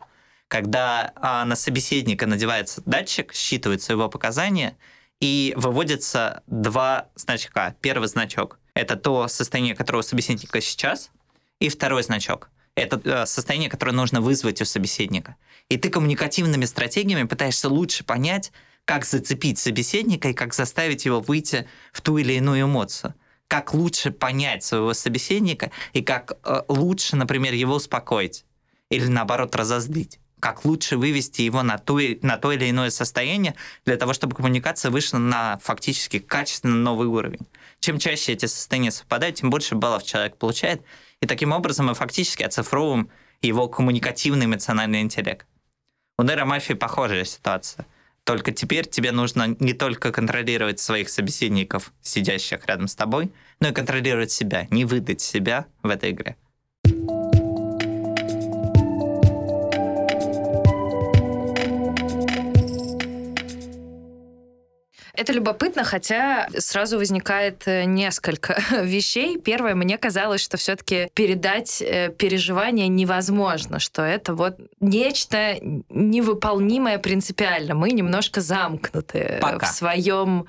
когда 0.47 1.13
а, 1.15 1.45
на 1.45 1.55
собеседника 1.55 2.25
надевается 2.25 2.81
датчик, 2.87 3.33
считываются 3.33 3.91
его 3.91 4.09
показания, 4.09 4.75
и 5.19 5.53
выводится 5.55 6.41
два 6.47 7.09
значка. 7.13 7.75
Первый 7.81 8.07
значок— 8.07 8.57
это 8.73 8.95
то 8.95 9.27
состояние, 9.27 9.75
которое 9.75 9.99
у 9.99 10.01
собеседника 10.01 10.59
сейчас, 10.59 11.11
и 11.59 11.69
второй 11.69 12.01
значок— 12.01 12.49
это 12.75 13.01
э, 13.03 13.25
состояние, 13.25 13.69
которое 13.69 13.91
нужно 13.91 14.21
вызвать 14.21 14.61
у 14.61 14.65
собеседника. 14.65 15.35
И 15.69 15.77
ты 15.77 15.89
коммуникативными 15.89 16.65
стратегиями 16.65 17.27
пытаешься 17.27 17.69
лучше 17.69 18.03
понять, 18.03 18.51
как 18.85 19.05
зацепить 19.05 19.59
собеседника 19.59 20.29
и 20.29 20.33
как 20.33 20.53
заставить 20.53 21.05
его 21.05 21.19
выйти 21.19 21.67
в 21.91 22.01
ту 22.01 22.17
или 22.17 22.33
иную 22.33 22.63
эмоцию. 22.63 23.13
Как 23.47 23.73
лучше 23.73 24.11
понять 24.11 24.63
своего 24.63 24.93
собеседника 24.93 25.71
и 25.93 26.01
как 26.01 26.37
э, 26.43 26.61
лучше, 26.67 27.15
например, 27.15 27.53
его 27.53 27.75
успокоить 27.75 28.45
или 28.89 29.05
наоборот 29.07 29.55
разозлить. 29.55 30.19
Как 30.39 30.65
лучше 30.65 30.97
вывести 30.97 31.43
его 31.43 31.61
на, 31.61 31.77
ту, 31.77 31.99
на 32.23 32.37
то 32.37 32.51
или 32.51 32.69
иное 32.69 32.89
состояние 32.89 33.55
для 33.85 33.97
того, 33.97 34.13
чтобы 34.13 34.35
коммуникация 34.35 34.89
вышла 34.89 35.19
на 35.19 35.59
фактически 35.59 36.17
качественно 36.17 36.75
новый 36.75 37.07
уровень. 37.07 37.47
Чем 37.79 37.99
чаще 37.99 38.33
эти 38.33 38.47
состояния 38.47 38.91
совпадают, 38.91 39.35
тем 39.35 39.49
больше 39.51 39.75
баллов 39.75 40.03
человек 40.03 40.37
получает. 40.37 40.81
И 41.21 41.27
таким 41.27 41.51
образом 41.51 41.87
мы 41.87 41.93
фактически 41.93 42.43
оцифровываем 42.43 43.09
его 43.41 43.67
коммуникативный 43.67 44.45
эмоциональный 44.45 45.01
интеллект. 45.01 45.45
У 46.17 46.23
нейромафии 46.23 46.73
похожая 46.73 47.25
ситуация. 47.25 47.85
Только 48.23 48.51
теперь 48.51 48.87
тебе 48.87 49.11
нужно 49.11 49.55
не 49.59 49.73
только 49.73 50.11
контролировать 50.11 50.79
своих 50.79 51.09
собеседников, 51.09 51.91
сидящих 52.01 52.65
рядом 52.67 52.87
с 52.87 52.95
тобой, 52.95 53.31
но 53.59 53.69
и 53.69 53.73
контролировать 53.73 54.31
себя, 54.31 54.67
не 54.69 54.85
выдать 54.85 55.21
себя 55.21 55.65
в 55.81 55.89
этой 55.89 56.11
игре. 56.11 56.37
Это 65.21 65.33
любопытно, 65.33 65.83
хотя 65.83 66.47
сразу 66.57 66.97
возникает 66.97 67.67
э, 67.67 67.83
несколько 67.83 68.59
вещей. 68.81 69.37
Первое, 69.37 69.75
мне 69.75 69.99
казалось, 69.99 70.41
что 70.41 70.57
все-таки 70.57 71.09
передать 71.13 71.79
э, 71.79 72.09
переживания 72.09 72.87
невозможно, 72.87 73.77
что 73.77 74.01
это 74.01 74.33
вот 74.33 74.57
нечто 74.79 75.57
невыполнимое 75.89 76.97
принципиально. 76.97 77.75
Мы 77.75 77.91
немножко 77.91 78.41
замкнуты 78.41 79.37
Пока. 79.39 79.67
в 79.67 79.69
своем... 79.69 80.47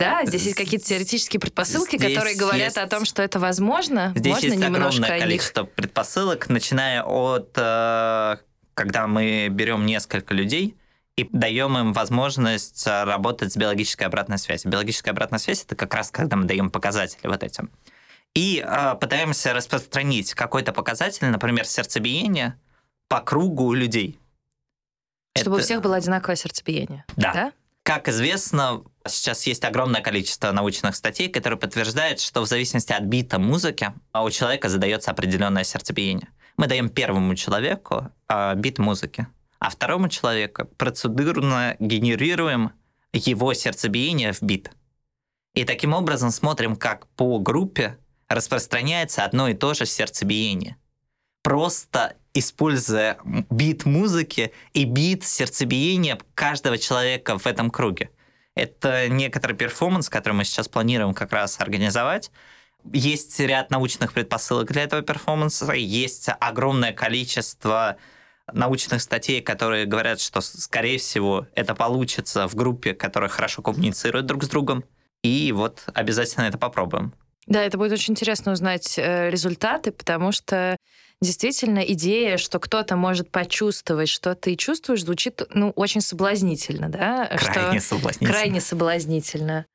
Да, 0.00 0.24
здесь 0.24 0.42
есть 0.46 0.56
какие-то 0.56 0.86
теоретические 0.86 1.38
предпосылки, 1.38 1.96
Здесь 1.96 2.14
которые 2.16 2.34
говорят 2.36 2.64
есть- 2.64 2.78
о 2.78 2.86
том, 2.88 3.04
что 3.04 3.22
это 3.22 3.38
возможно. 3.38 4.12
Здесь 4.16 4.32
Можно 4.32 4.46
есть 4.46 4.56
немножко 4.58 4.86
огромное 4.88 5.10
о 5.10 5.14
них? 5.18 5.22
количество 5.22 5.62
предпосылок, 5.64 6.48
начиная 6.48 7.04
от, 7.04 7.52
э, 7.56 8.36
когда 8.74 9.06
мы 9.06 9.46
берем 9.50 9.86
несколько 9.86 10.34
людей 10.34 10.74
и 11.20 11.28
даем 11.32 11.76
им 11.76 11.92
возможность 11.92 12.86
э, 12.86 13.04
работать 13.04 13.52
с 13.52 13.56
биологической 13.56 14.04
обратной 14.04 14.38
связью. 14.38 14.70
Биологическая 14.70 15.12
обратная 15.12 15.38
связь 15.38 15.64
это 15.64 15.76
как 15.76 15.94
раз 15.94 16.10
когда 16.10 16.36
мы 16.36 16.44
даем 16.44 16.70
показатели 16.70 17.26
вот 17.26 17.42
этим. 17.42 17.70
И 18.34 18.64
э, 18.66 18.94
пытаемся 19.00 19.52
распространить 19.52 20.34
какой-то 20.34 20.72
показатель, 20.72 21.26
например, 21.26 21.66
сердцебиение 21.66 22.58
по 23.08 23.20
кругу 23.20 23.64
у 23.64 23.74
людей. 23.74 24.18
Чтобы 25.36 25.56
у 25.56 25.58
Это- 25.58 25.66
всех 25.66 25.82
было 25.82 25.96
одинаковое 25.96 26.36
сердцебиение. 26.36 27.04
Да. 27.16 27.32
да? 27.32 27.52
Как 27.82 28.08
известно, 28.08 28.82
сейчас 29.08 29.46
есть 29.46 29.64
огромное 29.64 30.00
количество 30.00 30.52
научных 30.52 30.94
статей, 30.94 31.28
которые 31.28 31.58
подтверждают, 31.58 32.20
что 32.20 32.42
в 32.42 32.46
зависимости 32.46 32.92
от 32.92 33.02
бита 33.04 33.38
музыки 33.38 33.92
а 34.12 34.22
у 34.22 34.30
человека 34.30 34.68
задается 34.68 35.10
определенное 35.10 35.64
сердцебиение. 35.64 36.28
Мы 36.56 36.66
даем 36.66 36.88
первому 36.88 37.34
человеку 37.34 38.12
а, 38.28 38.54
бит 38.54 38.78
музыки, 38.78 39.26
а 39.60 39.68
второму 39.70 40.08
человеку 40.08 40.64
процедурно 40.64 41.76
генерируем 41.78 42.72
его 43.12 43.54
сердцебиение 43.54 44.32
в 44.32 44.42
бит. 44.42 44.70
И 45.54 45.64
таким 45.64 45.92
образом 45.92 46.30
смотрим, 46.30 46.76
как 46.76 47.06
по 47.08 47.38
группе 47.38 47.98
распространяется 48.28 49.24
одно 49.24 49.48
и 49.48 49.54
то 49.54 49.74
же 49.74 49.84
сердцебиение. 49.84 50.76
Просто 51.42 52.16
используя 52.32 53.18
бит 53.24 53.84
музыки 53.84 54.52
и 54.72 54.84
бит 54.84 55.24
сердцебиения 55.24 56.18
каждого 56.34 56.78
человека 56.78 57.38
в 57.38 57.46
этом 57.46 57.70
круге. 57.70 58.10
Это 58.54 59.08
некоторый 59.08 59.54
перформанс, 59.54 60.08
который 60.08 60.34
мы 60.34 60.44
сейчас 60.44 60.68
планируем 60.68 61.12
как 61.12 61.32
раз 61.32 61.60
организовать. 61.60 62.30
Есть 62.92 63.38
ряд 63.40 63.70
научных 63.70 64.12
предпосылок 64.12 64.70
для 64.70 64.84
этого 64.84 65.02
перформанса, 65.02 65.70
есть 65.72 66.28
огромное 66.40 66.92
количество 66.92 67.98
научных 68.52 69.02
статей, 69.02 69.40
которые 69.40 69.86
говорят, 69.86 70.20
что, 70.20 70.40
скорее 70.40 70.98
всего, 70.98 71.46
это 71.54 71.74
получится 71.74 72.48
в 72.48 72.54
группе, 72.54 72.94
которая 72.94 73.30
хорошо 73.30 73.62
коммуницирует 73.62 74.26
друг 74.26 74.44
с 74.44 74.48
другом. 74.48 74.84
И 75.22 75.52
вот 75.52 75.84
обязательно 75.94 76.44
это 76.44 76.58
попробуем. 76.58 77.12
Да, 77.46 77.62
это 77.62 77.78
будет 77.78 77.92
очень 77.92 78.12
интересно 78.12 78.52
узнать 78.52 78.98
э, 78.98 79.30
результаты, 79.30 79.92
потому 79.92 80.30
что 80.32 80.76
действительно 81.20 81.80
идея, 81.80 82.36
что 82.36 82.58
кто-то 82.58 82.96
может 82.96 83.30
почувствовать, 83.30 84.08
что 84.08 84.34
ты 84.34 84.56
чувствуешь, 84.56 85.04
звучит 85.04 85.42
ну, 85.52 85.70
очень 85.70 86.00
соблазнительно, 86.00 86.88
да? 86.88 87.26
Крайне 87.36 87.80
что... 87.80 87.88
соблазнительно. 87.88 88.30
Крайне 88.30 88.60
соблазнительно. 88.60 89.66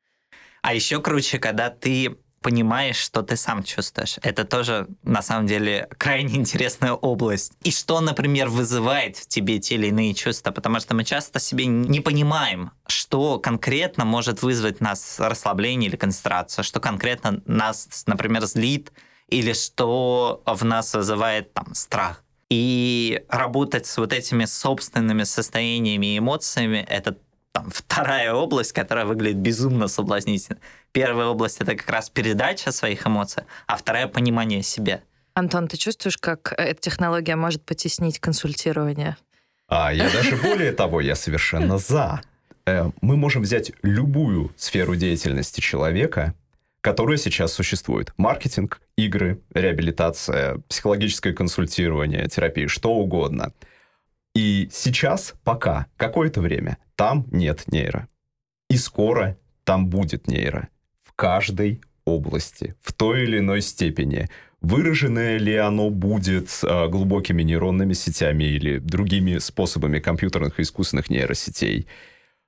А 0.62 0.74
еще 0.74 1.02
круче, 1.02 1.38
когда 1.38 1.70
ты 1.70 2.18
понимаешь, 2.46 2.98
что 2.98 3.24
ты 3.24 3.38
сам 3.38 3.64
чувствуешь. 3.64 4.18
Это 4.22 4.44
тоже, 4.44 4.88
на 5.02 5.24
самом 5.24 5.48
деле, 5.48 5.88
крайне 5.98 6.36
интересная 6.42 6.94
область. 6.94 7.54
И 7.64 7.72
что, 7.72 8.02
например, 8.02 8.50
вызывает 8.50 9.18
в 9.18 9.28
тебе 9.28 9.58
те 9.58 9.74
или 9.74 9.88
иные 9.88 10.14
чувства, 10.14 10.52
потому 10.52 10.80
что 10.80 10.94
мы 10.94 11.04
часто 11.04 11.40
себе 11.40 11.66
не 11.66 12.02
понимаем, 12.02 12.70
что 12.86 13.40
конкретно 13.40 14.06
может 14.06 14.44
вызвать 14.44 14.80
нас 14.80 15.20
расслабление 15.20 15.90
или 15.90 15.96
концентрацию, 15.96 16.64
что 16.64 16.80
конкретно 16.80 17.42
нас, 17.48 18.04
например, 18.06 18.46
злит, 18.46 18.92
или 19.28 19.54
что 19.54 20.44
в 20.46 20.64
нас 20.64 20.94
вызывает 20.94 21.52
там 21.52 21.74
страх. 21.74 22.24
И 22.52 23.24
работать 23.28 23.88
с 23.88 23.98
вот 23.98 24.14
этими 24.14 24.46
собственными 24.46 25.24
состояниями 25.24 26.14
и 26.14 26.20
эмоциями— 26.20 26.86
это 26.90 27.18
там, 27.56 27.70
вторая 27.74 28.34
область, 28.34 28.74
которая 28.74 29.06
выглядит 29.06 29.38
безумно 29.38 29.88
соблазнительно. 29.88 30.60
Первая 30.91 31.28
область— 31.28 31.58
это 31.62 31.76
как 31.76 31.89
раз 31.89 32.10
передача 32.10 32.74
своих 32.74 33.08
эмоций, 33.08 33.44
а 33.65 33.78
вторая— 33.78 34.08
понимание 34.10 34.62
себя. 34.62 35.00
Антон, 35.34 35.70
ты 35.70 35.78
чувствуешь, 35.78 36.18
как 36.18 36.54
эта 36.58 36.82
технология 36.82 37.38
может 37.38 37.63
потеснить 37.63 38.20
консультирование? 38.20 39.15
А 39.70 39.94
я 39.94 40.10
даже 40.10 40.36
более 40.36 40.74
того, 40.74 41.00
я 41.00 41.15
совершенно 41.15 41.78
за. 41.78 42.22
Э, 42.65 42.91
мы 43.02 43.15
можем 43.15 43.44
взять 43.44 43.72
любую 43.84 44.52
сферу 44.58 44.98
деятельности 44.98 45.62
человека, 45.62 46.34
которая 46.82 47.18
сейчас 47.18 47.54
существует. 47.54 48.13
Маркетинг, 48.18 48.82
игры, 48.98 49.39
реабилитация, 49.54 50.58
психологическое 50.68 51.32
консультирование, 51.32 52.28
терапия, 52.28 52.68
что 52.68 52.91
угодно. 52.91 53.54
И 54.36 54.69
сейчас, 54.71 55.34
пока, 55.43 55.88
какое-то 55.98 56.41
время, 56.41 56.78
там 56.95 57.26
нет 57.32 57.63
нейро. 57.71 58.08
И 58.69 58.78
скоро 58.78 59.38
там 59.63 59.88
будет 59.88 60.28
нейро. 60.28 60.67
В 61.04 61.13
каждой 61.13 61.82
области, 62.04 62.76
в 62.82 62.93
той 62.93 63.24
или 63.24 63.39
иной 63.39 63.62
степени. 63.62 64.30
Выраженное 64.62 65.38
ли 65.38 65.56
оно 65.56 65.89
будет 65.89 66.50
э, 66.63 66.88
глубокими 66.89 67.43
нейронными 67.43 67.93
сетями 67.93 68.43
или 68.43 68.80
другими 68.80 69.38
способами 69.38 70.00
компьютерных 70.00 70.60
и 70.60 70.63
искусственных 70.63 71.10
нейросетей– 71.10 71.88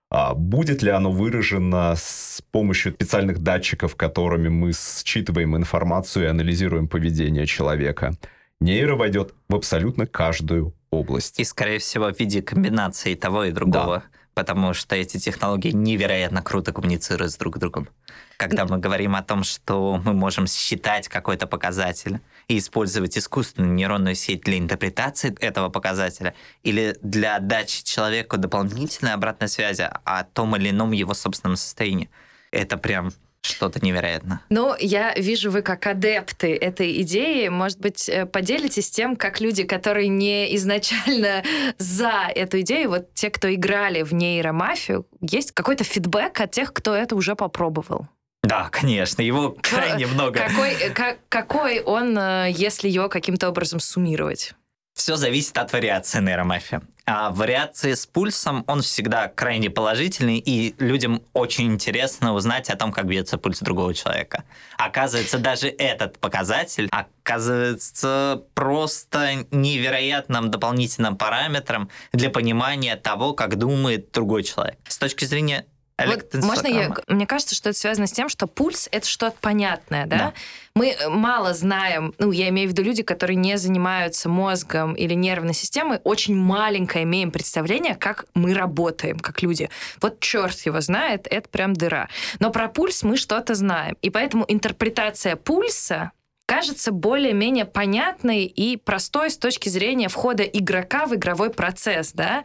а 0.09 0.33
будет 0.33 0.83
ли 0.83 0.89
оно 0.89 1.11
выражено 1.11 1.93
с 1.97 2.41
помощью 2.51 2.93
специальных 2.93 3.39
датчиков, 3.39 3.95
которыми 3.95 4.47
мы 4.47 4.71
считываем 4.71 5.57
информацию 5.57 6.25
и 6.25 6.29
анализируем 6.29 6.87
поведение 6.87 7.45
человека? 7.45 8.13
Нейро 8.61 8.95
войдет 8.95 9.33
в 9.49 9.55
абсолютно 9.55 10.07
каждую 10.07 10.73
область. 10.89 11.39
И, 11.39 11.43
скорее 11.43 11.79
всего, 11.79 12.11
в 12.11 12.19
виде 12.19 12.41
комбинации 12.41 13.15
того 13.15 13.45
и 13.45 13.51
другого. 13.51 14.03
Да 14.05 14.17
потому 14.37 14.75
что 14.75 14.95
эти 14.95 15.17
технологии 15.17 15.71
невероятно 15.71 16.43
круто 16.43 16.71
коммуницируют 16.71 17.31
с 17.31 17.37
друг 17.37 17.57
другом. 17.57 17.89
Когда 18.37 18.65
мы 18.65 18.77
говорим 18.77 19.15
о 19.15 19.23
том, 19.23 19.43
что 19.43 19.99
мы 20.05 20.13
можем 20.13 20.45
считать 20.45 21.07
какой-то 21.07 21.47
показатель 21.47 22.19
и 22.47 22.59
использовать 22.59 23.17
искусственную 23.17 23.73
нейронную 23.73 24.13
сеть 24.13 24.41
для 24.41 24.59
интерпретации 24.59 25.35
этого 25.39 25.69
показателя 25.69 26.35
или 26.61 26.95
для 27.01 27.37
отдачи 27.37 27.83
человеку 27.83 28.37
дополнительной 28.37 29.13
обратной 29.13 29.47
связи 29.47 29.89
о 30.03 30.23
том 30.23 30.55
или 30.55 30.69
ином 30.69 30.91
его 30.91 31.15
собственном 31.15 31.57
состоянии, 31.57 32.11
это 32.51 32.77
прям 32.77 33.13
что-то 33.47 33.83
невероятно. 33.83 34.41
Ну, 34.49 34.75
я 34.79 35.13
вижу, 35.15 35.51
вы 35.51 35.61
как 35.61 35.87
адепты 35.87 36.55
этой 36.55 37.01
идеи. 37.01 37.47
Может 37.47 37.79
быть, 37.79 38.07
э, 38.09 38.25
поделитесь 38.25 38.89
тем, 38.89 39.15
как 39.15 39.41
люди, 39.41 39.63
которые 39.63 40.07
не 40.07 40.55
изначально 40.55 41.43
за 41.77 42.29
эту 42.33 42.61
идею, 42.61 42.89
вот 42.89 43.13
те, 43.13 43.29
кто 43.29 43.53
играли 43.53 44.03
в 44.03 44.13
нейромафию, 44.13 45.07
есть 45.21 45.51
какой-то 45.51 45.83
фидбэк 45.83 46.39
от 46.41 46.51
тех, 46.51 46.73
кто 46.73 46.95
это 46.95 47.15
уже 47.15 47.35
попробовал? 47.35 48.07
Да, 48.43 48.69
конечно, 48.71 49.21
его 49.21 49.57
крайне 49.61 50.07
много. 50.07 50.39
Какой, 50.39 50.71
э, 50.73 50.89
как, 50.91 51.17
какой 51.27 51.81
он, 51.81 52.17
э, 52.17 52.51
если 52.51 52.87
его 52.87 53.09
каким-то 53.09 53.49
образом 53.49 53.79
суммировать? 53.79 54.53
Все 54.97 55.15
зависит 55.15 55.55
от 55.59 55.71
вариации 55.73 56.19
нейромафии. 56.19 56.81
А 57.05 57.29
вариации 57.29 57.93
с 57.93 58.07
пульсом, 58.07 58.63
он 58.67 58.81
всегда 58.81 59.27
крайне 59.27 59.69
положительный, 59.69 60.39
и 60.39 60.73
людям 60.79 61.21
очень 61.33 61.71
интересно 61.71 62.33
узнать 62.33 62.71
о 62.71 62.75
том, 62.75 62.91
как 62.91 63.05
бьется 63.05 63.37
пульс 63.37 63.59
другого 63.59 63.93
человека. 63.93 64.43
Оказывается, 64.75 65.37
даже 65.37 65.69
этот 65.69 66.17
показатель 66.17 66.89
оказывается 66.91 68.43
просто 68.55 69.45
невероятным 69.51 70.49
дополнительным 70.49 71.15
параметром 71.15 71.91
для 72.11 72.31
понимания 72.31 72.95
того, 72.95 73.33
как 73.33 73.55
думает 73.55 74.11
другой 74.11 74.43
человек. 74.43 74.79
С 74.87 74.97
точки 74.97 75.25
зрения 75.25 75.67
вот 76.05 76.33
можно 76.43 76.67
я, 76.67 76.93
мне 77.07 77.25
кажется, 77.25 77.55
что 77.55 77.69
это 77.69 77.77
связано 77.77 78.05
с 78.05 78.11
тем, 78.11 78.29
что 78.29 78.45
пульс 78.45 78.87
это 78.91 79.07
что-то 79.07 79.35
понятное, 79.41 80.05
да? 80.05 80.17
да? 80.17 80.33
Мы 80.75 80.91
э, 80.91 81.09
мало 81.09 81.53
знаем, 81.55 82.13
ну, 82.19 82.31
я 82.31 82.49
имею 82.49 82.69
в 82.69 82.71
виду 82.71 82.83
люди, 82.83 83.01
которые 83.01 83.35
не 83.35 83.57
занимаются 83.57 84.29
мозгом 84.29 84.93
или 84.93 85.15
нервной 85.15 85.55
системой, 85.55 85.99
очень 86.03 86.35
маленькое 86.35 87.03
имеем 87.03 87.31
представление, 87.31 87.95
как 87.95 88.25
мы 88.35 88.53
работаем, 88.53 89.17
как 89.19 89.41
люди. 89.41 89.69
Вот 89.99 90.19
черт 90.19 90.59
его 90.65 90.81
знает, 90.81 91.27
это 91.31 91.49
прям 91.49 91.73
дыра. 91.73 92.09
Но 92.39 92.51
про 92.51 92.67
пульс 92.67 93.01
мы 93.01 93.17
что-то 93.17 93.55
знаем. 93.55 93.97
И 94.03 94.11
поэтому 94.11 94.45
интерпретация 94.47 95.35
пульса 95.35 96.11
кажется 96.47 96.91
более-менее 96.91 97.65
понятной 97.65 98.45
и 98.45 98.77
простой 98.77 99.29
с 99.29 99.37
точки 99.37 99.69
зрения 99.69 100.07
входа 100.07 100.43
игрока 100.43 101.05
в 101.05 101.13
игровой 101.13 101.49
процесс, 101.49 102.13
да? 102.13 102.43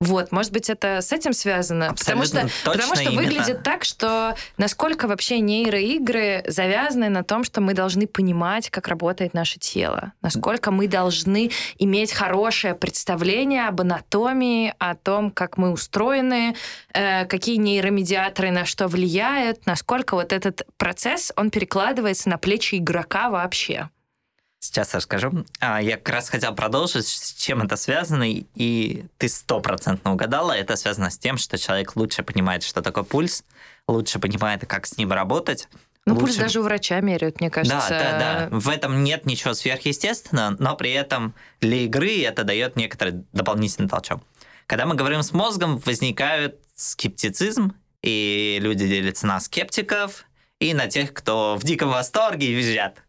Вот, 0.00 0.32
может 0.32 0.50
быть, 0.50 0.70
это 0.70 1.02
с 1.02 1.12
этим 1.12 1.34
связано? 1.34 1.88
Абсолютно 1.90 2.24
потому 2.24 2.48
что, 2.48 2.70
потому 2.70 2.94
что 2.94 3.04
именно. 3.04 3.20
выглядит 3.20 3.62
так, 3.62 3.84
что 3.84 4.34
насколько 4.56 5.06
вообще 5.06 5.40
нейроигры 5.40 6.42
завязаны 6.46 7.10
на 7.10 7.22
том, 7.22 7.44
что 7.44 7.60
мы 7.60 7.74
должны 7.74 8.06
понимать, 8.06 8.70
как 8.70 8.88
работает 8.88 9.34
наше 9.34 9.58
тело, 9.58 10.14
насколько 10.22 10.70
мы 10.70 10.88
должны 10.88 11.50
иметь 11.78 12.14
хорошее 12.14 12.74
представление 12.74 13.68
об 13.68 13.82
анатомии, 13.82 14.74
о 14.78 14.94
том, 14.94 15.30
как 15.30 15.58
мы 15.58 15.70
устроены, 15.70 16.56
э, 16.94 17.26
какие 17.26 17.56
нейромедиаторы 17.56 18.50
на 18.52 18.64
что 18.64 18.88
влияют, 18.88 19.66
насколько 19.66 20.14
вот 20.14 20.32
этот 20.32 20.62
процесс, 20.78 21.30
он 21.36 21.50
перекладывается 21.50 22.30
на 22.30 22.38
плечи 22.38 22.76
игрока 22.76 23.28
вообще. 23.28 23.90
Сейчас 24.60 24.94
расскажу. 24.94 25.46
А, 25.58 25.80
я 25.80 25.96
как 25.96 26.10
раз 26.10 26.28
хотел 26.28 26.54
продолжить, 26.54 27.06
с 27.06 27.32
чем 27.32 27.62
это 27.62 27.76
связано, 27.76 28.30
и 28.30 29.04
ты 29.16 29.28
стопроцентно 29.30 30.12
угадала. 30.12 30.52
Это 30.52 30.76
связано 30.76 31.08
с 31.08 31.16
тем, 31.16 31.38
что 31.38 31.56
человек 31.56 31.96
лучше 31.96 32.22
понимает, 32.22 32.62
что 32.62 32.82
такое 32.82 33.04
пульс, 33.04 33.42
лучше 33.88 34.18
понимает, 34.18 34.66
как 34.66 34.86
с 34.86 34.98
ним 34.98 35.12
работать. 35.12 35.66
Ну, 36.04 36.12
лучше... 36.12 36.26
пульс 36.26 36.36
даже 36.36 36.60
у 36.60 36.62
врача 36.62 37.00
меряют, 37.00 37.40
мне 37.40 37.48
кажется. 37.48 37.88
Да, 37.88 37.98
да, 38.18 38.48
да. 38.50 38.58
В 38.58 38.68
этом 38.68 39.02
нет 39.02 39.24
ничего 39.24 39.54
сверхъестественного, 39.54 40.56
но 40.58 40.76
при 40.76 40.92
этом 40.92 41.34
для 41.62 41.78
игры 41.78 42.20
это 42.22 42.44
дает 42.44 42.76
некоторый 42.76 43.24
дополнительный 43.32 43.88
толчок. 43.88 44.22
Когда 44.66 44.84
мы 44.84 44.94
говорим 44.94 45.22
с 45.22 45.32
мозгом, 45.32 45.78
возникает 45.78 46.60
скептицизм, 46.74 47.72
и 48.02 48.58
люди 48.60 48.86
делятся 48.86 49.26
на 49.26 49.40
скептиков 49.40 50.26
и 50.58 50.74
на 50.74 50.86
тех, 50.86 51.14
кто 51.14 51.56
в 51.58 51.64
диком 51.64 51.88
восторге 51.88 52.48
и 52.48 52.52
визжат 52.52 53.02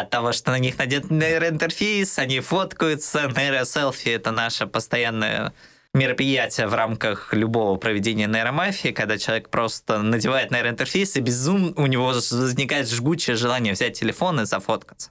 от 0.00 0.10
того, 0.10 0.32
что 0.32 0.50
на 0.50 0.58
них 0.58 0.78
надет 0.78 1.10
нейроинтерфейс, 1.10 2.18
они 2.18 2.40
фоткаются, 2.40 3.28
нейроселфи— 3.28 4.08
это 4.10 4.30
наше 4.30 4.66
постоянное 4.66 5.52
мероприятие 5.94 6.66
в 6.66 6.74
рамках 6.74 7.32
любого 7.32 7.76
проведения 7.76 8.26
нейромафии, 8.26 8.88
когда 8.88 9.18
человек 9.18 9.48
просто 9.48 10.02
надевает 10.02 10.50
нейроинтерфейс, 10.50 11.16
и 11.16 11.20
безум 11.20 11.72
у 11.76 11.86
него 11.86 12.06
возникает 12.06 12.88
жгучее 12.88 13.36
желание 13.36 13.72
взять 13.72 13.98
телефон 13.98 14.40
и 14.40 14.44
зафоткаться. 14.44 15.10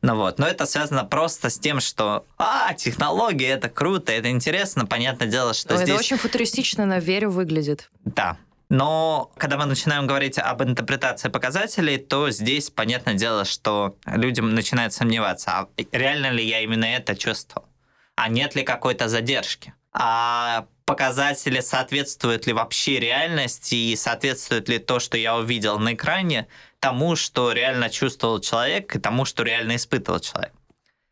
Ну 0.00 0.16
вот, 0.16 0.38
но 0.38 0.46
это 0.46 0.64
связано 0.66 1.04
просто 1.04 1.50
с 1.50 1.58
тем, 1.58 1.80
что, 1.80 2.24
а, 2.38 2.72
технологии, 2.74 3.46
это 3.46 3.68
круто, 3.68 4.12
это 4.12 4.30
интересно, 4.30 4.86
понятное 4.86 5.28
дело, 5.28 5.52
что 5.52 5.74
но 5.74 5.76
здесь... 5.76 5.90
Это 5.90 5.98
очень 5.98 6.16
футуристично, 6.16 6.86
на 6.86 7.00
верю, 7.00 7.30
выглядит. 7.30 7.90
Да, 8.04 8.38
но 8.74 9.30
когда 9.36 9.56
мы 9.56 9.66
начинаем 9.66 10.06
говорить 10.06 10.36
об 10.38 10.62
интерпретации 10.62 11.28
показателей, 11.28 11.96
то 11.96 12.30
здесь 12.30 12.70
понятное 12.70 13.14
дело, 13.14 13.44
что 13.44 13.96
людям 14.04 14.52
начинают 14.54 14.92
сомневаться, 14.92 15.52
а 15.52 15.68
реально 15.92 16.30
ли 16.30 16.44
я 16.44 16.60
именно 16.60 16.84
это 16.84 17.14
чувствовал? 17.14 17.68
А 18.16 18.28
нет 18.28 18.56
ли 18.56 18.64
какой-то 18.64 19.08
задержки? 19.08 19.74
А 19.92 20.66
показатели 20.86 21.60
соответствуют 21.60 22.48
ли 22.48 22.52
вообще 22.52 22.98
реальности 22.98 23.76
и 23.76 23.96
соответствует 23.96 24.68
ли 24.68 24.78
то, 24.78 24.98
что 24.98 25.16
я 25.16 25.36
увидел 25.36 25.78
на 25.78 25.94
экране, 25.94 26.48
тому, 26.80 27.14
что 27.14 27.52
реально 27.52 27.90
чувствовал 27.90 28.40
человек 28.40 28.96
и 28.96 28.98
тому, 28.98 29.24
что 29.24 29.44
реально 29.44 29.76
испытывал 29.76 30.18
человек. 30.18 30.52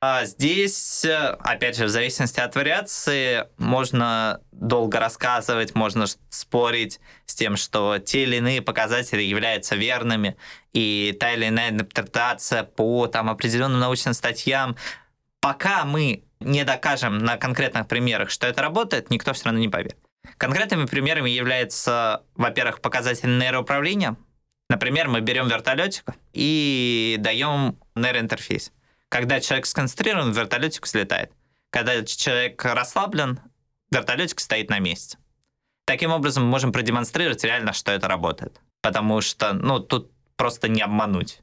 А 0.05 0.25
здесь, 0.25 1.05
опять 1.05 1.77
же, 1.77 1.85
в 1.85 1.89
зависимости 1.89 2.41
от 2.41 2.57
вариации, 2.57 3.47
можно 3.57 4.41
долго 4.51 4.99
рассказывать, 4.99 5.77
можно 5.77 6.07
спорить 6.29 6.99
с 7.25 7.37
тем, 7.37 7.57
что 7.57 7.99
те 8.01 8.25
или 8.25 8.39
иные 8.39 8.63
показатели 8.63 9.23
являются 9.23 9.77
верными, 9.77 10.37
и 10.73 11.17
та 11.21 11.35
или 11.35 11.47
иная 11.47 11.71
интерпретация 11.71 12.65
по 12.65 13.07
там, 13.07 13.31
определенным 13.31 13.79
научным 13.79 14.13
статьям. 14.13 14.77
Пока 15.41 15.85
мы 15.85 16.25
не 16.41 16.65
докажем 16.65 17.19
на 17.19 17.37
конкретных 17.37 17.87
примерах, 17.87 18.31
что 18.31 18.49
это 18.49 18.61
работает, 18.61 19.09
никто 19.09 19.33
все 19.35 19.45
равно 19.45 19.61
не 19.61 19.69
поверит. 19.69 19.99
Конкретными 20.37 20.87
примерами 20.87 21.31
являются, 21.31 22.25
во-первых, 22.35 22.81
показатели 22.81 23.31
нейроуправления, 23.31 24.17
Например, 24.73 25.07
мы 25.07 25.21
берем 25.21 25.49
вертолетик 25.49 26.05
и 26.33 27.17
даем 27.19 27.79
нейроинтерфейс. 27.95 28.73
Когда 29.13 29.41
человек 29.41 29.67
сконцентрирован, 29.67 30.33
вертолетик 30.33 30.87
взлетает. 30.87 31.33
Когда 31.69 32.03
человек 32.03 32.65
расслаблен, 32.65 33.41
вертолетик 33.91 34.41
стоит 34.41 34.71
на 34.71 34.79
месте. 34.79 35.19
Таким 35.85 36.13
образом, 36.13 36.45
мы 36.45 36.49
можем 36.49 36.73
продемонстрировать 36.73 37.45
реально, 37.45 37.75
что 37.75 37.93
это 37.93 38.09
работает. 38.09 38.59
Потому 38.81 39.21
что, 39.21 39.53
ну, 39.53 39.81
тут 39.81 40.11
просто 40.37 40.69
не 40.69 40.81
обмануть. 40.81 41.43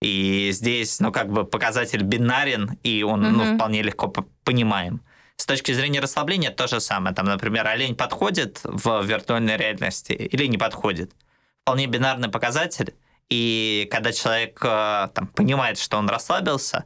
И 0.00 0.48
здесь, 0.52 0.98
ну, 0.98 1.12
как 1.12 1.30
бы 1.30 1.44
показатель 1.44 2.02
бинарен, 2.02 2.78
и 2.82 3.02
он, 3.02 3.22
mm-hmm. 3.26 3.30
ну, 3.30 3.56
вполне 3.56 3.82
легко 3.82 4.08
понимаем. 4.42 5.02
С 5.36 5.44
точки 5.44 5.72
зрения 5.72 6.00
расслабления 6.00 6.50
то 6.50 6.66
же 6.66 6.80
самое. 6.80 7.14
Там, 7.14 7.26
например, 7.26 7.66
олень 7.66 7.94
подходит 7.94 8.60
в 8.64 9.02
виртуальной 9.04 9.58
реальности 9.58 10.12
или 10.12 10.46
не 10.46 10.56
подходит. 10.56 11.12
Вполне 11.60 11.88
бинарный 11.88 12.30
показатель. 12.30 12.94
И 13.28 13.88
когда 13.90 14.12
человек 14.12 14.58
э, 14.62 15.08
там, 15.14 15.26
понимает, 15.28 15.78
что 15.78 15.98
он 15.98 16.08
расслабился, 16.08 16.84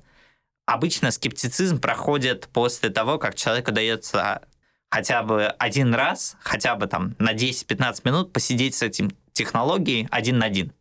обычно 0.66 1.10
скептицизм 1.10 1.80
проходит 1.80 2.48
после 2.52 2.90
того, 2.90 3.18
как 3.18 3.34
человеку 3.34 3.72
дается 3.72 4.42
хотя 4.90 5.22
бы 5.22 5.46
один 5.58 5.94
раз, 5.94 6.36
хотя 6.40 6.74
бы 6.76 6.86
там 6.86 7.14
на 7.18 7.34
10-15 7.34 8.00
минут 8.04 8.32
посидеть 8.32 8.74
с 8.74 8.82
этим 8.82 9.10
технологией 9.32 10.08
один 10.10 10.38
на 10.38 10.46
один. 10.46 10.72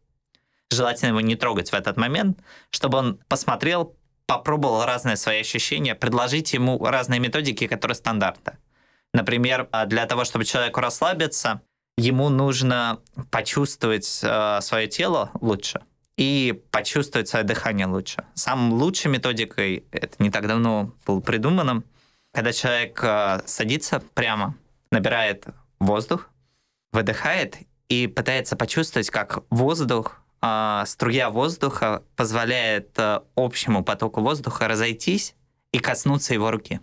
Желательно 0.72 1.10
его 1.10 1.22
не 1.22 1.36
трогать 1.36 1.72
в 1.72 1.74
этот 1.74 1.98
момент, 1.98 2.40
чтобы 2.70 2.98
он 3.00 3.20
посмотрел, 3.28 3.96
попробовал 4.28 4.86
разные 4.86 5.18
свои 5.18 5.42
ощущения, 5.42 5.96
предложить 5.96 6.54
ему 6.54 6.84
разные 6.84 7.20
методики, 7.20 7.68
которые 7.68 7.96
стандартны. 7.96 8.58
Например, 9.14 9.68
а, 9.72 9.86
для 9.86 10.06
того, 10.06 10.24
чтобы 10.24 10.46
человеку 10.46 10.82
расслабиться, 10.82 11.62
ему 12.00 12.30
нужно 12.30 13.00
почувствовать 13.30 14.20
э, 14.24 14.60
свое 14.62 14.88
тело 14.88 15.32
лучше 15.42 15.82
и 16.18 16.62
почувствовать 16.72 17.28
свое 17.28 17.46
дыхание 17.46 17.88
лучше. 17.88 18.26
Самой 18.34 18.72
лучшей 18.72 19.12
методикой, 19.12 19.86
это 19.92 20.16
не 20.20 20.30
так 20.30 20.48
давно 20.48 20.94
было 21.06 21.20
придумано, 21.20 21.84
когда 22.34 22.54
человек 22.54 23.00
э, 23.04 23.42
садится 23.46 24.02
прямо, 24.14 24.56
набирает 24.92 25.46
воздух, 25.80 26.30
выдыхает 26.92 27.58
и 27.90 28.08
пытается 28.08 28.56
почувствовать, 28.56 29.10
как 29.10 29.44
воздух, 29.50 30.22
э, 30.42 30.84
струя 30.86 31.30
воздуха 31.30 32.04
позволяет 32.16 32.98
э, 32.98 33.22
общему 33.36 33.84
потоку 33.84 34.22
воздуха 34.22 34.68
разойтись 34.68 35.36
и 35.72 35.80
коснуться 35.80 36.34
его 36.34 36.52
руки. 36.52 36.80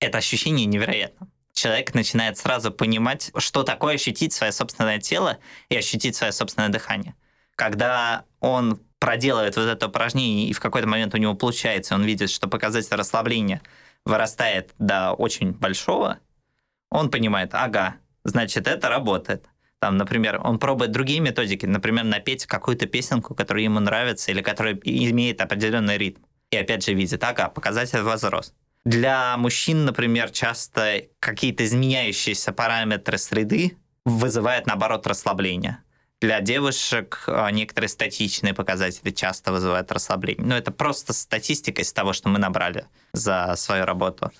Это 0.00 0.18
ощущение 0.18 0.66
невероятно. 0.66 1.28
Человек 1.60 1.94
начинает 1.94 2.38
сразу 2.38 2.70
понимать, 2.70 3.30
что 3.36 3.62
такое 3.62 3.96
ощутить 3.96 4.32
свое 4.32 4.50
собственное 4.50 4.98
тело 4.98 5.38
и 5.68 5.76
ощутить 5.76 6.16
свое 6.16 6.32
собственное 6.32 6.70
дыхание. 6.70 7.14
Когда 7.54 8.24
он 8.40 8.80
проделывает 8.98 9.56
вот 9.56 9.66
это 9.66 9.88
упражнение, 9.88 10.48
и 10.48 10.52
в 10.54 10.60
какой-то 10.60 10.88
момент 10.88 11.14
у 11.14 11.18
него 11.18 11.34
получается, 11.34 11.94
он 11.94 12.04
видит, 12.04 12.30
что 12.30 12.48
показатель 12.48 12.94
расслабления– 12.94 13.60
вырастает 14.04 14.74
до 14.78 15.12
очень 15.12 15.52
большого, 15.52 16.18
он 16.90 17.10
понимает, 17.10 17.54
ага, 17.54 17.96
значит, 18.24 18.66
это 18.66 18.88
работает. 18.88 19.46
Там, 19.78 19.96
например, 19.96 20.40
он 20.42 20.58
пробует 20.58 20.90
другие 20.90 21.20
методики, 21.20 21.66
например, 21.66 22.04
напеть 22.04 22.46
какую-то 22.46 22.86
песенку, 22.86 23.34
которая 23.34 23.64
ему 23.64 23.80
нравится 23.80 24.30
или 24.30 24.42
которая 24.42 24.74
имеет 24.84 25.40
определенный 25.40 25.96
ритм. 25.96 26.22
И 26.50 26.56
опять 26.56 26.84
же 26.84 26.92
видит, 26.94 27.22
ага, 27.22 27.48
показатель 27.48 28.00
возрос. 28.00 28.52
Для 28.84 29.36
мужчин, 29.36 29.84
например, 29.84 30.30
часто 30.30 31.02
какие-то 31.20 31.64
изменяющиеся 31.64 32.52
параметры 32.52 33.18
среды 33.18 33.76
вызывают, 34.04 34.66
наоборот, 34.66 35.06
расслабление. 35.06 35.78
Для 36.20 36.40
девушек 36.40 37.24
а, 37.26 37.50
некоторые 37.50 37.88
статичные 37.88 38.52
показатели 38.52 39.10
часто 39.10 39.52
вызывают 39.52 39.90
расслабление. 39.90 40.46
Но 40.46 40.56
это 40.56 40.70
просто 40.70 41.12
статистика 41.12 41.80
из 41.82 41.92
того, 41.92 42.12
что 42.12 42.28
мы 42.28 42.38
набрали 42.38 42.86
за 43.12 43.54
свою 43.56 43.84
работу. 43.86 44.30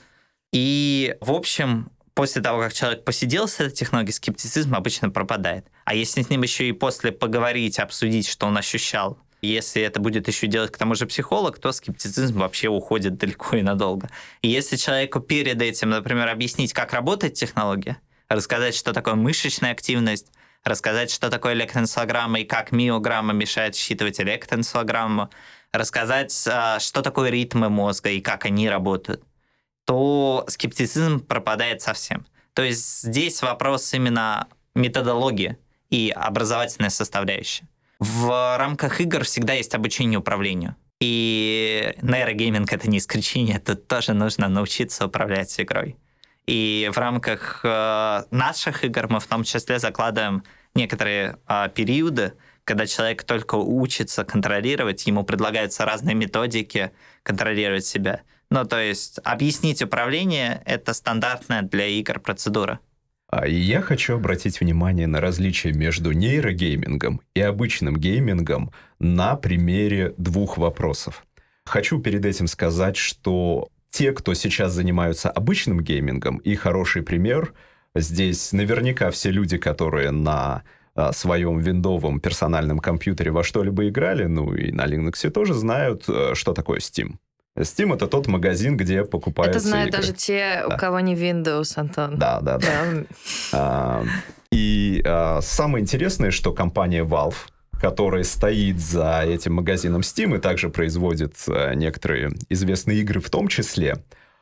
И, 0.52 1.16
в 1.20 1.32
общем, 1.32 1.90
после 2.14 2.42
того, 2.42 2.60
как 2.60 2.74
человек 2.74 3.04
посидел 3.04 3.48
с 3.48 3.60
этой 3.60 3.74
технологией, 3.74 4.12
скептицизм 4.12 4.74
обычно 4.74 5.10
пропадает. 5.10 5.66
А 5.84 5.94
если 5.94 6.22
с 6.22 6.28
ним 6.28 6.42
еще 6.42 6.68
и 6.68 6.72
после 6.72 7.12
поговорить, 7.12 7.78
обсудить, 7.78 8.28
что 8.28 8.46
он 8.46 8.58
ощущал, 8.58 9.18
если 9.48 9.82
это 9.82 10.00
будет 10.00 10.28
еще 10.28 10.46
делать 10.46 10.70
к 10.70 10.76
тому 10.76 10.94
же 10.94 11.06
психолог, 11.06 11.58
то 11.58 11.72
скептицизм 11.72 12.38
вообще 12.38 12.68
уходит 12.68 13.16
далеко 13.16 13.56
и 13.56 13.62
надолго. 13.62 14.10
И 14.42 14.48
если 14.48 14.76
человеку 14.76 15.20
перед 15.20 15.60
этим, 15.62 15.90
например, 15.90 16.28
объяснить, 16.28 16.72
как 16.72 16.92
работает 16.92 17.34
технология, 17.34 17.98
рассказать, 18.28 18.74
что 18.74 18.92
такое 18.92 19.14
мышечная 19.14 19.72
активность, 19.72 20.26
рассказать, 20.64 21.10
что 21.10 21.30
такое 21.30 21.54
электроэнцефалограмма 21.54 22.40
и 22.40 22.44
как 22.44 22.72
миограмма 22.72 23.32
мешает 23.32 23.74
считывать 23.74 24.20
электроэнцефалограмму, 24.20 25.30
рассказать, 25.72 26.46
а, 26.46 26.78
что 26.80 27.02
такое 27.02 27.30
ритмы 27.30 27.68
мозга 27.68 28.10
и 28.10 28.20
как 28.20 28.44
они 28.44 28.68
работают, 28.68 29.22
то 29.84 30.44
скептицизм 30.48 31.20
пропадает 31.20 31.82
совсем. 31.82 32.26
То 32.54 32.62
есть 32.62 33.02
здесь 33.02 33.42
вопрос 33.42 33.92
именно 33.94 34.48
методологии 34.74 35.56
и 35.88 36.12
образовательная 36.14 36.90
составляющая. 36.90 37.66
В 38.00 38.56
рамках 38.58 39.00
игр 39.02 39.24
всегда 39.24 39.52
есть 39.52 39.74
обучение 39.74 40.18
управлению. 40.18 40.74
И 41.00 41.94
нейрогейминг— 42.00 42.72
это 42.72 42.88
не 42.88 42.98
исключение, 42.98 43.58
тут 43.58 43.88
тоже 43.88 44.14
нужно 44.14 44.48
научиться 44.48 45.06
управлять 45.06 45.60
игрой. 45.60 45.96
И 46.46 46.90
в 46.92 46.98
рамках 46.98 47.60
э, 47.62 48.22
наших 48.30 48.84
игр 48.84 49.08
мы 49.08 49.20
в 49.20 49.26
том 49.26 49.44
числе 49.44 49.78
закладываем 49.78 50.44
некоторые 50.74 51.38
э, 51.46 51.68
периоды, 51.74 52.32
когда 52.64 52.86
человек 52.86 53.22
только 53.22 53.56
учится 53.56 54.24
контролировать, 54.24 55.06
ему 55.06 55.22
предлагаются 55.22 55.84
разные 55.84 56.14
методики 56.14 56.92
контролировать 57.22 57.84
себя. 57.84 58.22
Ну, 58.50 58.64
то 58.64 58.80
есть 58.80 59.20
объяснить 59.24 59.82
управление— 59.82 60.62
это 60.64 60.94
стандартная 60.94 61.62
для 61.62 61.86
игр 61.86 62.18
процедура. 62.18 62.80
А 63.30 63.46
я 63.46 63.80
хочу 63.80 64.16
обратить 64.16 64.60
внимание 64.60 65.06
на 65.06 65.20
различия 65.20 65.72
между 65.72 66.10
нейрогеймингом 66.10 67.20
и 67.34 67.40
обычным 67.40 67.96
геймингом 67.96 68.72
на 68.98 69.36
примере 69.36 70.14
двух 70.18 70.58
вопросов. 70.58 71.24
Хочу 71.64 72.00
перед 72.00 72.24
этим 72.24 72.48
сказать, 72.48 72.96
что 72.96 73.68
те, 73.88 74.10
кто 74.10 74.34
сейчас 74.34 74.72
занимаются 74.72 75.30
обычным 75.30 75.80
геймингом, 75.80 76.38
и 76.38 76.56
хороший 76.56 77.02
пример, 77.02 77.54
здесь 77.94 78.52
наверняка 78.52 79.12
все 79.12 79.30
люди, 79.30 79.58
которые 79.58 80.10
на 80.10 80.64
а, 80.96 81.12
своем 81.12 81.60
виндовом 81.60 82.18
персональном 82.18 82.80
компьютере 82.80 83.30
во 83.30 83.44
что-либо 83.44 83.88
играли, 83.88 84.24
ну 84.24 84.54
и 84.54 84.72
на 84.72 84.86
Linux 84.86 85.30
тоже 85.30 85.54
знают, 85.54 86.04
а, 86.08 86.34
что 86.34 86.52
такое 86.52 86.80
Steam. 86.80 87.14
Steam 87.58 87.94
это 87.94 88.06
тот 88.06 88.26
магазин, 88.26 88.76
где 88.76 89.04
покупаются 89.04 89.58
Это 89.58 89.68
знают 89.68 89.88
игры. 89.88 90.00
даже 90.00 90.12
те, 90.12 90.64
да. 90.66 90.74
у 90.74 90.78
кого 90.78 91.00
не 91.00 91.14
Windows, 91.14 91.72
Антон. 91.76 92.16
Да, 92.16 92.40
да, 92.40 92.58
да. 92.58 92.84
Да. 92.92 93.04
А, 93.52 94.04
и 94.50 95.02
а, 95.04 95.40
самое 95.42 95.82
интересное, 95.82 96.30
что 96.30 96.52
компания 96.52 97.04
Valve 97.04 97.36
который 97.80 98.24
стоит 98.24 98.78
за 98.78 99.22
этим 99.22 99.54
магазином 99.54 100.02
Steam 100.02 100.36
и 100.36 100.38
также 100.38 100.68
производит 100.68 101.36
э, 101.48 101.72
некоторые 101.74 102.30
известные 102.50 102.98
игры 102.98 103.20
в 103.20 103.30
том 103.30 103.48
числе, 103.48 103.96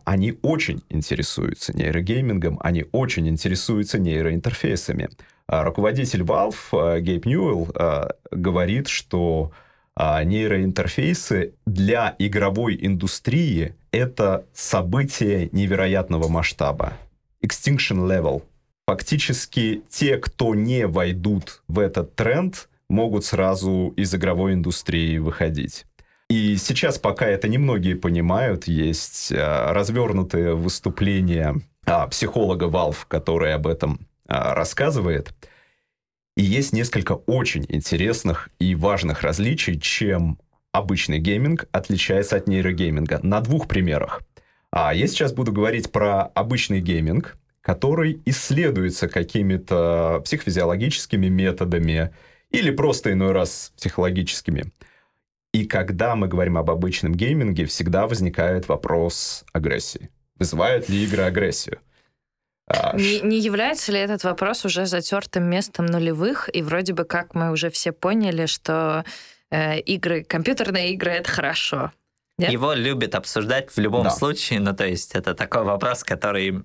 они 0.04 0.36
очень 0.42 0.82
интересуются 0.88 1.72
нейрогеймингом, 1.76 2.58
они 2.60 2.86
очень 2.90 3.28
интересуются 3.28 3.98
нейроинтерфейсами. 3.98 5.10
А 5.46 5.62
руководитель 5.64 6.22
Valve 6.22 6.56
э, 6.96 7.00
Гейб 7.00 7.26
Ньюэлл 7.26 7.68
э, 7.74 8.08
говорит, 8.32 8.88
что 8.88 9.52
нейроинтерфейсы 9.98 11.54
для 11.66 12.14
игровой 12.18 12.78
индустрии 12.80 13.74
это 13.90 14.46
событие 14.52 15.48
невероятного 15.52 16.28
масштаба. 16.28 16.92
Extinction 17.44 18.06
level. 18.06 18.42
Фактически 18.86 19.82
те, 19.90 20.16
кто 20.16 20.54
не 20.54 20.86
войдут 20.86 21.62
в 21.68 21.78
этот 21.78 22.14
тренд, 22.14 22.68
могут 22.88 23.24
сразу 23.24 23.92
из 23.96 24.14
игровой 24.14 24.54
индустрии 24.54 25.18
выходить. 25.18 25.84
И 26.30 26.56
сейчас, 26.56 26.98
пока 26.98 27.26
это 27.26 27.48
немногие 27.48 27.96
понимают, 27.96 28.68
есть 28.68 29.32
а, 29.32 29.72
развернутые 29.72 30.54
выступления 30.54 31.56
а, 31.86 32.06
психолога 32.06 32.66
Valve, 32.66 32.98
который 33.08 33.54
об 33.54 33.66
этом 33.66 34.00
а, 34.26 34.54
рассказывает. 34.54 35.32
И 36.38 36.42
есть 36.42 36.72
несколько 36.72 37.14
очень 37.14 37.66
интересных 37.68 38.48
и 38.60 38.76
важных 38.76 39.22
различий, 39.22 39.80
чем 39.80 40.38
обычный 40.70 41.18
гейминг 41.18 41.66
отличается 41.72 42.36
от 42.36 42.46
нейрогейминга. 42.46 43.18
На 43.24 43.40
двух 43.40 43.66
примерах. 43.66 44.22
А 44.70 44.94
я 44.94 45.08
сейчас 45.08 45.32
буду 45.32 45.50
говорить 45.50 45.90
про 45.90 46.22
обычный 46.22 46.80
гейминг, 46.80 47.36
который 47.60 48.22
исследуется 48.24 49.08
какими-то 49.08 50.22
психофизиологическими 50.24 51.26
методами, 51.26 52.14
или 52.52 52.70
просто 52.70 53.14
иной 53.14 53.32
раз 53.32 53.72
психологическими. 53.76 54.66
И 55.52 55.64
когда 55.64 56.14
мы 56.14 56.28
говорим 56.28 56.56
об 56.56 56.70
обычном 56.70 57.16
гейминге, 57.16 57.64
всегда 57.64 58.06
возникает 58.06 58.68
вопрос 58.68 59.44
агрессии. 59.52 60.08
Вызывают 60.36 60.88
ли 60.88 61.02
игры 61.02 61.24
агрессию? 61.24 61.80
А, 62.68 62.94
Не, 62.96 63.20
не 63.20 63.38
является 63.38 63.92
ли 63.92 63.98
этот 63.98 64.24
вопрос 64.24 64.64
уже 64.64 64.86
затертым 64.86 65.44
местом 65.44 65.86
нулевых? 65.86 66.48
И 66.54 66.62
вроде 66.62 66.92
бы 66.92 67.04
как 67.04 67.34
мы 67.34 67.50
уже 67.50 67.70
все 67.70 67.92
поняли, 67.92 68.46
что 68.46 69.04
э, 69.50 69.80
игры, 69.80 70.22
компьютерные 70.24 70.92
игры 70.92 71.12
это 71.12 71.30
хорошо. 71.30 71.92
Нет? 72.38 72.52
Его 72.52 72.72
любят 72.72 73.14
обсуждать 73.14 73.70
в 73.72 73.78
любом 73.78 74.04
Да. 74.04 74.10
случае, 74.10 74.60
ну 74.60 74.74
то 74.74 74.86
есть 74.86 75.14
это 75.14 75.34
такой 75.34 75.64
вопрос, 75.64 76.04
который... 76.04 76.62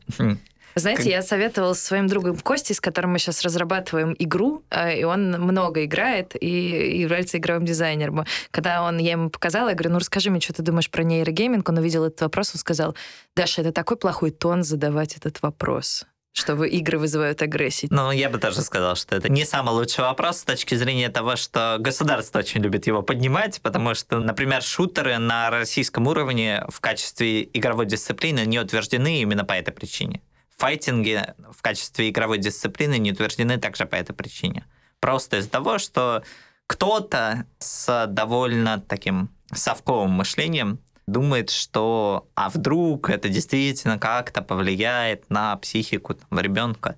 Знаете, 0.76 1.10
я 1.10 1.22
советовала 1.22 1.74
своим 1.74 2.08
другом 2.08 2.38
Костей, 2.38 2.74
с 2.74 2.82
которым 2.82 3.12
мы 3.12 3.20
сейчас 3.20 3.42
разрабатываем 3.44 4.16
игру, 4.20 4.64
э, 4.70 5.00
и 5.00 5.04
он 5.04 5.32
много 5.32 5.86
играет 5.86 6.36
и 6.40 7.00
является 7.00 7.38
игровым 7.38 7.66
дизайнером. 7.66 8.26
Когда 8.52 8.84
он, 8.84 8.98
я 8.98 9.12
ему 9.12 9.30
показала, 9.30 9.70
я 9.70 9.76
говорю, 9.76 9.92
ну 9.92 10.00
расскажи 10.00 10.30
мне, 10.30 10.42
что 10.42 10.54
ты 10.54 10.62
думаешь 10.64 10.90
про 10.90 11.04
нейрогейминг, 11.04 11.68
он 11.70 11.78
увидел 11.78 12.06
этот 12.06 12.22
вопрос, 12.22 12.52
он 12.56 12.60
сказал, 12.60 12.96
Даша, 13.36 13.62
это 13.62 13.72
такой 13.72 13.98
плохой 13.98 14.32
тон 14.32 14.64
задавать 14.64 15.16
этот 15.18 15.42
вопрос, 15.42 16.06
что 16.34 16.56
вы- 16.56 16.70
игры 16.70 16.98
вызывают 16.98 17.42
агрессию. 17.42 17.90
Ну, 17.94 18.12
я 18.12 18.30
бы 18.30 18.40
тоже 18.40 18.62
сказал, 18.62 18.96
что 18.96 19.16
это 19.16 19.30
не 19.30 19.46
самый 19.46 19.72
лучший 19.74 20.04
вопрос 20.04 20.40
с 20.40 20.44
точки 20.44 20.76
зрения 20.76 21.10
того, 21.10 21.36
что 21.36 21.78
государство 21.80 22.40
очень 22.40 22.62
любит 22.62 22.88
его 22.88 23.04
поднимать, 23.04 23.62
потому 23.62 23.94
что, 23.94 24.20
например, 24.20 24.64
шутеры 24.64 25.20
на 25.20 25.50
российском 25.52 26.08
уровне 26.08 26.64
в 26.70 26.80
качестве 26.80 27.44
игровой 27.44 27.86
дисциплины 27.86 28.46
не 28.46 28.60
утверждены 28.60 29.22
именно 29.22 29.46
по 29.46 29.54
этой 29.54 29.72
причине. 29.72 30.22
Файтинги 30.58 31.24
в 31.52 31.62
качестве 31.62 32.10
игровой 32.10 32.38
дисциплины 32.38 32.98
не 32.98 33.12
утверждены 33.12 33.58
также 33.58 33.86
по 33.86 33.96
этой 33.96 34.14
причине. 34.14 34.66
Просто 35.00 35.38
из-за 35.38 35.50
того, 35.50 35.78
что 35.78 36.24
кто-то 36.68 37.46
с 37.60 38.08
довольно 38.08 38.80
таким 38.80 39.30
совковым 39.54 40.12
мышлением 40.12 40.80
думает, 41.08 41.50
что 41.50 42.30
а 42.36 42.50
вдруг 42.50 43.10
это 43.10 43.30
действительно 43.30 44.00
как-то 44.00 44.42
повлияет 44.42 45.30
на 45.30 45.56
психику 45.58 46.14
там, 46.14 46.40
ребенка. 46.40 46.98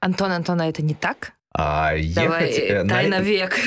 Антон, 0.00 0.32
Антон, 0.32 0.60
а 0.60 0.66
это 0.66 0.82
не 0.82 0.94
так? 0.94 1.32
А 1.58 1.92
Давай, 2.14 2.50
хот- 2.50 2.58
э, 2.58 2.82
на 2.82 2.88
тайна 2.90 3.14
это- 3.14 3.24
век. 3.24 3.58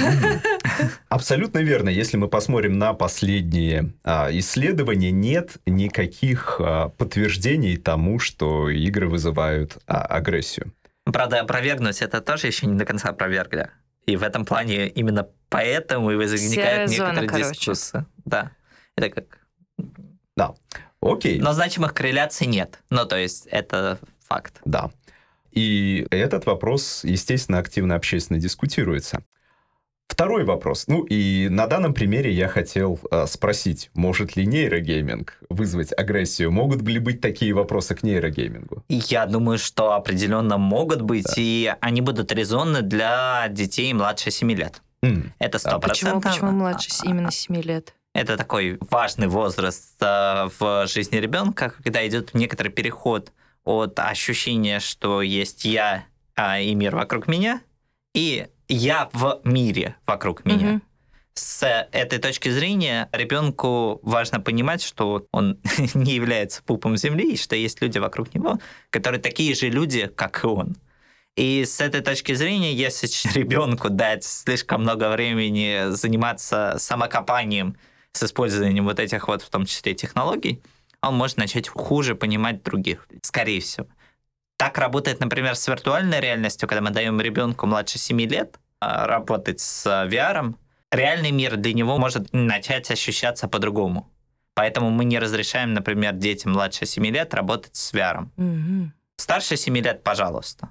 Абсолютно 1.10 1.58
верно. 1.58 1.90
Если 1.90 2.18
мы 2.18 2.28
посмотрим 2.28 2.78
на 2.78 2.94
последние 2.94 3.94
а, 4.04 4.30
исследования, 4.32 5.10
нет 5.10 5.58
никаких 5.66 6.58
а, 6.60 6.90
подтверждений 6.90 7.78
тому, 7.78 8.20
что 8.20 8.70
игры 8.70 9.10
вызывают 9.10 9.80
а, 9.88 10.06
агрессию. 10.06 10.72
Правда, 11.04 11.40
опровергнуть 11.40 12.04
это 12.04 12.22
тоже 12.22 12.46
еще 12.46 12.68
не 12.68 12.78
до 12.78 12.86
конца 12.86 13.10
опровергли. 13.10 13.72
И 14.06 14.16
в 14.16 14.22
этом 14.22 14.46
плане 14.46 14.88
именно 14.88 15.28
поэтому 15.50 16.12
и 16.12 16.16
зона, 16.96 17.08
некоторые 17.08 17.28
короче. 17.28 17.50
дискуссии. 17.54 18.06
Да. 18.26 18.52
Это 18.96 19.10
как... 19.10 19.40
Окей. 21.02 21.40
Но 21.40 21.54
значимых 21.54 21.94
корреляций 21.94 22.46
нет. 22.46 22.80
Ну, 22.90 23.06
то 23.06 23.18
есть 23.18 23.48
это 23.48 24.00
факт. 24.28 24.62
Да. 24.66 24.92
И 25.52 26.06
этот 26.12 26.46
вопрос, 26.46 27.02
естественно, 27.04 27.58
активно 27.60 27.96
общественно 27.96 28.40
дискутируется. 28.40 29.24
Второй 30.08 30.44
вопрос. 30.44 30.86
Ну 30.88 31.04
и 31.04 31.48
на 31.50 31.68
данном 31.68 31.94
примере 31.94 32.32
я 32.34 32.48
хотел 32.48 33.00
э, 33.12 33.26
спросить, 33.28 33.92
может 33.94 34.36
ли 34.36 34.46
нейрогейминг 34.46 35.38
вызвать 35.50 35.94
агрессию? 35.98 36.52
Могут 36.52 36.82
ли 36.82 37.00
быть 37.00 37.22
такие 37.22 37.54
вопросы 37.54 37.94
к 37.96 38.02
нейрогеймингу? 38.04 38.84
Я 38.90 39.28
думаю, 39.28 39.60
что 39.60 39.94
определенно 39.94 40.58
могут 40.58 41.02
быть, 41.04 41.32
и 41.38 41.74
они 41.80 42.02
будут 42.02 42.32
резонны 42.32 42.82
для 42.82 43.48
детей 43.50 43.94
младше 43.94 44.32
7 44.32 44.52
лет. 44.52 44.82
М, 45.04 45.32
Это 45.40 45.60
А 45.64 45.78
100%. 45.78 45.80
Почему, 45.80 46.22
почему 46.22 46.52
младше 46.52 46.90
именно 47.04 47.32
7 47.32 47.62
лет? 47.62 47.94
Это 48.14 48.36
такой 48.36 48.80
важный 48.90 49.28
возраст 49.28 49.96
э, 50.02 50.50
в 50.60 50.88
жизни 50.88 51.18
ребенка, 51.18 51.72
когда 51.84 52.06
идет 52.06 52.34
некоторый 52.34 52.70
переход 52.70 53.32
от 53.64 54.00
ощущения, 54.00 54.80
что 54.80 55.22
есть 55.22 55.66
я 55.66 56.06
а, 56.36 56.60
и 56.60 56.74
мир 56.76 56.96
вокруг 56.96 57.28
меня, 57.28 57.62
и 58.14 58.48
я 58.68 59.10
в 59.14 59.42
мире 59.44 59.96
вокруг 60.06 60.46
меня. 60.46 60.68
Мгм. 60.68 60.82
С 61.34 61.66
этой 61.92 62.20
точки 62.20 62.50
зрения 62.50 63.08
ребенку 63.12 64.00
важно 64.04 64.42
понимать, 64.42 64.82
что 64.82 65.26
он 65.32 65.58
не 65.94 66.14
является 66.14 66.62
пупом 66.64 66.98
земли, 66.98 67.34
и 67.34 67.38
что 67.38 67.56
есть 67.56 67.82
люди 67.82 67.98
вокруг 67.98 68.34
него, 68.34 68.60
которые 68.90 69.22
такие 69.22 69.56
же 69.56 69.70
люди, 69.70 70.08
как 70.08 70.44
и 70.44 70.48
он. 70.48 70.76
И 71.36 71.64
с 71.64 71.80
этой 71.80 72.02
точки 72.02 72.34
зрения, 72.34 72.74
если 72.74 73.08
ребенку 73.34 73.90
дать 73.90 74.26
слишком 74.26 74.82
много 74.82 75.10
времени 75.10 75.92
заниматься 75.92 76.76
самокопанием 76.78 77.78
с 78.12 78.24
использованием 78.24 78.84
вот 78.86 79.00
этих 79.00 79.28
вот, 79.28 79.42
в 79.42 79.50
том 79.50 79.66
числе, 79.66 79.94
технологий, 79.94 80.62
он 81.02 81.16
может 81.16 81.38
начать 81.38 81.68
хуже 81.68 82.16
понимать 82.16 82.64
других, 82.64 83.08
скорее 83.22 83.62
всего. 83.62 83.88
Так 84.58 84.78
работает, 84.78 85.20
например, 85.20 85.56
с 85.56 85.68
виртуальной 85.68 86.20
реальностью, 86.20 86.68
когда 86.68 86.82
мы 86.82 86.90
даем 86.90 87.22
ребенку 87.22 87.66
младше 87.66 87.98
7 87.98 88.20
лет 88.22 88.60
а, 88.82 89.08
работать 89.08 89.62
с 89.62 89.86
VR, 89.86 90.54
реальный 90.92 91.32
мир 91.32 91.56
для 91.56 91.74
него 91.74 91.98
может 91.98 92.34
начать 92.34 92.92
ощущаться 92.92 93.48
по-другому. 93.48 94.12
Поэтому 94.56 94.90
мы 94.90 95.06
не 95.06 95.20
разрешаем, 95.20 95.74
например, 95.74 96.14
детям 96.14 96.52
младше 96.52 96.86
7 96.86 97.06
лет 97.06 97.34
работать 97.34 97.76
с 97.78 97.94
VR. 97.94 98.28
Мгм. 98.36 98.94
Старше 99.16 99.56
7 99.56 99.78
лет, 99.78 100.04
пожалуйста. 100.04 100.70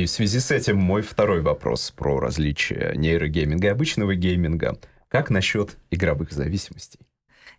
И 0.00 0.06
в 0.06 0.10
связи 0.10 0.40
с 0.40 0.50
этим 0.50 0.78
мой 0.78 1.02
второй 1.02 1.42
вопрос 1.42 1.90
про 1.90 2.20
различия 2.20 2.94
нейрогейминга 2.96 3.66
и 3.66 3.70
обычного 3.70 4.14
гейминга. 4.14 4.78
Как 5.08 5.28
насчет 5.28 5.76
игровых 5.90 6.32
зависимостей? 6.32 7.00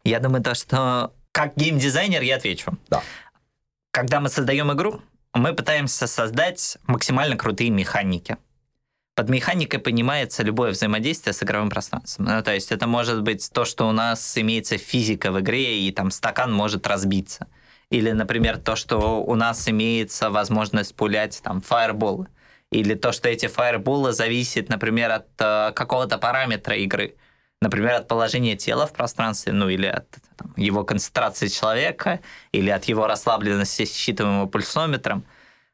Я 0.04 0.20
думаю, 0.20 0.44
то, 0.44 0.56
что 0.56 1.14
как 1.32 1.56
геймдизайнер 1.56 2.24
я 2.24 2.38
отвечу. 2.38 2.80
Да. 2.90 3.04
Когда 3.92 4.20
мы 4.20 4.30
создаем 4.30 4.74
игру, 4.74 5.02
мы 5.36 5.54
пытаемся 5.54 6.08
создать 6.08 6.80
максимально 6.88 7.38
крутые 7.38 7.70
механики. 7.70 8.38
Под 9.14 9.30
механикой 9.30 9.80
понимается 9.80 10.42
любое 10.42 10.72
взаимодействие 10.72 11.34
с 11.34 11.44
игровым 11.44 11.70
пространством. 11.70 12.26
Ну, 12.26 12.42
то 12.42 12.56
есть 12.56 12.72
это 12.72 12.88
может 12.88 13.22
быть 13.22 13.52
то, 13.54 13.66
что 13.66 13.88
у 13.88 13.92
нас 13.92 14.36
имеется 14.36 14.80
физика 14.80 15.32
в 15.32 15.40
игре, 15.42 15.82
и 15.82 15.92
там 15.92 16.10
стакан 16.10 16.52
может 16.52 16.88
разбиться. 16.88 17.46
Или, 17.92 18.12
например, 18.12 18.58
то, 18.58 18.76
что 18.76 19.22
у 19.22 19.36
нас 19.36 19.68
имеется 19.68 20.30
возможность 20.30 20.96
пулять 20.96 21.42
там 21.44 21.62
фаерболы. 21.62 22.28
Или 22.72 22.96
то, 22.96 23.12
что 23.12 23.28
эти 23.28 23.48
фаерболы 23.48 24.14
зависят, 24.14 24.70
например, 24.70 25.12
от 25.12 25.28
э, 25.40 25.74
какого-то 25.76 26.18
параметра 26.18 26.78
игры. 26.78 27.16
Например, 27.62 27.96
от 27.96 28.08
положения 28.08 28.56
тела 28.56 28.88
в 28.88 28.94
пространстве, 28.94 29.52
ну 29.52 29.68
или 29.68 29.88
от 29.88 30.08
там, 30.38 30.54
его 30.56 30.86
концентрации 30.86 31.48
человека, 31.48 32.22
или 32.54 32.70
от 32.70 32.86
его 32.86 33.08
расслабленности 33.08 33.84
с 33.84 33.94
считываемым 33.94 34.48
пульсометром. 34.48 35.26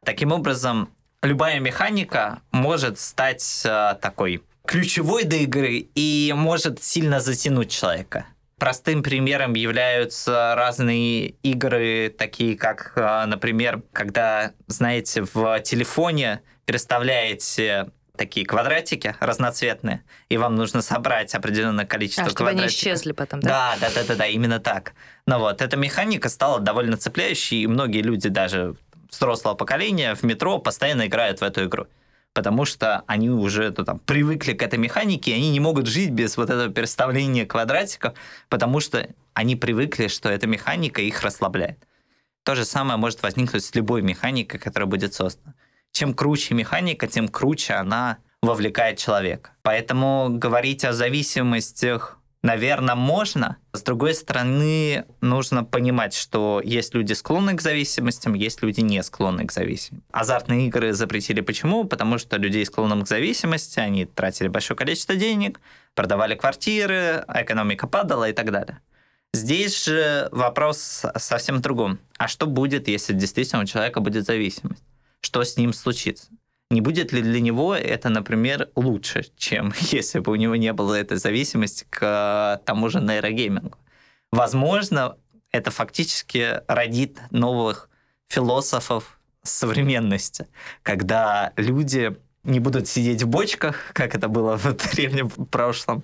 Таким 0.04 0.32
образом, 0.32 0.90
любая 1.22 1.60
механика 1.60 2.42
может 2.52 3.00
стать 3.00 3.62
э, 3.64 3.96
такой 4.02 4.44
ключевой 4.66 5.24
до 5.24 5.36
игры 5.36 5.88
и 5.94 6.34
может 6.36 6.84
сильно 6.84 7.20
затянуть 7.20 7.70
человека. 7.70 8.26
Простым 8.60 9.04
примером 9.04 9.54
являются 9.54 10.56
разные 10.56 11.30
игры, 11.44 12.14
такие 12.18 12.58
как, 12.58 12.94
э, 12.96 13.26
например, 13.26 13.84
когда, 13.94 14.52
знаете, 14.66 15.24
в 15.32 15.60
телефоне 15.60 16.42
переставляете 16.66 17.92
такие 18.18 18.48
квадратики 18.48 19.16
разноцветные, 19.20 20.04
и 20.30 20.38
вам 20.38 20.56
нужно 20.56 20.82
собрать 20.82 21.36
определенное 21.36 21.86
количество 21.86 22.26
А, 22.26 22.30
чтобы 22.30 22.50
они 22.50 22.60
квадратиков. 22.62 22.82
исчезли 22.82 23.12
потом, 23.12 23.40
да? 23.42 23.76
Да, 23.80 23.90
да, 23.90 23.94
да, 23.94 24.08
да, 24.08 24.16
да, 24.16 24.26
именно 24.26 24.60
так. 24.60 24.94
Ну 25.28 25.38
вот, 25.38 25.62
эта 25.62 25.78
механика 25.78 26.28
стала 26.28 26.60
довольно 26.60 26.98
цепляющей, 26.98 27.62
и 27.62 27.68
многие 27.68 28.02
люди 28.02 28.28
даже 28.28 28.76
взрослого 29.12 29.54
поколения 29.54 30.16
в 30.16 30.24
метро 30.24 30.58
постоянно 30.58 31.06
играют 31.06 31.42
в 31.42 31.44
эту 31.44 31.66
игру. 31.66 31.86
Потому 32.38 32.66
что 32.66 33.04
они 33.08 33.32
уже 33.32 33.74
ну, 33.76 33.84
там, 33.84 33.98
привыкли 33.98 34.54
к 34.54 34.62
этой 34.62 34.78
механике, 34.78 35.32
и 35.32 35.34
они 35.34 35.50
не 35.50 35.60
могут 35.60 35.88
жить 35.88 36.12
без 36.12 36.38
вот 36.38 36.52
этого 36.52 36.72
переставления 36.72 37.48
квадратиков, 37.48 38.14
потому 38.48 38.80
что 38.80 39.10
они 39.34 39.56
привыкли, 39.56 40.08
что 40.08 40.30
эта 40.30 40.46
механика 40.46 41.02
их 41.02 41.24
расслабляет. 41.24 41.88
То 42.44 42.54
же 42.54 42.64
самое 42.64 43.00
может 43.00 43.24
возникнуть 43.24 43.64
с 43.64 43.74
любой 43.74 44.04
механикой, 44.04 44.60
которая 44.60 44.86
будет 44.86 45.16
создана. 45.16 45.56
Чем 45.92 46.14
круче 46.14 46.54
механика, 46.54 47.08
тем 47.08 47.28
круче 47.28 47.74
она 47.74 48.20
вовлекает 48.44 49.00
человека. 49.00 49.50
Поэтому 49.64 50.28
говорить 50.30 50.86
о 50.86 50.94
зависимостях, 50.94 52.17
наверное, 52.44 52.96
можно. 52.96 53.58
С 53.74 53.82
другой 53.84 54.14
стороны, 54.14 55.06
нужно 55.22 55.64
понимать, 55.64 56.14
что 56.14 56.62
есть 56.64 56.94
люди 56.94 57.14
склонны 57.14 57.56
к 57.56 57.62
зависимостям, 57.62 58.34
есть 58.34 58.62
люди 58.62 58.82
не 58.82 59.02
склонны 59.04 59.46
к 59.46 59.52
зависимости. 59.52 60.06
Азартные 60.12 60.68
игры 60.68 60.94
запретили 60.94 61.42
почему? 61.42 61.86
Потому 61.86 62.18
что 62.18 62.38
людей, 62.38 62.66
склонных 62.66 63.06
к 63.06 63.08
зависимости, 63.08 63.80
они 63.80 64.06
тратили 64.06 64.48
большое 64.48 64.78
количество 64.78 65.16
денег, 65.16 65.60
продавали 65.96 66.36
квартиры, 66.36 67.26
экономика 67.28 67.88
падала 67.88 68.30
и 68.30 68.34
так 68.34 68.52
далее. 68.52 68.80
Здесь 69.34 69.86
же 69.86 70.30
вопрос 70.32 71.06
совсем 71.18 71.62
другом. 71.62 72.00
А 72.18 72.28
что 72.28 72.48
будет, 72.48 72.88
если 72.88 73.14
действительно 73.14 73.62
у 73.62 73.66
человека 73.66 74.00
будет 74.00 74.26
зависимость? 74.26 74.84
Что 75.20 75.44
с 75.44 75.58
ним 75.58 75.74
случится? 75.74 76.28
Не 76.70 76.82
будет 76.82 77.14
ли 77.14 77.22
для 77.22 77.40
него 77.40 77.76
это, 77.76 78.10
например, 78.10 78.70
лучше, 78.76 79.26
чем 79.38 79.74
если 79.80 80.20
бы 80.20 80.32
у 80.32 80.36
него 80.36 80.56
не 80.56 80.74
было 80.74 80.96
этой 80.96 81.18
зависимости 81.18 81.86
к 81.90 82.62
тому 82.66 82.90
же 82.90 83.00
нейрогеймингу. 83.02 83.78
Возможно, 84.32 85.18
это 85.52 85.72
фактически 85.72 86.62
родит 86.68 87.20
новых 87.32 87.90
философов 88.30 89.20
современности, 89.44 90.48
когда 90.84 91.54
люди 91.56 92.18
не 92.44 92.60
будут 92.60 92.88
сидеть 92.88 93.24
в 93.24 93.28
бочках, 93.28 93.78
как 93.94 94.16
это 94.16 94.28
было 94.28 94.58
в 94.58 94.74
древнем 94.94 95.30
прошлом, 95.30 96.04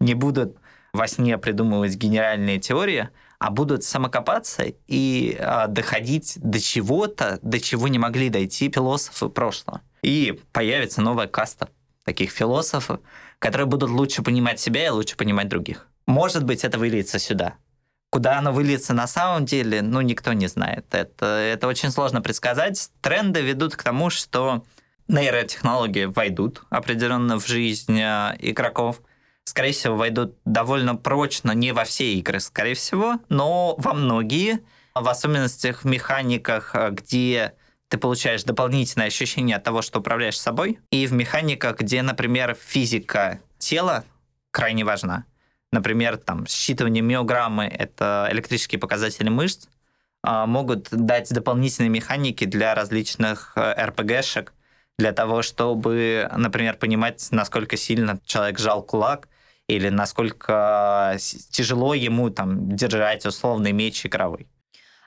не 0.00 0.14
будут 0.14 0.56
во 0.92 1.08
сне 1.08 1.38
придумывать 1.38 1.96
генеральные 1.96 2.58
теории, 2.58 3.08
а 3.38 3.50
будут 3.50 3.82
самокопаться 3.82 4.64
и 4.86 5.36
а, 5.40 5.66
доходить 5.66 6.34
до 6.36 6.60
чего-то, 6.60 7.38
до 7.42 7.58
чего 7.60 7.88
не 7.88 7.98
могли 7.98 8.28
дойти 8.28 8.70
философы 8.70 9.30
прошлого. 9.30 9.80
И 10.02 10.40
появится 10.52 11.00
новая 11.00 11.28
каста 11.28 11.68
таких 12.04 12.30
философов, 12.30 13.00
которые 13.38 13.66
будут 13.66 13.90
лучше 13.90 14.22
понимать 14.22 14.60
себя 14.60 14.86
и 14.86 14.90
лучше 14.90 15.16
понимать 15.16 15.48
других. 15.48 15.86
Может 16.06 16.44
быть, 16.44 16.64
это 16.64 16.78
выльется 16.78 17.18
сюда. 17.18 17.54
Куда 18.10 18.38
оно 18.38 18.52
выльется 18.52 18.92
на 18.92 19.06
самом 19.06 19.46
деле, 19.46 19.80
ну, 19.80 20.00
никто 20.00 20.32
не 20.32 20.46
знает. 20.46 20.86
Это, 20.90 21.26
это 21.26 21.66
очень 21.66 21.90
сложно 21.90 22.20
предсказать. 22.20 22.90
Тренды 23.00 23.40
ведут 23.40 23.74
к 23.74 23.82
тому, 23.82 24.10
что 24.10 24.64
нейротехнологии 25.08 26.04
войдут 26.06 26.62
определенно 26.68 27.38
в 27.38 27.46
жизнь 27.46 27.98
э, 27.98 28.36
игроков. 28.38 29.00
Скорее 29.44 29.72
всего, 29.72 29.96
войдут 29.96 30.36
довольно 30.44 30.94
прочно, 30.94 31.52
не 31.52 31.72
во 31.72 31.84
все 31.84 32.14
игры, 32.14 32.40
скорее 32.40 32.74
всего, 32.74 33.18
но 33.28 33.74
во 33.78 33.94
многие, 33.94 34.60
в 34.94 35.08
особенности 35.08 35.72
в 35.72 35.84
механиках, 35.84 36.74
э, 36.74 36.90
где 36.90 37.54
ты 37.92 37.98
получаешь 37.98 38.42
дополнительное 38.44 39.08
ощущение 39.08 39.56
от 39.56 39.64
того, 39.64 39.82
что 39.82 39.98
управляешь 40.00 40.40
собой, 40.40 40.78
и 40.90 41.06
в 41.06 41.12
механиках, 41.12 41.78
где, 41.78 42.00
например, 42.00 42.56
физика 42.58 43.40
тела 43.58 44.04
крайне 44.50 44.82
важна. 44.82 45.26
Например, 45.72 46.16
там, 46.16 46.44
считывание 46.44 47.02
миограммы— 47.02 47.64
это 47.78 48.28
электрические 48.30 48.78
показатели 48.78 49.28
мышц, 49.28 49.66
а, 50.22 50.46
могут 50.46 50.88
дать 50.90 51.28
дополнительные 51.34 51.90
механики 51.90 52.46
для 52.46 52.74
различных 52.74 53.52
э, 53.56 53.86
для 54.98 55.12
того, 55.12 55.42
чтобы, 55.42 56.30
например, 56.34 56.76
понимать, 56.78 57.28
насколько 57.30 57.76
сильно 57.76 58.18
человек 58.24 58.58
сжал 58.58 58.82
кулак, 58.82 59.28
или 59.68 59.90
насколько 59.90 61.18
тяжело 61.50 61.92
ему 61.92 62.30
там 62.30 62.74
держать 62.74 63.26
условный 63.26 63.72
меч 63.72 64.06
игровой. 64.06 64.48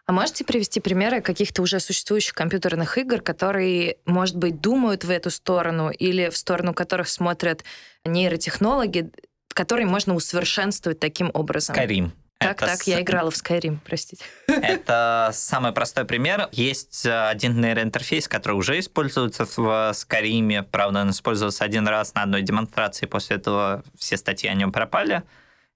А 0.07 0.11
можете 0.11 0.43
привести 0.43 0.79
примеры 0.79 1.21
каких-то 1.21 1.63
уже 1.63 1.79
существующих 1.79 2.35
компьютерных 2.35 2.97
игр, 2.99 3.21
которые, 3.21 3.97
может 4.05 4.35
быть, 4.35 4.61
думают 4.61 5.03
в 5.03 5.09
эту 5.09 5.31
сторону 5.31 5.89
или 5.89 6.29
в 6.29 6.37
сторону 6.37 6.75
которых 6.75 7.09
смотрят 7.09 7.63
нейротехнологи, 8.03 9.09
которые 9.47 9.87
можно 9.87 10.13
усовершенствовать 10.13 10.99
таким 10.99 11.31
образом? 11.33 11.75
Skyrim. 11.75 12.11
Так, 12.37 12.57
это 12.57 12.65
так, 12.67 12.83
с... 12.83 12.87
я 12.87 13.01
играла 13.01 13.31
в 13.31 13.33
Skyrim, 13.33 13.79
простите. 13.83 14.23
Это 14.47 15.31
самый 15.33 15.71
простой 15.71 16.05
пример. 16.05 16.49
Есть 16.51 17.05
э, 17.05 17.29
один 17.29 17.59
нейроинтерфейс, 17.59 18.27
который 18.27 18.53
уже 18.57 18.77
используется 18.77 19.45
в 19.45 19.91
Skyrim. 19.93 20.63
Правда, 20.69 21.01
он 21.01 21.09
использовался 21.09 21.63
один 21.63 21.87
раз 21.87 22.13
на 22.13 22.23
одной 22.23 22.43
демонстрации, 22.43 23.07
после 23.07 23.37
этого 23.37 23.83
все 23.97 24.17
статьи 24.17 24.49
о 24.49 24.53
нем 24.53 24.71
пропали. 24.71 25.23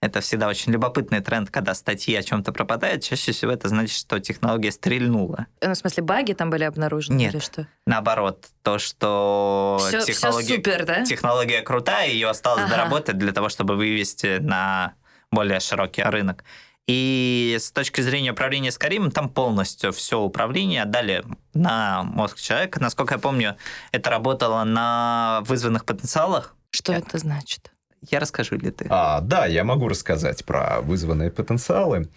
Это 0.02 0.22
всегда 0.22 0.48
очень 0.48 0.72
любопытный 0.72 1.20
тренд, 1.20 1.50
когда 1.50 1.74
статьи 1.74 2.16
о 2.16 2.24
чем-то 2.24 2.54
пропадают. 2.54 3.04
Чаще 3.04 3.34
всего 3.34 3.52
это 3.52 3.68
значит, 3.68 3.98
что 3.98 4.20
технология 4.20 4.72
стрельнула. 4.72 5.48
Ну, 5.62 5.72
в 5.72 5.76
смысле, 5.76 6.04
баги 6.04 6.32
там 6.32 6.50
были 6.50 6.64
обнаружены 6.64 7.18
Нет, 7.18 7.34
или 7.34 7.42
что? 7.42 7.68
наоборот. 7.86 8.48
То, 8.64 8.80
что 8.80 9.78
все, 9.82 10.02
технология, 10.02 10.46
все 10.46 10.56
супер, 10.56 10.86
да? 10.86 11.04
технология 11.04 11.62
крутая, 11.62 12.10
ее 12.10 12.30
осталось 12.30 12.64
ага. 12.64 12.72
доработать 12.72 13.18
для 13.18 13.34
того, 13.34 13.50
чтобы 13.50 13.76
вывести 13.76 14.38
на 14.40 14.94
более 15.32 15.60
широкий 15.60 16.04
рынок. 16.04 16.46
И 16.88 17.58
с 17.60 17.72
точки 17.72 18.02
зрения 18.02 18.32
управления 18.32 18.72
Скаримом, 18.72 19.12
там 19.12 19.30
полностью 19.30 19.92
все 19.92 20.20
управление 20.22 20.84
отдали 20.84 21.24
на 21.54 22.04
мозг 22.04 22.40
человека. 22.40 22.82
Насколько 22.82 23.16
я 23.16 23.20
помню, 23.20 23.58
это 23.92 24.10
работало 24.10 24.64
на 24.64 25.42
вызванных 25.46 25.86
потенциалах. 25.86 26.56
Что 26.72 26.94
это 26.94 27.18
значит? 27.18 27.72
Я 28.10 28.20
расскажу 28.20 28.56
или 28.56 28.70
ты? 28.70 28.88
А, 28.90 29.22
да, 29.22 29.46
я 29.46 29.64
могу 29.64 29.88
рассказать 29.88 30.46
про 30.46 30.82
вызванные 30.82 31.32
потенциалы. 31.32 32.10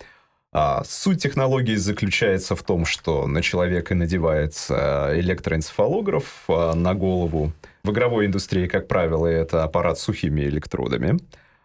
А, 0.53 0.85
суть 0.85 1.23
технологии 1.23 1.77
заключается 1.77 2.55
в 2.55 2.63
том, 2.63 2.85
что 2.85 3.27
на 3.27 3.43
человека 3.43 3.95
надевается 3.95 5.13
электроэнцефалограф 5.15 6.45
а, 6.49 6.75
на 6.75 6.95
голову. 6.95 7.53
В 7.83 7.91
игровой 7.91 8.27
индустрии, 8.27 8.67
как 8.69 8.87
правило, 8.87 9.27
это 9.27 9.65
аппарат 9.65 9.99
с 9.99 10.03
сухими 10.03 10.43
электродами 10.43 11.19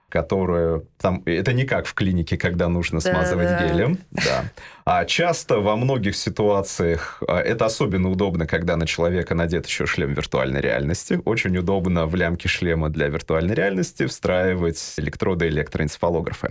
которую 0.09 0.87
там 0.97 1.21
это 1.25 1.51
не 1.51 1.65
как 1.65 1.85
в 1.85 1.93
клинике, 1.93 2.37
когда 2.37 2.69
нужно 2.69 3.01
смазывать 3.01 3.49
да, 3.49 3.67
гелем, 3.67 3.97
да. 4.11 4.45
А 4.85 5.05
часто 5.05 5.59
во 5.59 5.75
многих 5.75 6.15
ситуациях 6.15 7.21
а, 7.27 7.39
это 7.39 7.65
особенно 7.65 8.09
удобно, 8.09 8.47
когда 8.47 8.77
на 8.77 8.87
человека 8.87 9.35
надет 9.35 9.65
еще 9.65 9.85
шлем 9.85 10.13
виртуальной 10.13 10.61
реальности. 10.61 11.19
Очень 11.25 11.57
удобно 11.57 12.05
в 12.05 12.15
лямке 12.15 12.47
шлема 12.47 12.89
для 12.89 13.07
виртуальной 13.07 13.53
реальности 13.53 14.05
встраивать 14.05 14.93
электроды 14.97 15.47
электроэнцефалографы. 15.47 16.49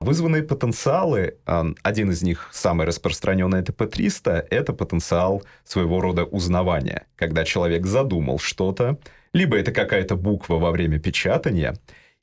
Вызванные 0.00 0.44
потенциалы, 0.44 1.38
а, 1.44 1.66
один 1.82 2.10
из 2.10 2.22
них 2.22 2.48
самый 2.52 2.86
распространенный, 2.86 3.60
это 3.60 3.72
P300, 3.72 4.46
это 4.48 4.72
потенциал 4.72 5.42
своего 5.64 6.00
рода 6.00 6.24
узнавания, 6.24 7.06
когда 7.16 7.44
человек 7.44 7.84
задумал 7.84 8.38
что-то, 8.38 8.98
либо 9.34 9.58
это 9.58 9.72
какая-то 9.72 10.16
буква 10.16 10.54
во 10.54 10.70
время 10.70 10.98
печатания, 10.98 11.74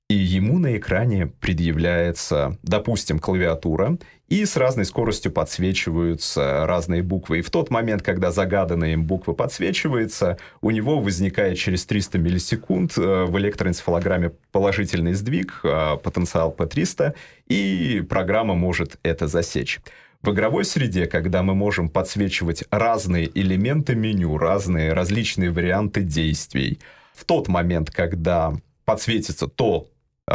и 0.08 0.14
ему 0.14 0.60
на 0.60 0.78
экране 0.78 1.26
предъявляется, 1.26 2.60
допустим, 2.62 3.18
клавиатура, 3.18 3.98
и 4.28 4.46
с 4.46 4.56
разной 4.56 4.86
скоростью 4.86 5.32
подсвечиваются 5.32 6.66
разные 6.68 7.02
буквы. 7.02 7.40
И 7.40 7.42
в 7.42 7.50
тот 7.50 7.72
момент, 7.72 8.04
когда 8.04 8.32
загаданная 8.32 8.94
им 8.94 9.06
буква 9.06 9.34
подсвечивается, 9.34 10.38
у 10.62 10.70
него 10.70 11.00
возникает 11.00 11.58
через 11.58 11.86
300 11.86 12.20
миллисекунд 12.20 12.98
э, 12.98 13.26
в 13.26 13.38
электроэнцефалограмме 13.38 14.32
положительный 14.52 15.14
сдвиг, 15.14 15.62
э, 15.64 15.98
потенциал 15.98 16.56
P300, 16.56 17.16
и 17.48 18.06
программа 18.08 18.54
может 18.54 18.98
это 19.02 19.28
засечь. 19.28 19.80
В 20.22 20.32
игровой 20.32 20.66
среде, 20.66 21.08
когда 21.08 21.42
мы 21.42 21.56
можем 21.56 21.90
подсвечивать 21.90 22.64
разные 22.70 23.30
элементы 23.34 23.96
меню, 23.96 24.38
разные 24.38 24.94
различные 24.94 25.52
варианты 25.52 26.02
действий, 26.02 26.80
в 27.14 27.26
тот 27.26 27.48
момент, 27.48 27.92
когда 27.92 28.54
подсветится 28.86 29.48
то, 29.48 29.88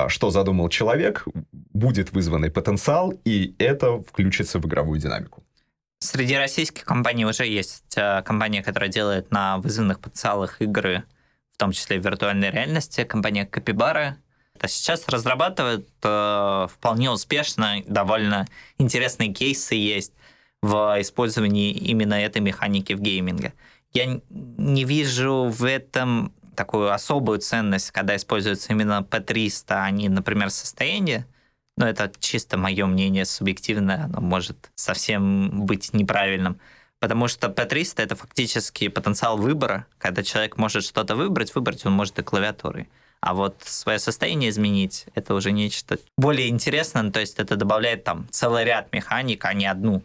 что 0.09 0.31
задумал 0.31 0.69
человек, 0.69 1.27
будет 1.53 2.13
вызванный 2.13 2.51
потенциал, 2.51 3.13
и 3.25 3.55
это 3.59 4.01
включится 4.03 4.59
в 4.59 4.67
игровую 4.67 5.01
динамику. 5.01 5.43
Среди 5.99 6.37
российских 6.37 6.85
компаний 6.85 7.27
уже 7.27 7.47
есть 7.47 7.95
а, 7.97 8.23
компания, 8.23 8.63
которая 8.63 8.89
делает 8.89 9.31
на 9.31 9.59
вызванных 9.59 10.01
потенциалах 10.01 10.63
игры, 10.63 11.05
в 11.53 11.59
том 11.59 11.73
числе 11.73 12.01
в 12.01 12.05
виртуальной 12.05 12.51
реальности, 12.51 13.05
компания 13.05 13.47
Capybara. 13.47 14.15
А 14.59 14.69
сейчас 14.69 15.07
разрабатывают 15.09 15.89
э, 16.03 16.67
вполне 16.71 17.11
успешно, 17.11 17.83
довольно 17.87 18.47
интересные 18.79 19.33
кейсы 19.33 19.75
есть 19.75 20.13
в 20.63 20.97
использовании 21.01 21.71
именно 21.73 22.15
этой 22.15 22.41
механики 22.43 22.93
в 22.93 23.01
гейминге. 23.01 23.55
Я 23.93 24.21
не 24.29 24.85
вижу 24.85 25.51
в 25.51 25.65
этом 25.65 26.33
такую 26.61 26.93
особую 26.93 27.39
ценность, 27.39 27.91
когда 27.91 28.15
используется 28.15 28.71
именно 28.75 29.01
P300, 29.01 29.65
а 29.69 29.91
не, 29.91 30.11
например, 30.11 30.51
состояние. 30.51 31.27
Но 31.79 31.89
это 31.89 32.13
чисто 32.21 32.59
мое 32.59 32.85
мнение 32.85 33.25
субъективное, 33.25 34.05
оно 34.05 34.21
может 34.21 34.71
совсем 34.75 35.65
быть 35.65 35.95
неправильным. 35.95 36.61
Потому 36.99 37.29
что 37.29 37.47
P300 37.47 38.03
это 38.03 38.15
фактически 38.15 38.89
потенциал 38.89 39.39
выбора. 39.39 39.87
Когда 39.97 40.23
человек 40.23 40.59
может 40.59 40.85
что-то 40.85 41.17
выбрать, 41.17 41.55
выбрать 41.55 41.87
он 41.87 41.93
может 41.93 42.19
и 42.19 42.23
клавиатурой. 42.23 42.91
А 43.23 43.33
вот 43.33 43.63
свое 43.65 43.99
состояние 43.99 44.51
изменить, 44.51 45.07
это 45.15 45.35
уже 45.35 45.53
нечто 45.53 45.99
более 46.19 46.49
интересное, 46.49 47.11
то 47.11 47.21
есть 47.21 47.39
это 47.39 47.57
добавляет 47.57 48.05
там 48.05 48.27
целый 48.31 48.65
ряд 48.65 48.93
механик, 48.93 49.47
а 49.47 49.55
не 49.55 49.65
одну. 49.65 50.03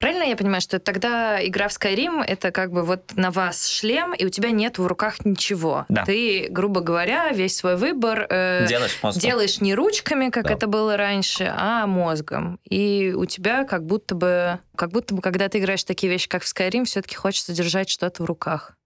Правильно 0.00 0.22
я 0.22 0.34
понимаю, 0.34 0.62
что 0.62 0.78
тогда 0.78 1.46
игра 1.46 1.68
в 1.68 1.72
Skyrim 1.72 2.24
это 2.24 2.52
как 2.52 2.72
бы 2.72 2.84
вот 2.84 3.12
на 3.16 3.30
вас 3.30 3.68
шлем, 3.68 4.14
и 4.14 4.24
у 4.24 4.30
тебя 4.30 4.50
нет 4.50 4.78
в 4.78 4.86
руках 4.86 5.26
ничего. 5.26 5.84
Да. 5.90 6.06
Ты, 6.06 6.48
грубо 6.48 6.80
говоря, 6.80 7.28
весь 7.32 7.54
свой 7.58 7.76
выбор 7.76 8.26
э, 8.30 8.66
делаешь, 8.66 8.98
мозгом. 9.02 9.20
делаешь 9.20 9.60
не 9.60 9.74
ручками, 9.74 10.30
как 10.30 10.44
да. 10.44 10.54
это 10.54 10.68
было 10.68 10.96
раньше, 10.96 11.52
а 11.54 11.86
мозгом. 11.86 12.58
И 12.64 13.12
у 13.14 13.26
тебя 13.26 13.64
как 13.64 13.84
будто 13.84 14.14
бы, 14.14 14.58
как 14.74 14.90
будто 14.90 15.14
бы, 15.14 15.20
когда 15.20 15.50
ты 15.50 15.58
играешь 15.58 15.84
такие 15.84 16.10
вещи, 16.10 16.30
как 16.30 16.44
в 16.44 16.46
Skyrim, 16.46 16.86
все-таки 16.86 17.16
хочется 17.16 17.52
держать 17.52 17.90
что-то 17.90 18.22
в 18.22 18.26
руках. 18.26 18.78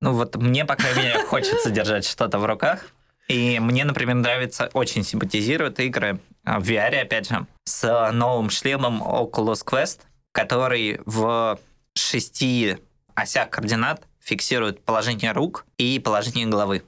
Ну 0.00 0.14
вот 0.14 0.36
мне, 0.36 0.64
по 0.64 0.76
крайней 0.76 1.02
мере, 1.02 1.18
хочется 1.26 1.68
держать 1.68 2.06
что-то 2.06 2.38
в 2.38 2.46
руках. 2.46 2.86
И 3.28 3.60
мне, 3.60 3.84
например, 3.84 4.14
нравится, 4.14 4.70
очень 4.72 5.04
симпатизируют 5.04 5.80
игры 5.80 6.18
в 6.44 6.66
VR, 6.66 7.02
опять 7.02 7.28
же, 7.28 7.46
с 7.64 8.10
новым 8.12 8.48
шлемом 8.48 9.02
Oculus 9.02 9.62
Quest, 9.66 10.00
который 10.32 11.00
в 11.06 11.58
шести 11.94 12.78
осях 13.14 13.50
координат 13.50 14.06
фиксирует 14.20 14.84
положение 14.84 15.32
рук 15.32 15.66
и 15.78 15.98
положение 15.98 16.46
головы. 16.46 16.82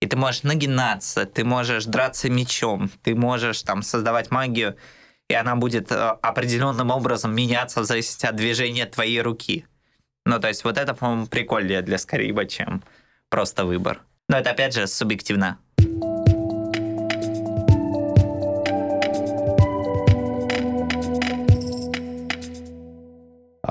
И 0.00 0.06
ты 0.06 0.16
можешь 0.16 0.42
нагинаться, 0.44 1.26
ты 1.26 1.44
можешь 1.44 1.84
драться 1.84 2.30
мечом, 2.30 2.90
ты 3.02 3.14
можешь 3.14 3.62
там 3.62 3.82
создавать 3.82 4.30
магию, 4.30 4.76
и 5.28 5.34
она 5.34 5.56
будет 5.56 5.92
э, 5.92 5.94
определенным 6.22 6.90
образом 6.90 7.34
меняться 7.34 7.80
в 7.80 7.84
зависимости 7.84 8.24
от 8.26 8.34
движения 8.34 8.86
твоей 8.86 9.20
руки. 9.20 9.66
Ну, 10.24 10.40
то 10.40 10.48
есть 10.48 10.64
вот 10.64 10.78
это, 10.78 10.94
по-моему, 10.94 11.26
прикольнее 11.26 11.82
для 11.82 11.98
Скариба, 11.98 12.46
чем 12.46 12.82
просто 13.28 13.64
выбор. 13.64 14.00
Но 14.28 14.38
это, 14.38 14.50
опять 14.50 14.74
же, 14.74 14.86
субъективно. 14.86 15.58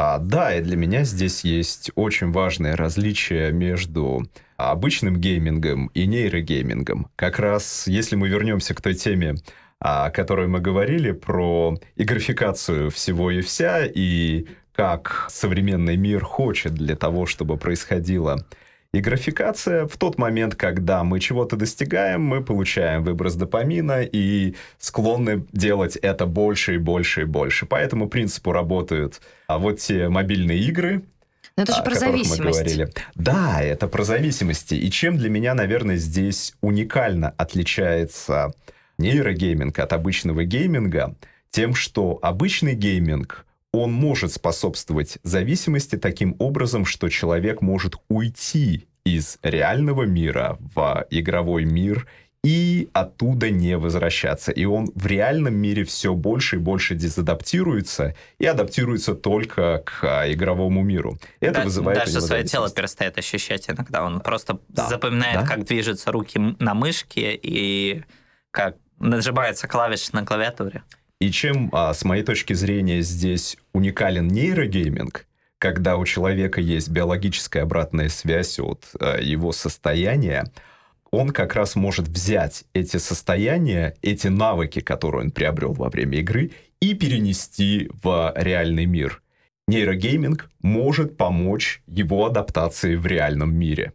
А, 0.02 0.18
да, 0.18 0.56
и 0.56 0.62
для 0.62 0.78
меня 0.78 1.04
здесь 1.04 1.44
есть 1.44 1.92
очень 1.96 2.32
важное 2.32 2.78
различие 2.78 3.52
между 3.52 4.24
обычным 4.56 5.18
геймингом 5.18 5.88
и 5.88 6.08
нейрогеймингом. 6.08 7.10
Как 7.18 7.38
раз, 7.38 7.86
если 7.86 8.16
мы 8.16 8.30
вернемся 8.30 8.74
к 8.74 8.80
той 8.82 8.94
теме, 8.94 9.36
о 9.78 10.10
которой 10.10 10.48
мы 10.48 10.62
говорили, 10.62 11.12
про 11.12 11.78
игрофикацию 11.98 12.92
всего 12.92 13.30
и 13.30 13.42
вся, 13.42 13.86
и 13.86 14.48
как 14.72 15.26
современный 15.28 15.98
мир 15.98 16.24
хочет 16.24 16.76
для 16.76 16.96
того, 16.96 17.26
чтобы 17.26 17.58
происходило 17.58 18.38
игрофикация 18.94 19.88
в 19.88 19.98
тот 19.98 20.18
момент, 20.18 20.56
когда 20.56 21.04
мы 21.04 21.20
чего-то 21.20 21.56
достигаем, 21.56 22.22
мы 22.22 22.44
получаем 22.44 23.04
выброс 23.04 23.36
допамина 23.36 24.02
и 24.02 24.56
склонны 24.80 25.46
делать 25.52 25.96
это 25.98 26.26
больше 26.26 26.76
и 26.76 26.78
больше 26.78 27.22
и 27.22 27.26
больше. 27.26 27.66
По 27.66 27.76
этому 27.76 28.10
принципу 28.10 28.52
работают 28.52 29.22
а 29.48 29.60
вот 29.60 29.80
те 29.80 30.10
мобильные 30.10 30.60
игры, 30.60 31.04
но 31.56 31.64
это 31.64 31.76
же 31.76 31.84
про 31.84 31.96
зависимость. 31.96 32.80
Да, 33.16 33.62
это 33.62 33.88
про 33.88 34.04
зависимости. 34.04 34.76
И 34.76 34.90
чем 34.90 35.18
для 35.18 35.30
меня, 35.30 35.54
наверное, 35.54 35.98
здесь 35.98 36.56
уникально 36.62 37.34
отличается 37.38 38.54
нейрогейминг 38.98 39.78
от 39.78 39.92
обычного 39.92 40.46
гейминга, 40.46 41.16
тем, 41.50 41.76
что 41.76 42.18
обычный 42.22 42.76
гейминг 42.76 43.46
он 43.72 43.92
может 43.92 44.34
способствовать 44.34 45.20
зависимости 45.24 45.96
таким 45.96 46.36
образом, 46.40 46.86
что 46.86 47.10
человек 47.10 47.62
может 47.62 47.96
уйти 48.08 48.88
из 49.06 49.40
реального 49.42 50.04
мира 50.04 50.58
в 50.60 51.06
игровой 51.10 51.66
мир 51.66 52.08
и 52.44 52.90
оттуда 52.94 53.50
не 53.50 53.78
возвращаться. 53.78 54.52
И 54.52 54.64
он 54.66 54.90
в 54.96 55.06
реальном 55.06 55.56
мире 55.56 55.84
все 55.84 56.14
больше 56.14 56.56
и 56.56 56.60
больше 56.60 56.96
дезадаптируется 56.96 58.16
и 58.38 58.46
адаптируется 58.46 59.14
только 59.14 59.84
к 59.86 60.04
а, 60.04 60.32
игровому 60.32 60.82
миру. 60.82 61.18
Это 61.42 61.56
да, 61.56 61.64
вызывает... 61.66 62.00
Даже 62.00 62.22
свое 62.22 62.44
тело 62.46 62.70
перестает 62.70 63.18
ощущать 63.18 63.70
иногда. 63.70 64.06
Он 64.06 64.22
просто 64.22 64.60
да, 64.70 64.88
запоминает, 64.88 65.42
да? 65.42 65.46
как 65.46 65.66
движутся 65.66 66.12
руки 66.12 66.40
на 66.60 66.74
мышке 66.74 67.38
и 67.42 68.04
как 68.52 68.78
нажимаются 69.00 69.68
клавиши 69.68 70.10
на 70.14 70.26
клавиатуре. 70.26 70.84
И 71.20 71.32
чем, 71.32 71.70
а, 71.74 71.94
с 71.94 72.06
моей 72.06 72.24
точки 72.24 72.54
зрения, 72.54 73.02
здесь 73.02 73.58
уникален 73.74 74.28
нейрогейминг, 74.28 75.28
когда 75.58 75.98
у 75.98 76.06
человека 76.06 76.62
есть 76.62 76.90
биологическая 76.90 77.64
обратная 77.64 78.08
связь 78.08 78.58
от 78.60 78.86
а, 79.00 79.20
его 79.20 79.52
состояния, 79.52 80.46
он 81.12 81.32
как 81.32 81.56
раз 81.56 81.76
может 81.76 82.08
взять 82.08 82.64
эти 82.74 82.98
состояния, 82.98 83.96
эти 84.02 84.28
навыки, 84.28 84.80
которые 84.80 85.26
он 85.26 85.32
приобрел 85.32 85.74
во 85.74 85.90
время 85.90 86.20
игры, 86.20 86.52
и 86.80 86.94
перенести 86.94 87.90
в 88.02 88.32
реальный 88.38 88.86
мир. 88.86 89.22
Нейрогейминг 89.68 90.50
может 90.62 91.18
помочь 91.18 91.84
его 91.86 92.26
адаптации 92.26 92.96
в 92.96 93.06
реальном 93.06 93.54
мире. 93.54 93.92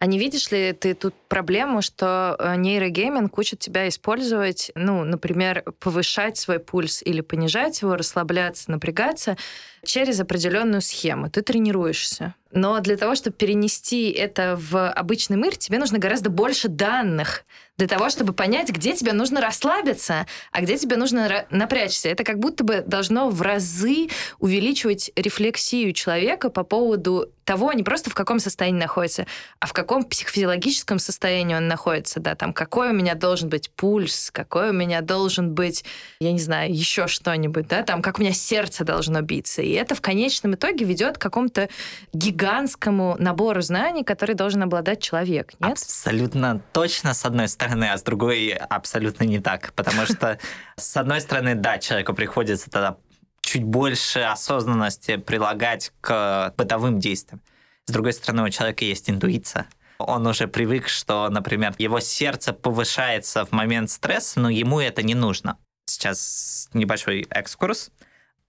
А 0.00 0.06
не 0.06 0.18
видишь 0.18 0.50
ли 0.50 0.72
ты 0.72 0.94
тут 0.94 1.14
проблему, 1.28 1.82
что 1.82 2.34
э, 2.38 2.56
нейрогейминг 2.56 3.36
учит 3.36 3.58
тебя 3.58 3.86
использовать, 3.86 4.70
ну, 4.74 5.04
например, 5.04 5.62
повышать 5.78 6.38
свой 6.38 6.58
пульс 6.58 7.02
или 7.02 7.20
понижать 7.20 7.82
его, 7.82 7.96
расслабляться, 7.96 8.70
напрягаться 8.70 9.36
через 9.84 10.18
определенную 10.18 10.80
схему. 10.80 11.28
Ты 11.28 11.42
тренируешься. 11.42 12.34
Но 12.50 12.80
для 12.80 12.96
того, 12.96 13.14
чтобы 13.14 13.36
перенести 13.36 14.10
это 14.10 14.58
в 14.58 14.90
обычный 14.90 15.36
мир, 15.36 15.54
тебе 15.56 15.78
нужно 15.78 15.98
гораздо 15.98 16.30
больше 16.30 16.68
данных 16.68 17.44
для 17.80 17.88
того, 17.88 18.10
чтобы 18.10 18.34
понять, 18.34 18.68
где 18.68 18.94
тебе 18.94 19.14
нужно 19.14 19.40
расслабиться, 19.40 20.26
а 20.52 20.60
где 20.60 20.76
тебе 20.76 20.96
нужно 20.96 21.46
напрячься. 21.48 22.10
Это 22.10 22.24
как 22.24 22.38
будто 22.38 22.62
бы 22.62 22.84
должно 22.86 23.30
в 23.30 23.40
разы 23.40 24.08
увеличивать 24.38 25.10
рефлексию 25.16 25.94
человека 25.94 26.50
по 26.50 26.62
поводу 26.62 27.30
того, 27.50 27.72
не 27.72 27.82
просто 27.82 28.10
в 28.10 28.14
каком 28.14 28.38
состоянии 28.38 28.78
находится, 28.78 29.26
а 29.58 29.66
в 29.66 29.72
каком 29.72 30.04
психофизиологическом 30.04 31.00
состоянии 31.00 31.56
он 31.56 31.66
находится, 31.66 32.20
да, 32.20 32.36
там, 32.36 32.52
какой 32.52 32.90
у 32.90 32.92
меня 32.92 33.16
должен 33.16 33.48
быть 33.48 33.70
пульс, 33.70 34.30
какой 34.30 34.70
у 34.70 34.72
меня 34.72 35.00
должен 35.00 35.52
быть, 35.52 35.84
я 36.20 36.30
не 36.30 36.38
знаю, 36.38 36.72
еще 36.72 37.08
что-нибудь, 37.08 37.66
да, 37.66 37.82
там, 37.82 38.02
как 38.02 38.18
у 38.18 38.22
меня 38.22 38.32
сердце 38.32 38.84
должно 38.84 39.20
биться. 39.22 39.62
И 39.62 39.72
это 39.72 39.96
в 39.96 40.00
конечном 40.00 40.54
итоге 40.54 40.84
ведет 40.84 41.18
к 41.18 41.20
какому-то 41.20 41.68
гигантскому 42.12 43.16
набору 43.18 43.62
знаний, 43.62 44.04
который 44.04 44.36
должен 44.36 44.62
обладать 44.62 45.02
человек, 45.02 45.54
нет? 45.58 45.72
Абсолютно 45.72 46.62
точно, 46.72 47.14
с 47.14 47.24
одной 47.24 47.48
стороны, 47.48 47.69
стороны, 47.70 47.84
а 47.84 47.96
с 47.96 48.02
другой 48.02 48.50
абсолютно 48.50 49.24
не 49.24 49.40
так. 49.40 49.72
Потому 49.74 50.06
что, 50.06 50.38
с 50.76 50.96
одной 50.96 51.20
стороны, 51.20 51.54
да, 51.54 51.78
человеку 51.78 52.14
приходится 52.14 52.70
тогда 52.70 52.96
чуть 53.42 53.64
больше 53.64 54.20
осознанности 54.20 55.16
прилагать 55.16 55.92
к 56.00 56.52
бытовым 56.56 56.98
действиям. 56.98 57.40
С 57.86 57.92
другой 57.92 58.12
стороны, 58.12 58.44
у 58.44 58.48
человека 58.50 58.84
есть 58.84 59.08
интуиция. 59.10 59.66
Он 59.98 60.26
уже 60.26 60.46
привык, 60.46 60.88
что, 60.88 61.28
например, 61.30 61.74
его 61.78 62.00
сердце 62.00 62.52
повышается 62.52 63.44
в 63.44 63.52
момент 63.52 63.90
стресса, 63.90 64.40
но 64.40 64.48
ему 64.48 64.80
это 64.80 65.02
не 65.02 65.14
нужно. 65.14 65.56
Сейчас 65.86 66.68
небольшой 66.72 67.26
экскурс. 67.30 67.90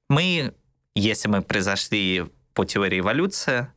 Мы, 0.10 0.54
если 0.96 1.28
мы 1.30 1.42
произошли 1.42 2.26
по 2.54 2.66
теории 2.66 3.00
эволюции, 3.00 3.68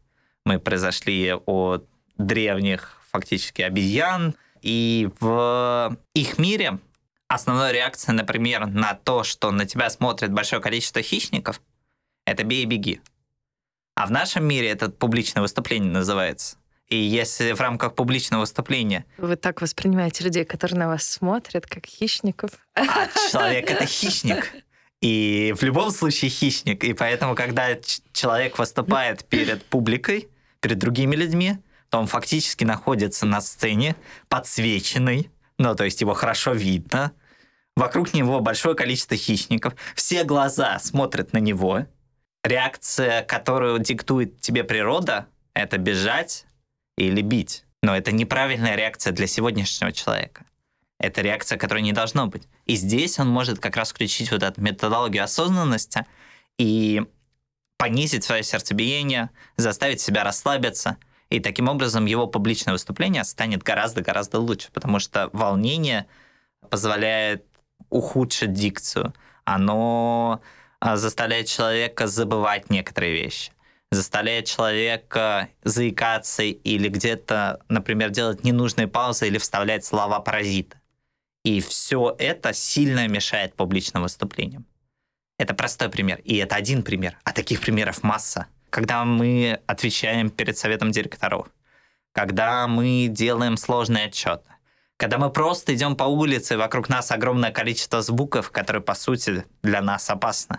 мы 0.44 0.58
произошли 0.58 1.34
от 1.46 1.88
древних 2.18 3.00
фактически 3.10 3.62
обезьян, 3.62 4.34
и 4.64 5.10
в 5.20 5.94
их 6.14 6.38
мире 6.38 6.78
основная 7.28 7.70
реакция, 7.70 8.14
например, 8.14 8.66
на 8.66 8.94
то, 8.94 9.22
что 9.22 9.50
на 9.50 9.66
тебя 9.66 9.90
смотрит 9.90 10.32
большое 10.32 10.62
количество 10.62 11.02
хищников, 11.02 11.60
это 12.24 12.44
бей 12.44 12.62
и 12.62 12.66
беги. 12.66 13.02
А 13.94 14.06
в 14.06 14.10
нашем 14.10 14.46
мире 14.46 14.70
это 14.70 14.88
публичное 14.88 15.42
выступление 15.42 15.92
называется. 15.92 16.56
И 16.88 16.96
если 16.96 17.52
в 17.52 17.60
рамках 17.60 17.94
публичного 17.94 18.40
выступления... 18.40 19.04
Вы 19.18 19.36
так 19.36 19.60
воспринимаете 19.60 20.24
людей, 20.24 20.46
которые 20.46 20.78
на 20.78 20.88
вас 20.88 21.06
смотрят, 21.06 21.66
как 21.66 21.84
хищников? 21.84 22.52
А 22.74 23.08
человек— 23.30 23.70
это 23.70 23.84
хищник. 23.84 24.50
И 25.02 25.54
в 25.58 25.62
любом 25.62 25.90
случае 25.90 26.30
хищник. 26.30 26.84
И 26.84 26.94
поэтому, 26.94 27.34
когда 27.34 27.68
человек 28.14 28.58
выступает 28.58 29.26
перед 29.26 29.62
публикой, 29.66 30.28
перед 30.60 30.78
другими 30.78 31.16
людьми, 31.16 31.58
то 31.94 32.00
он 32.00 32.08
фактически 32.08 32.64
находится 32.64 33.24
на 33.24 33.40
сцене, 33.40 33.94
подсвеченный, 34.28 35.30
ну, 35.58 35.76
то 35.76 35.84
есть 35.84 36.00
его 36.00 36.12
хорошо 36.12 36.50
видно, 36.50 37.12
вокруг 37.76 38.14
него 38.14 38.40
большое 38.40 38.74
количество 38.74 39.16
хищников, 39.16 39.76
все 39.94 40.24
глаза 40.24 40.80
смотрят 40.80 41.32
на 41.32 41.38
него, 41.38 41.86
реакция, 42.42 43.22
которую 43.22 43.78
диктует 43.78 44.40
тебе 44.40 44.64
природа, 44.64 45.28
это 45.54 45.78
бежать 45.78 46.46
или 46.98 47.22
бить. 47.22 47.64
Но 47.84 47.96
это 47.96 48.10
неправильная 48.10 48.74
реакция 48.74 49.12
для 49.12 49.28
сегодняшнего 49.28 49.92
человека. 49.92 50.46
Это 50.98 51.20
реакция, 51.20 51.58
которой 51.58 51.82
не 51.82 51.92
должно 51.92 52.26
быть. 52.26 52.48
И 52.66 52.74
здесь 52.74 53.20
он 53.20 53.28
может 53.28 53.60
как 53.60 53.76
раз 53.76 53.90
включить 53.90 54.32
вот 54.32 54.42
эту 54.42 54.60
методологию 54.60 55.22
осознанности 55.22 56.06
и 56.58 57.04
понизить 57.78 58.24
свое 58.24 58.42
сердцебиение, 58.42 59.30
заставить 59.56 60.00
себя 60.00 60.24
расслабиться– 60.24 60.96
и 61.36 61.40
таким 61.40 61.68
образом 61.68 62.06
его 62.06 62.26
публичное 62.26 62.72
выступление 62.72 63.24
станет 63.24 63.62
гораздо-гораздо 63.62 64.38
лучше, 64.38 64.68
потому 64.72 64.98
что 64.98 65.30
волнение 65.32 66.06
позволяет 66.70 67.44
ухудшить 67.90 68.52
дикцию. 68.52 69.12
Оно 69.44 70.40
а, 70.80 70.96
заставляет 70.96 71.48
человека 71.48 72.06
забывать 72.06 72.70
некоторые 72.70 73.14
вещи 73.14 73.52
заставляет 73.94 74.46
человека 74.46 75.48
заикаться 75.62 76.42
или 76.42 76.88
где-то, 76.88 77.60
например, 77.68 78.10
делать 78.10 78.44
ненужные 78.44 78.88
паузы 78.88 79.28
или 79.28 79.38
вставлять 79.38 79.84
слова 79.84 80.20
паразита. 80.20 80.80
И 81.44 81.60
все 81.60 82.14
это 82.18 82.52
сильно 82.52 83.06
мешает 83.06 83.54
публичным 83.54 84.02
выступлениям. 84.02 84.66
Это 85.38 85.54
простой 85.54 85.88
пример. 85.88 86.20
И 86.24 86.36
это 86.36 86.56
один 86.56 86.82
пример. 86.82 87.18
А 87.24 87.32
таких 87.32 87.60
примеров 87.60 88.02
масса 88.02 88.46
когда 88.74 89.04
мы 89.04 89.60
отвечаем 89.68 90.30
перед 90.30 90.58
советом 90.58 90.90
директоров, 90.90 91.46
когда 92.10 92.66
мы 92.66 93.06
делаем 93.08 93.56
сложные 93.56 94.06
отчеты, 94.06 94.50
когда 94.96 95.16
мы 95.16 95.30
просто 95.30 95.72
идем 95.76 95.94
по 95.94 96.02
улице, 96.02 96.56
вокруг 96.56 96.88
нас 96.88 97.12
огромное 97.12 97.52
количество 97.52 98.02
звуков, 98.02 98.50
которые, 98.50 98.82
по 98.82 98.94
сути, 98.94 99.44
для 99.62 99.80
нас 99.80 100.10
опасны. 100.10 100.58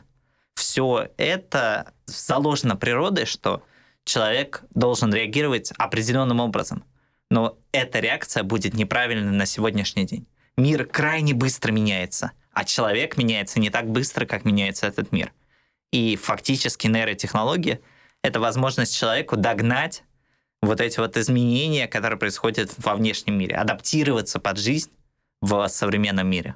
Все 0.54 1.10
это 1.18 1.92
заложено 2.06 2.78
природой, 2.78 3.26
что 3.26 3.64
человек 4.06 4.64
должен 4.74 5.14
реагировать 5.14 5.74
определенным 5.78 6.40
образом. 6.40 6.86
Но 7.30 7.58
эта 7.74 8.00
реакция 8.00 8.44
будет 8.44 8.76
неправильной 8.76 9.34
на 9.34 9.46
сегодняшний 9.46 10.06
день. 10.06 10.26
Мир 10.56 10.86
крайне 10.86 11.34
быстро 11.34 11.74
меняется, 11.74 12.32
а 12.54 12.64
человек 12.64 13.18
меняется 13.18 13.60
не 13.60 13.70
так 13.70 13.90
быстро, 13.90 14.26
как 14.26 14.46
меняется 14.46 14.88
этот 14.88 15.12
мир. 15.12 15.34
И 15.92 16.16
фактически 16.16 16.88
нейротехнология— 16.88 17.82
это 18.26 18.40
возможность 18.40 18.98
человеку 18.98 19.38
догнать 19.38 20.04
вот 20.62 20.82
эти 20.82 21.00
вот 21.00 21.16
изменения, 21.16 21.88
которые 21.88 22.18
происходят 22.18 22.74
во 22.78 22.96
внешнем 22.96 23.38
мире, 23.38 23.56
адаптироваться 23.56 24.40
под 24.40 24.58
жизнь 24.58 24.90
в 25.42 25.68
современном 25.68 26.28
мире. 26.28 26.56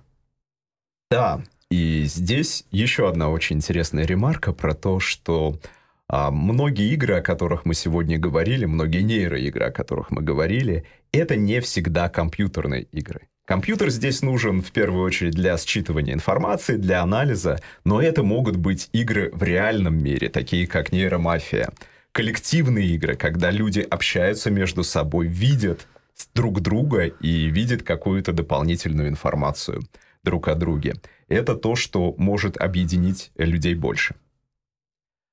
Да, 1.12 1.44
и 1.70 2.04
здесь 2.06 2.66
еще 2.72 3.08
одна 3.08 3.30
очень 3.30 3.58
интересная 3.58 4.06
ремарка 4.06 4.52
про 4.52 4.74
то, 4.74 5.00
что 5.00 5.60
а, 6.08 6.32
многие 6.32 6.92
игры, 6.94 7.18
о 7.18 7.22
которых 7.22 7.66
мы 7.66 7.76
сегодня 7.76 8.18
говорили, 8.18 8.66
многие 8.66 9.04
нейроигры, 9.04 9.66
о 9.66 9.72
которых 9.72 10.10
мы 10.10 10.24
говорили, 10.24 10.86
это 11.12 11.36
не 11.36 11.60
всегда 11.62 12.10
компьютерные 12.10 12.84
игры. 12.84 13.29
Компьютер 13.50 13.90
здесь 13.90 14.22
нужен 14.22 14.62
в 14.62 14.72
первую 14.72 15.04
очередь 15.04 15.34
для 15.34 15.56
считывания 15.56 16.14
информации, 16.14 16.76
для 16.76 17.02
анализа, 17.02 17.60
но 17.84 18.00
это 18.00 18.22
могут 18.22 18.58
быть 18.58 18.90
игры 18.94 19.32
в 19.34 19.42
реальном 19.42 19.98
мире, 19.98 20.30
такие 20.30 20.68
как 20.68 20.92
нейромафия. 20.92 21.72
Коллективные 22.12 22.86
игры, 22.90 23.16
когда 23.16 23.50
люди 23.50 23.80
общаются 23.80 24.52
между 24.52 24.84
собой, 24.84 25.26
видят 25.26 25.88
друг 26.36 26.62
друга 26.62 27.06
и 27.08 27.50
видят 27.50 27.82
какую-то 27.82 28.34
дополнительную 28.34 29.10
информацию 29.10 29.82
друг 30.24 30.48
о 30.48 30.54
друге. 30.54 30.98
Это 31.28 31.56
то, 31.56 31.76
что 31.76 32.14
может 32.20 32.56
объединить 32.56 33.32
людей 33.36 33.74
больше. 33.74 34.14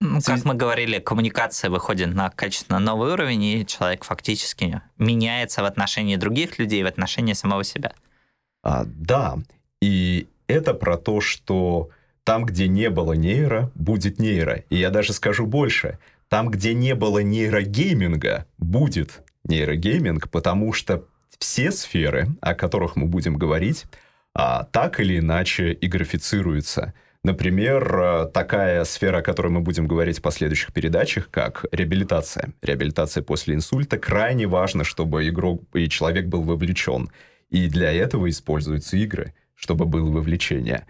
Ну, 0.00 0.20
как 0.24 0.42
мы 0.46 0.54
говорили, 0.54 1.00
коммуникация 1.00 1.68
выходит 1.68 2.14
на 2.14 2.30
качественно 2.30 2.78
новый 2.78 3.12
уровень, 3.12 3.44
и 3.44 3.66
человек 3.66 4.04
фактически 4.04 4.80
меняется 4.96 5.60
в 5.60 5.66
отношении 5.66 6.16
других 6.16 6.58
людей, 6.58 6.82
в 6.82 6.86
отношении 6.86 7.34
самого 7.34 7.62
себя. 7.62 7.92
А, 8.66 8.84
да, 8.84 9.38
и 9.80 10.26
это 10.48 10.74
про 10.74 10.96
то, 10.96 11.20
что 11.20 11.90
там, 12.24 12.44
где 12.44 12.66
не 12.66 12.90
было 12.90 13.12
нейро, 13.12 13.70
будет 13.76 14.18
нейро. 14.18 14.64
И 14.70 14.76
я 14.76 14.90
даже 14.90 15.12
скажу 15.12 15.46
больше. 15.46 16.00
Там, 16.28 16.50
где 16.50 16.74
не 16.74 16.96
было 16.96 17.20
нейрогейминга, 17.20 18.44
будет 18.58 19.22
нейрогейминг, 19.44 20.28
потому 20.30 20.72
что 20.72 21.04
все 21.38 21.70
сферы, 21.70 22.26
о 22.40 22.54
которых 22.54 22.96
мы 22.96 23.06
будем 23.06 23.36
говорить, 23.36 23.84
а, 24.34 24.64
так 24.64 24.98
или 24.98 25.20
иначе 25.20 25.72
и 25.72 25.86
графицируются. 25.86 26.92
Например, 27.22 27.98
э, 28.00 28.26
такая 28.34 28.82
сфера, 28.82 29.18
о 29.18 29.22
которой 29.22 29.48
мы 29.48 29.60
будем 29.60 29.86
говорить 29.86 30.18
в 30.18 30.22
последующих 30.22 30.72
передачах, 30.72 31.30
как 31.30 31.66
реабилитация. 31.70 32.52
Реабилитация 32.62 33.22
после 33.22 33.54
инсульта. 33.54 33.96
Крайне 33.96 34.48
важно, 34.48 34.82
чтобы 34.82 35.28
игрок 35.28 35.62
и 35.72 35.88
человек 35.88 36.26
был 36.26 36.42
вовлечен. 36.42 37.10
И 37.50 37.68
для 37.68 37.92
этого 37.92 38.28
используются 38.28 38.96
игры, 38.96 39.34
чтобы 39.54 39.86
было 39.86 40.10
вовлечение. 40.10 40.86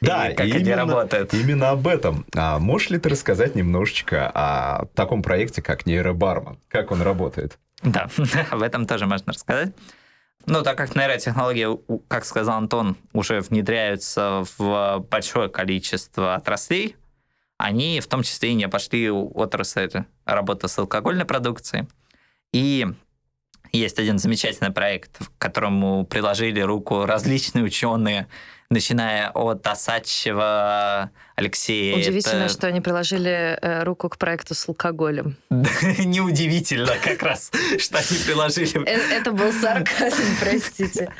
Да, 0.00 0.30
и 0.30 0.34
как 0.34 0.46
именно, 0.46 0.60
они 0.60 0.74
работают. 0.74 1.34
Именно 1.34 1.70
об 1.70 1.86
этом. 1.86 2.26
А 2.34 2.58
можешь 2.58 2.90
ли 2.90 2.98
ты 2.98 3.10
рассказать 3.10 3.54
немножечко 3.54 4.30
о 4.34 4.86
таком 4.94 5.22
проекте, 5.22 5.62
как 5.62 5.86
нейробарман? 5.86 6.58
Как 6.68 6.90
он 6.90 7.02
работает? 7.02 7.58
Да, 7.82 8.08
об 8.50 8.62
этом 8.62 8.86
тоже 8.86 9.06
можно 9.06 9.32
рассказать. 9.32 9.74
Ну, 10.46 10.62
так 10.62 10.78
как 10.78 10.96
нейротехнологии, 10.96 11.78
как 12.08 12.24
сказал 12.24 12.56
Антон, 12.56 12.96
уже 13.12 13.40
внедряются 13.40 14.44
в 14.56 15.04
большое 15.10 15.50
количество 15.50 16.34
отраслей, 16.34 16.96
они 17.60 18.00
в 18.00 18.06
том 18.06 18.22
числе 18.22 18.50
и 18.50 18.54
не 18.54 18.64
обошли 18.64 19.10
отрасль 19.10 20.04
работы 20.24 20.68
с 20.68 20.78
алкогольной 20.78 21.24
продукцией. 21.24 21.88
И 22.52 22.86
есть 23.72 23.98
один 23.98 24.18
замечательный 24.18 24.70
проект, 24.70 25.18
к 25.18 25.38
которому 25.38 26.04
приложили 26.04 26.60
руку 26.60 27.06
различные 27.06 27.64
ученые 27.64 28.26
начиная 28.70 29.30
от 29.30 29.66
Осадчева, 29.66 31.10
Алексея. 31.34 31.96
Удивительно, 31.96 32.44
это... 32.44 32.52
что 32.52 32.68
они 32.68 32.80
приложили 32.80 33.58
э, 33.60 33.82
руку 33.82 34.08
к 34.08 34.16
проекту 34.16 34.54
с 34.54 34.68
алкоголем. 34.68 35.36
Неудивительно 35.50 36.92
как 37.02 37.20
раз, 37.22 37.50
что 37.78 37.98
они 37.98 38.18
приложили. 38.24 38.86
Э, 38.86 39.18
это 39.18 39.32
был 39.32 39.52
сарказм, 39.52 40.22
простите. 40.40 41.12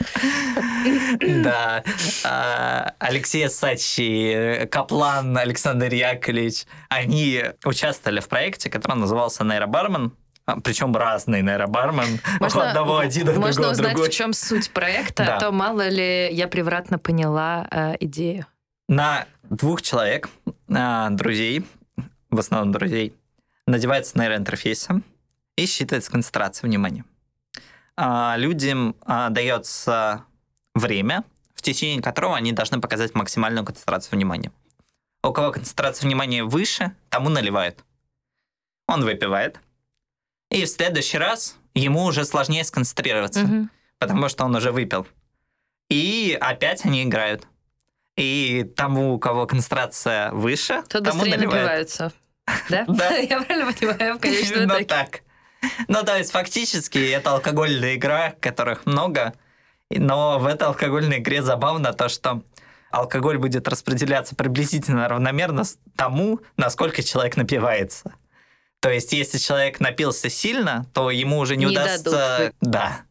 Да. 1.43 1.83
А, 2.25 2.95
Алексей 3.01 3.49
Сачи, 3.49 4.69
Каплан 4.71 5.37
Александр 5.37 5.93
Яковлевич, 5.93 6.67
они 6.89 7.43
участвовали 7.65 8.21
в 8.21 8.29
проекте, 8.29 8.71
который 8.71 8.99
назывался 8.99 9.43
«Нейробармен», 9.43 10.13
причем 10.65 10.95
разный 10.97 11.43
нейробармен, 11.43 12.21
можно, 12.41 12.69
одного 12.69 12.99
один, 12.99 13.29
а 13.29 13.33
Можно 13.33 13.53
другого 13.53 13.73
узнать, 13.73 13.93
другой. 13.93 14.09
в 14.09 14.13
чем 14.13 14.33
суть 14.33 14.71
проекта, 14.71 15.25
да. 15.25 15.37
а 15.37 15.41
то 15.41 15.53
мало 15.53 15.89
ли 15.89 16.29
я 16.33 16.49
превратно 16.49 16.99
поняла 16.99 17.67
э, 17.71 17.97
идею. 18.01 18.47
На 18.89 19.27
двух 19.45 19.83
человек, 19.83 20.29
э, 20.69 21.07
друзей, 21.11 21.65
в 22.31 22.39
основном 22.39 22.73
друзей, 22.73 23.15
надевается 23.67 24.19
нейроинтерфейсы 24.19 25.03
и 25.57 25.67
считается 25.67 26.11
концентрация 26.11 26.67
внимания. 26.67 27.05
А 27.97 28.35
людям 28.37 28.97
а, 29.05 29.29
дается 29.29 30.25
время, 30.75 31.25
в 31.55 31.63
течение 31.63 32.03
которого 32.03 32.37
они 32.37 32.53
должны 32.53 32.81
показать 32.81 33.15
максимальную 33.15 33.65
концентрацию 33.65 34.13
внимания. 34.13 34.51
У 35.23 35.33
кого 35.33 35.53
концентрация 35.53 36.07
внимания 36.07 36.45
выше, 36.45 36.97
тому 37.11 37.29
наливают. 37.29 37.85
Он 38.87 39.05
выпивает, 39.05 39.61
и 40.51 40.65
в 40.65 40.69
следующий 40.69 41.19
раз 41.19 41.57
ему 41.75 42.05
уже 42.05 42.25
сложнее 42.25 42.65
сконцентрироваться, 42.65 43.45
угу. 43.45 43.69
потому 43.99 44.29
что 44.29 44.45
он 44.45 44.55
уже 44.55 44.73
выпил. 44.73 45.07
И 45.89 46.37
опять 46.41 46.85
они 46.85 47.03
играют. 47.03 47.47
И 48.17 48.65
тому, 48.77 49.15
у 49.15 49.19
кого 49.19 49.47
концентрация 49.47 50.31
выше, 50.33 50.83
Тот 50.89 51.05
тому 51.05 51.25
наливают. 51.25 51.91
Да? 52.69 52.85
Да. 52.89 53.11
Я 53.17 53.43
правильно 53.43 53.73
понимаю, 53.73 54.17
в 54.17 54.21
количестве 54.21 54.65
Именно 54.65 54.85
так. 54.85 55.21
Ну, 55.87 56.03
то 56.03 56.17
есть, 56.17 56.33
фактически, 56.33 56.99
это 56.99 57.33
алкогольная 57.33 57.95
игра, 57.95 58.35
которых 58.41 58.87
много, 58.87 59.35
но 59.89 60.39
в 60.41 60.47
этой 60.47 60.67
алкогольной 60.67 61.19
игре 61.19 61.43
забавно 61.43 61.93
то, 61.93 62.09
что 62.09 62.43
алкоголь 62.91 63.39
будет 63.39 63.69
распределяться 63.69 64.35
приблизительно 64.35 65.09
равномерно 65.09 65.63
тому, 65.97 66.41
насколько 66.57 67.03
человек 67.03 67.37
напивается. 67.37 68.15
То 68.81 68.91
есть, 68.91 69.13
если 69.13 69.39
человек 69.39 69.79
напился 69.79 70.31
сильно, 70.31 70.87
то 70.95 71.11
ему 71.11 71.39
уже 71.39 71.57
не, 71.57 71.67
не 71.67 71.73
удастся 71.73 72.11
дадут. 72.11 72.55
да, 72.61 73.03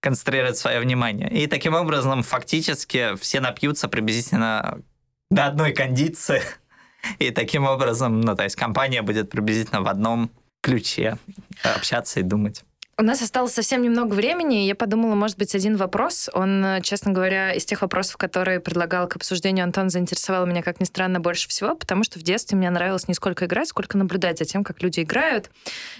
концентрировать 0.00 0.56
свое 0.56 0.80
внимание. 0.80 1.30
И 1.30 1.46
таким 1.46 1.74
образом, 1.74 2.22
фактически, 2.22 3.14
все 3.16 3.40
напьются 3.40 3.88
приблизительно 3.88 4.82
до 5.30 5.46
одной 5.46 5.72
кондиции. 5.72 6.42
И 7.18 7.30
таким 7.30 7.66
образом, 7.66 8.22
ну, 8.22 8.34
то 8.34 8.44
есть 8.44 8.56
компания 8.56 9.02
будет 9.02 9.30
приблизительно 9.30 9.82
в 9.82 9.88
одном 9.88 10.30
ключе 10.62 11.18
общаться 11.62 12.20
и 12.20 12.22
думать. 12.22 12.64
У 12.96 13.02
нас 13.02 13.20
осталось 13.22 13.52
совсем 13.52 13.82
немного 13.82 14.14
времени, 14.14 14.62
и 14.62 14.68
я 14.68 14.76
подумала, 14.76 15.16
может 15.16 15.36
быть, 15.36 15.52
один 15.56 15.76
вопрос. 15.76 16.30
Он, 16.32 16.64
честно 16.82 17.10
говоря, 17.10 17.52
из 17.52 17.64
тех 17.64 17.82
вопросов, 17.82 18.16
которые 18.16 18.60
предлагал 18.60 19.08
к 19.08 19.16
обсуждению 19.16 19.64
Антон, 19.64 19.90
заинтересовал 19.90 20.46
меня, 20.46 20.62
как 20.62 20.78
ни 20.78 20.84
странно, 20.84 21.18
больше 21.18 21.48
всего, 21.48 21.74
потому 21.74 22.04
что 22.04 22.20
в 22.20 22.22
детстве 22.22 22.56
мне 22.56 22.70
нравилось 22.70 23.08
не 23.08 23.14
сколько 23.14 23.46
играть, 23.46 23.66
сколько 23.66 23.98
наблюдать 23.98 24.38
за 24.38 24.44
тем, 24.44 24.62
как 24.62 24.80
люди 24.80 25.00
играют. 25.00 25.50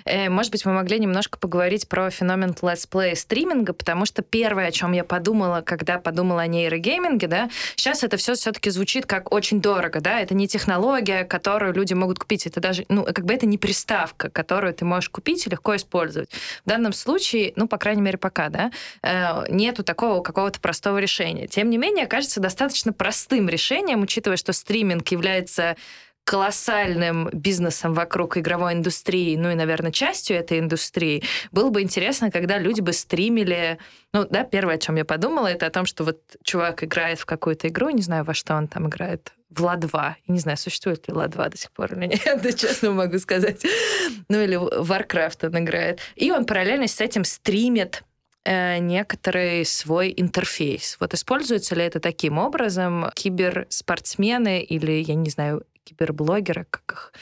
Э, 0.05 0.28
может 0.28 0.53
быть, 0.53 0.64
мы 0.64 0.72
могли 0.72 1.01
немножко 1.01 1.36
поговорить 1.36 1.88
про 1.88 2.11
феномен 2.11 2.51
Let's 2.51 2.88
Play 2.88 3.16
стриминга, 3.16 3.72
потому 3.72 4.07
что 4.07 4.22
первое, 4.22 4.68
о 4.68 4.70
чем 4.70 4.92
я 4.92 5.03
подумала, 5.03 5.62
когда 5.62 5.99
подумала 5.99 6.42
о 6.42 6.47
нейрогейминге, 6.47 7.26
да, 7.26 7.51
сейчас 7.74 8.05
это 8.05 8.16
все 8.18 8.34
все-таки 8.34 8.70
звучит 8.70 9.05
как 9.07 9.32
очень 9.32 9.61
дорого, 9.61 10.01
да, 10.01 10.20
это 10.20 10.34
не 10.34 10.47
технология, 10.47 11.24
которую 11.24 11.72
люди 11.74 11.92
могут 11.92 12.20
купить, 12.20 12.47
это 12.47 12.61
даже, 12.61 12.86
ну, 12.88 13.03
как 13.03 13.24
бы 13.24 13.34
это 13.34 13.47
не 13.47 13.59
приставка, 13.59 14.30
которую 14.30 14.72
ты 14.74 14.84
можешь 14.84 15.11
купить 15.11 15.45
и 15.45 15.51
легко 15.51 15.74
использовать. 15.74 16.30
Данном 16.64 16.84
случае, 16.93 17.53
ну, 17.57 17.68
по 17.68 17.78
крайней 17.78 18.03
мере, 18.03 18.18
пока, 18.18 18.49
да, 18.49 18.70
э, 19.03 19.47
нету 19.49 19.85
такого 19.85 20.22
какого-то 20.22 20.61
простого 20.61 20.99
решения. 20.99 21.47
Тем 21.47 21.70
не 21.70 21.78
менее, 21.78 22.07
кажется 22.07 22.41
достаточно 22.41 22.93
простым 22.93 23.49
решением, 23.49 24.03
учитывая, 24.03 24.37
что 24.37 24.53
стриминг 24.53 25.09
является 25.09 25.76
колоссальным 26.25 27.29
бизнесом 27.33 27.93
вокруг 27.95 28.39
игровой 28.39 28.72
индустрии, 28.72 29.37
ну 29.37 29.51
и, 29.51 29.55
наверное, 29.55 29.93
частью 29.93 30.37
этой 30.39 30.59
индустрии, 30.59 31.22
было 31.53 31.70
бы 31.70 31.83
интересно, 31.83 32.31
когда 32.31 32.59
люди 32.59 32.81
бы 32.81 32.93
стримили... 32.93 33.79
Ну, 34.12 34.27
да, 34.29 34.45
первое, 34.45 34.77
о 34.77 34.79
чем 34.79 34.97
я 34.97 35.05
подумала, 35.05 35.49
это 35.49 35.66
о 35.66 35.70
том, 35.70 35.87
что 35.87 36.05
вот 36.05 36.20
чувак 36.43 36.83
играет 36.83 37.18
в 37.18 37.27
какую-то 37.27 37.68
игру, 37.68 37.91
не 37.91 38.03
знаю, 38.03 38.25
во 38.25 38.33
что 38.33 38.55
он 38.55 38.68
там 38.68 38.89
играет, 38.89 39.33
в 39.51 39.62
Ла-2. 39.62 39.93
Я 39.93 40.14
не 40.33 40.39
знаю, 40.39 40.57
существует 40.57 41.07
ли 41.09 41.14
Ла-2 41.14 41.51
до 41.51 41.57
сих 41.57 41.70
пор 41.72 41.93
или 41.95 42.07
нет, 42.07 42.41
да, 42.43 42.53
честно 42.53 42.93
могу 42.93 43.18
сказать. 43.18 43.64
Ну 44.29 44.41
или 44.41 44.57
Warcraft 44.57 45.49
он 45.49 45.59
играет. 45.64 46.01
И 46.16 46.31
он 46.31 46.47
параллельно 46.47 46.89
с 46.89 47.01
этим 47.01 47.25
стримит 47.25 48.03
э, 48.45 48.79
некоторый 48.79 49.64
свой 49.64 50.12
интерфейс. 50.16 50.97
Вот 51.01 51.14
используется 51.14 51.75
ли 51.75 51.85
это 51.85 52.01
таким 52.01 52.39
образом 52.39 53.11
киберспортсмены 53.14 54.62
или, 54.62 54.93
я 54.93 55.14
не 55.14 55.31
знаю, 55.31 55.64
киберблогеры, 55.85 56.66
как 56.70 56.93
их 56.93 57.12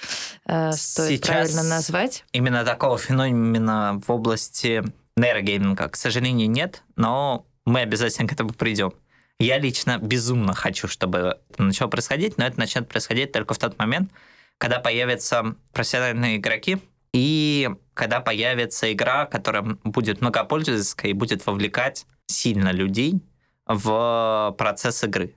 э, 0.46 0.72
стоит 0.72 1.24
Сейчас 1.24 1.28
правильно 1.28 1.62
назвать? 1.62 2.24
Именно 2.32 2.64
такого 2.64 2.98
феномена 2.98 4.00
в 4.06 4.10
области 4.10 4.82
нейрогейминга, 5.16 5.88
к 5.88 5.96
сожалению, 5.96 6.50
нет, 6.50 6.82
но 6.96 7.46
мы 7.64 7.80
обязательно 7.80 8.28
к 8.28 8.32
этому 8.32 8.50
придем. 8.50 8.92
Я 9.38 9.58
лично 9.58 9.98
безумно 9.98 10.54
хочу, 10.54 10.88
чтобы 10.88 11.38
это 11.50 11.62
начало 11.62 11.88
происходить, 11.88 12.38
но 12.38 12.46
это 12.46 12.58
начнет 12.58 12.88
происходить 12.88 13.32
только 13.32 13.54
в 13.54 13.58
тот 13.58 13.78
момент, 13.78 14.10
когда 14.58 14.78
появятся 14.78 15.56
профессиональные 15.72 16.36
игроки, 16.36 16.78
и 17.12 17.68
когда 17.94 18.20
появится 18.20 18.92
игра, 18.92 19.26
которая 19.26 19.62
будет 19.84 20.20
многопользовательская 20.20 21.10
и 21.10 21.14
будет 21.14 21.44
вовлекать 21.44 22.06
сильно 22.26 22.70
людей 22.70 23.20
в 23.66 24.54
процесс 24.56 25.04
игры. 25.04 25.34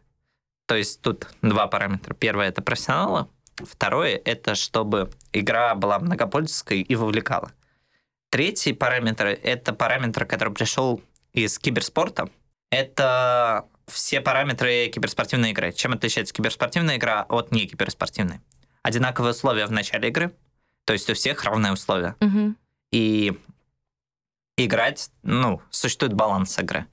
То 0.65 0.75
есть 0.75 1.01
тут 1.01 1.27
два 1.41 1.67
параметра. 1.67 2.13
Первое— 2.13 2.47
это 2.49 2.61
профессионалы. 2.61 3.27
Второе— 3.55 4.19
это 4.25 4.55
чтобы 4.55 5.11
игра 5.31 5.75
была 5.75 5.99
многопользовательской 5.99 6.81
и 6.81 6.95
вовлекала. 6.95 7.51
Третий 8.29 8.73
параметр— 8.73 9.25
это 9.43 9.73
параметр, 9.73 10.25
который 10.25 10.53
пришел 10.53 11.01
из 11.33 11.59
киберспорта. 11.59 12.29
Это 12.69 13.65
все 13.87 14.19
параметры 14.19 14.87
киберспортивной 14.87 15.51
игры. 15.51 15.71
Чем 15.71 15.93
отличается 15.93 16.33
киберспортивная 16.33 16.97
игра 16.97 17.25
от 17.29 17.51
не 17.51 17.67
киберспортивной? 17.67 18.41
Одинаковые 18.81 19.31
условия 19.31 19.65
в 19.67 19.71
начале 19.71 20.09
игры, 20.09 20.35
то 20.85 20.93
есть 20.93 21.09
у 21.09 21.13
всех 21.13 21.43
равные 21.43 21.73
условия. 21.73 22.15
Угу. 22.19 22.55
И 22.91 23.39
играть, 24.57 25.09
ну, 25.23 25.61
существует 25.69 26.13
баланс 26.13 26.57
игры. 26.59 26.87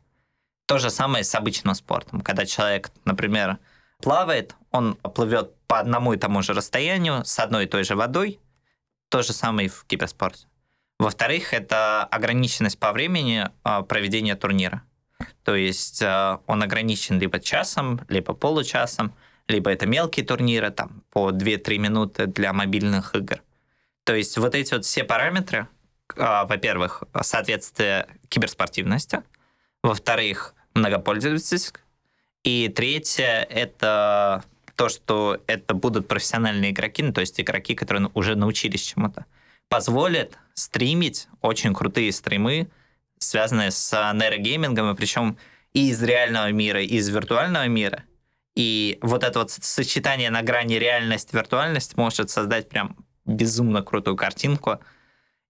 То 0.73 0.79
же 0.79 0.89
самое 0.89 1.23
с 1.23 1.35
обычным 1.35 1.75
спортом. 1.75 2.23
Когда 2.23 2.47
человек, 2.47 2.93
например, 3.05 3.59
плавает, 3.99 4.57
он 4.71 4.95
плывет 4.95 5.55
по 5.67 5.79
одному 5.79 6.15
и 6.15 6.17
тому 6.17 6.41
же 6.41 6.55
расстоянию 6.55 7.27
с 7.27 7.39
одной 7.39 7.65
и 7.65 7.69
той 7.69 7.85
же 7.85 7.95
водой. 7.95 8.41
То 9.11 9.21
же 9.21 9.35
самое 9.35 9.67
и 9.67 9.69
в 9.69 9.85
киберспорте. 9.85 10.47
Во-вторых, 10.99 11.53
это 11.53 12.05
ограниченность 12.05 12.79
по 12.79 12.91
времени 12.93 13.51
а, 13.65 13.83
проведения 13.83 14.35
турнира. 14.35 14.83
То 15.45 15.55
есть 15.55 16.03
а, 16.03 16.41
он 16.47 16.63
ограничен 16.63 17.19
либо 17.19 17.39
часом, 17.39 18.01
либо 18.09 18.33
получасом, 18.33 19.13
либо 19.49 19.71
это 19.71 19.85
мелкие 19.85 20.25
турниры, 20.25 20.71
там, 20.71 21.03
по 21.11 21.33
2-3 21.33 21.77
минуты 21.77 22.27
для 22.27 22.55
мобильных 22.55 23.15
игр. 23.15 23.43
То 24.05 24.15
есть 24.15 24.39
вот 24.39 24.55
эти 24.55 24.73
вот 24.73 24.87
все 24.87 25.05
параметры, 25.05 25.69
а, 26.17 26.47
во-первых, 26.47 27.03
соответствие 27.21 28.07
киберспортивности, 28.31 29.23
во-вторых, 29.83 30.55
многопользовательность, 30.75 31.75
и 32.45 32.69
третье— 32.69 33.47
это 33.51 34.45
то, 34.77 34.89
что 34.89 35.41
это 35.47 35.75
будут 35.75 36.09
профессиональные 36.09 36.73
игроки, 36.73 37.03
ну, 37.03 37.13
то 37.13 37.21
есть 37.21 37.41
игроки, 37.41 37.75
которые 37.75 38.11
уже 38.15 38.35
научились 38.35 38.83
чему-то, 38.83 39.27
позволит 39.69 40.39
стримить 40.55 41.29
очень 41.41 41.73
крутые 41.75 42.13
стримы, 42.13 42.69
связанные 43.19 43.71
с 43.71 44.13
нейрогеймингом, 44.15 44.91
и 44.91 44.97
причем 44.97 45.39
и 45.73 45.91
из 45.91 46.03
реального 46.03 46.51
мира, 46.51 46.83
и 46.83 46.97
из 46.97 47.09
виртуального 47.09 47.67
мира. 47.69 48.05
И 48.55 48.99
вот 49.01 49.25
это 49.25 49.39
вот 49.39 49.51
сочетание 49.51 50.31
на 50.31 50.43
грани 50.43 50.75
реальность-виртуальность 50.75 51.97
может 51.97 52.29
создать 52.29 52.69
прям 52.69 52.97
безумно 53.25 53.83
крутую 53.83 54.17
картинку. 54.17 54.81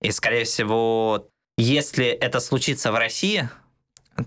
И, 0.01 0.11
скорее 0.13 0.45
всего, 0.45 1.29
если 1.57 2.07
это 2.07 2.39
случится 2.41 2.93
в 2.93 2.97
России, 2.97 3.49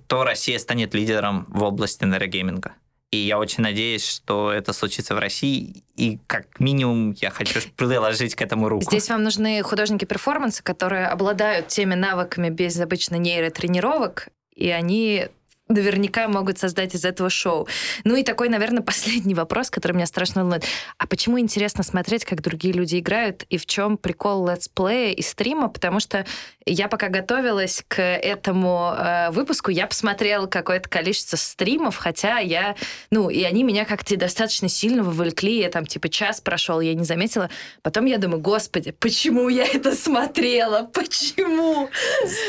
то 0.07 0.23
Россия 0.23 0.59
станет 0.59 0.93
лидером 0.93 1.45
в 1.49 1.63
области 1.63 2.03
нейрогейминга. 2.03 2.73
И 3.11 3.17
я 3.17 3.39
очень 3.39 3.63
надеюсь, 3.63 4.05
что 4.05 4.51
это 4.51 4.73
случится 4.73 5.15
в 5.15 5.19
России. 5.19 5.83
И 5.95 6.19
как 6.27 6.59
минимум 6.59 7.15
я 7.21 7.29
хочу 7.29 7.61
приложить 7.77 8.35
к 8.35 8.41
этому 8.41 8.67
руку. 8.67 8.83
Здесь 8.83 9.09
вам 9.09 9.23
нужны 9.23 9.61
художники 9.61 10.05
перформанса, 10.05 10.63
которые 10.63 11.07
обладают 11.07 11.67
теми 11.67 11.95
навыками 11.95 12.49
без 12.49 12.79
обычно 12.79 13.15
нейротренировок, 13.15 14.27
и 14.53 14.69
они 14.69 15.29
наверняка 15.67 16.27
могут 16.27 16.59
создать 16.59 16.93
из 16.93 17.05
этого 17.05 17.29
шоу. 17.29 17.67
Ну 18.03 18.15
и 18.15 18.23
такой, 18.23 18.49
наверное, 18.49 18.83
последний 18.83 19.33
вопрос, 19.33 19.69
который 19.69 19.93
меня 19.93 20.05
страшно 20.05 20.41
волнует. 20.41 20.65
А 20.97 21.07
почему 21.07 21.39
интересно 21.39 21.83
смотреть, 21.83 22.25
как 22.25 22.41
другие 22.41 22.73
люди 22.73 22.99
играют, 22.99 23.43
и 23.49 23.57
в 23.57 23.65
чем 23.65 23.97
прикол 23.97 24.47
летсплея 24.47 25.13
и 25.13 25.21
стрима? 25.21 25.69
Потому 25.69 25.99
что 25.99 26.25
я 26.65 26.87
пока 26.87 27.09
готовилась 27.09 27.83
к 27.87 28.01
этому 28.01 28.93
э, 28.95 29.31
выпуску, 29.31 29.71
я 29.71 29.87
посмотрела 29.87 30.47
какое-то 30.47 30.89
количество 30.89 31.37
стримов, 31.37 31.97
хотя 31.97 32.39
я, 32.39 32.75
ну, 33.09 33.29
и 33.29 33.43
они 33.43 33.63
меня 33.63 33.85
как-то 33.85 34.15
достаточно 34.17 34.69
сильно 34.69 35.03
вовлекли, 35.03 35.59
я 35.59 35.69
там 35.69 35.85
типа 35.85 36.09
час 36.09 36.41
прошел, 36.41 36.79
я 36.79 36.93
не 36.93 37.03
заметила. 37.03 37.49
Потом 37.81 38.05
я 38.05 38.17
думаю, 38.17 38.41
господи, 38.41 38.91
почему 38.91 39.49
я 39.49 39.65
это 39.65 39.95
смотрела? 39.95 40.83
Почему? 40.83 41.89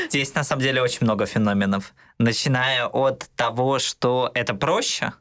Здесь 0.08 0.34
на 0.34 0.44
самом 0.44 0.62
деле 0.62 0.82
очень 0.82 0.98
много 1.02 1.26
феноменов 1.26 1.94
начиная 2.18 2.86
от 2.86 3.05
того, 3.12 3.78
что 3.78 4.30
это 4.34 4.54
проще, 4.54 5.12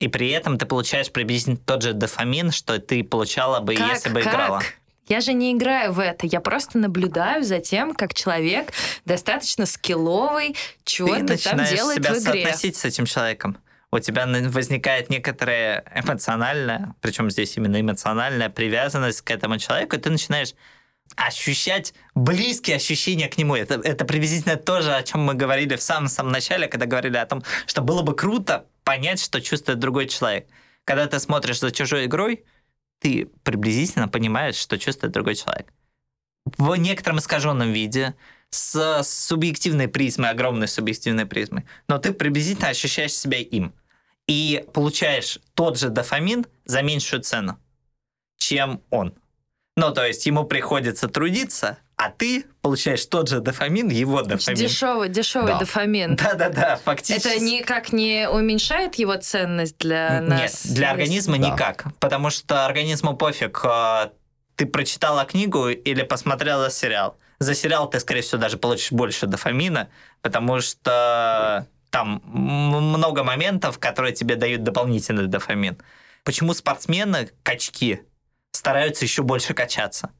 и 0.00 0.08
при 0.08 0.30
этом 0.30 0.58
ты 0.58 0.66
получаешь 0.66 1.10
приблизительно 1.10 1.56
тот 1.56 1.82
же 1.82 1.92
дофамин, 1.92 2.52
что 2.52 2.78
ты 2.78 3.02
получала 3.02 3.60
бы, 3.60 3.74
как, 3.74 3.88
если 3.88 4.10
бы 4.10 4.22
как? 4.22 4.32
играла. 4.32 4.62
Я 5.08 5.20
же 5.20 5.32
не 5.32 5.52
играю 5.52 5.92
в 5.92 6.00
это, 6.00 6.26
я 6.26 6.40
просто 6.40 6.78
наблюдаю 6.78 7.42
за 7.42 7.60
тем, 7.60 7.94
как 7.94 8.12
человек 8.12 8.72
достаточно 9.06 9.64
скилловый, 9.64 10.54
что-то 10.84 11.42
там 11.42 11.64
делает 11.64 11.96
себя 11.96 12.12
в 12.12 12.18
игре. 12.18 12.42
соотносить 12.44 12.76
с 12.76 12.84
этим 12.84 13.06
человеком. 13.06 13.56
У 13.90 13.98
тебя 14.00 14.26
возникает 14.26 15.08
некоторая 15.08 15.82
эмоциональная, 15.94 16.94
причем 17.00 17.30
здесь 17.30 17.56
именно 17.56 17.80
эмоциональная 17.80 18.50
привязанность 18.50 19.22
к 19.22 19.30
этому 19.30 19.58
человеку, 19.58 19.96
и 19.96 19.98
ты 19.98 20.10
начинаешь 20.10 20.52
ощущать 21.16 21.94
близкие 22.14 22.76
ощущения 22.76 23.28
к 23.28 23.38
нему. 23.38 23.56
Это, 23.56 23.74
это 23.74 24.04
приблизительно 24.04 24.56
то 24.56 24.82
же, 24.82 24.94
о 24.94 25.02
чем 25.02 25.22
мы 25.22 25.34
говорили 25.34 25.76
в 25.76 25.82
самом-самом 25.82 26.32
начале, 26.32 26.68
когда 26.68 26.86
говорили 26.86 27.16
о 27.16 27.26
том, 27.26 27.42
что 27.66 27.82
было 27.82 28.02
бы 28.02 28.14
круто 28.14 28.66
понять, 28.84 29.20
что 29.20 29.40
чувствует 29.40 29.78
другой 29.78 30.06
человек. 30.06 30.48
Когда 30.84 31.06
ты 31.06 31.18
смотришь 31.18 31.60
за 31.60 31.70
чужой 31.70 32.06
игрой, 32.06 32.44
ты 33.00 33.26
приблизительно 33.42 34.08
понимаешь, 34.08 34.56
что 34.56 34.78
чувствует 34.78 35.12
другой 35.12 35.34
человек. 35.34 35.72
В 36.56 36.74
некотором 36.76 37.18
искаженном 37.18 37.72
виде, 37.72 38.14
с 38.50 39.02
субъективной 39.02 39.88
призмой, 39.88 40.30
огромной 40.30 40.68
субъективной 40.68 41.26
призмой, 41.26 41.66
но 41.88 41.98
ты 41.98 42.12
приблизительно 42.12 42.68
ощущаешь 42.68 43.12
себя 43.12 43.38
им. 43.38 43.74
И 44.26 44.64
получаешь 44.74 45.38
тот 45.54 45.78
же 45.78 45.88
дофамин 45.88 46.46
за 46.66 46.82
меньшую 46.82 47.22
цену, 47.22 47.58
чем 48.36 48.82
он. 48.90 49.14
Ну, 49.78 49.92
то 49.92 50.04
есть 50.04 50.26
ему 50.26 50.42
приходится 50.42 51.06
трудиться, 51.06 51.78
а 51.94 52.10
ты 52.10 52.46
получаешь 52.62 53.06
тот 53.06 53.28
же 53.28 53.38
дофамин, 53.38 53.88
его 53.90 54.22
дофамин. 54.22 54.58
Дешевый, 54.58 55.08
дешевый 55.08 55.52
да. 55.52 55.60
дофамин. 55.60 56.16
Да-да-да, 56.16 56.80
фактически. 56.84 57.28
Это 57.28 57.38
никак 57.38 57.92
не 57.92 58.28
уменьшает 58.28 58.96
его 58.96 59.14
ценность 59.16 59.78
для 59.78 60.20
нас? 60.20 60.64
Нет, 60.64 60.74
для 60.74 60.90
организма 60.90 61.38
да. 61.38 61.50
никак, 61.50 61.84
потому 62.00 62.30
что 62.30 62.66
организму 62.66 63.16
пофиг, 63.16 63.60
а, 63.64 64.10
ты 64.56 64.66
прочитала 64.66 65.24
книгу 65.24 65.68
или 65.68 66.02
посмотрела 66.02 66.70
сериал. 66.70 67.16
За 67.38 67.54
сериал 67.54 67.88
ты, 67.88 68.00
скорее 68.00 68.22
всего, 68.22 68.40
даже 68.40 68.56
получишь 68.56 68.90
больше 68.90 69.26
дофамина, 69.26 69.90
потому 70.22 70.60
что 70.60 71.68
там 71.90 72.20
много 72.24 73.22
моментов, 73.22 73.78
которые 73.78 74.12
тебе 74.12 74.34
дают 74.34 74.64
дополнительный 74.64 75.28
дофамин. 75.28 75.78
Почему 76.24 76.52
спортсмены, 76.52 77.30
качки, 77.44 78.02
стараются 78.58 79.04
еще 79.04 79.22
больше 79.22 79.54
качаться. 79.54 80.10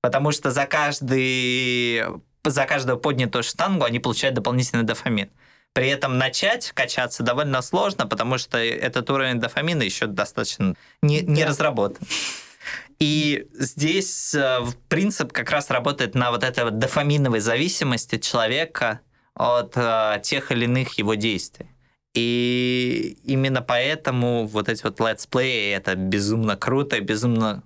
Потому 0.00 0.32
что 0.32 0.50
за, 0.50 0.66
каждый, 0.66 2.04
за 2.44 2.64
каждую 2.64 2.98
поднятую 2.98 3.42
штангу 3.42 3.84
они 3.84 3.98
получают 3.98 4.36
дополнительный 4.36 4.84
дофамин. 4.84 5.30
При 5.72 5.88
этом 5.88 6.16
начать 6.18 6.70
качаться 6.72 7.22
довольно 7.22 7.62
сложно, 7.62 8.06
потому 8.06 8.38
что 8.38 8.58
этот 8.58 9.10
уровень 9.10 9.38
дофамина 9.38 9.82
еще 9.82 10.06
достаточно 10.06 10.74
не, 11.02 11.20
не 11.20 11.42
да. 11.42 11.48
разработан. 11.48 12.06
И 12.98 13.48
здесь 13.54 14.34
э, 14.34 14.60
принцип 14.88 15.32
как 15.32 15.50
раз 15.50 15.70
работает 15.70 16.14
на 16.14 16.30
вот 16.30 16.44
этой 16.44 16.64
вот 16.64 16.78
дофаминовой 16.78 17.40
зависимости 17.40 18.18
человека 18.18 19.00
от 19.34 19.72
э, 19.76 20.20
тех 20.22 20.52
или 20.52 20.64
иных 20.64 20.98
его 20.98 21.14
действий. 21.14 21.70
И 22.14 23.16
именно 23.24 23.62
поэтому 23.62 24.46
вот 24.46 24.68
эти 24.68 24.82
вот 24.82 25.00
летсплеи 25.00 25.72
это 25.72 25.94
безумно 25.94 26.56
круто, 26.56 27.00
безумно 27.00 27.62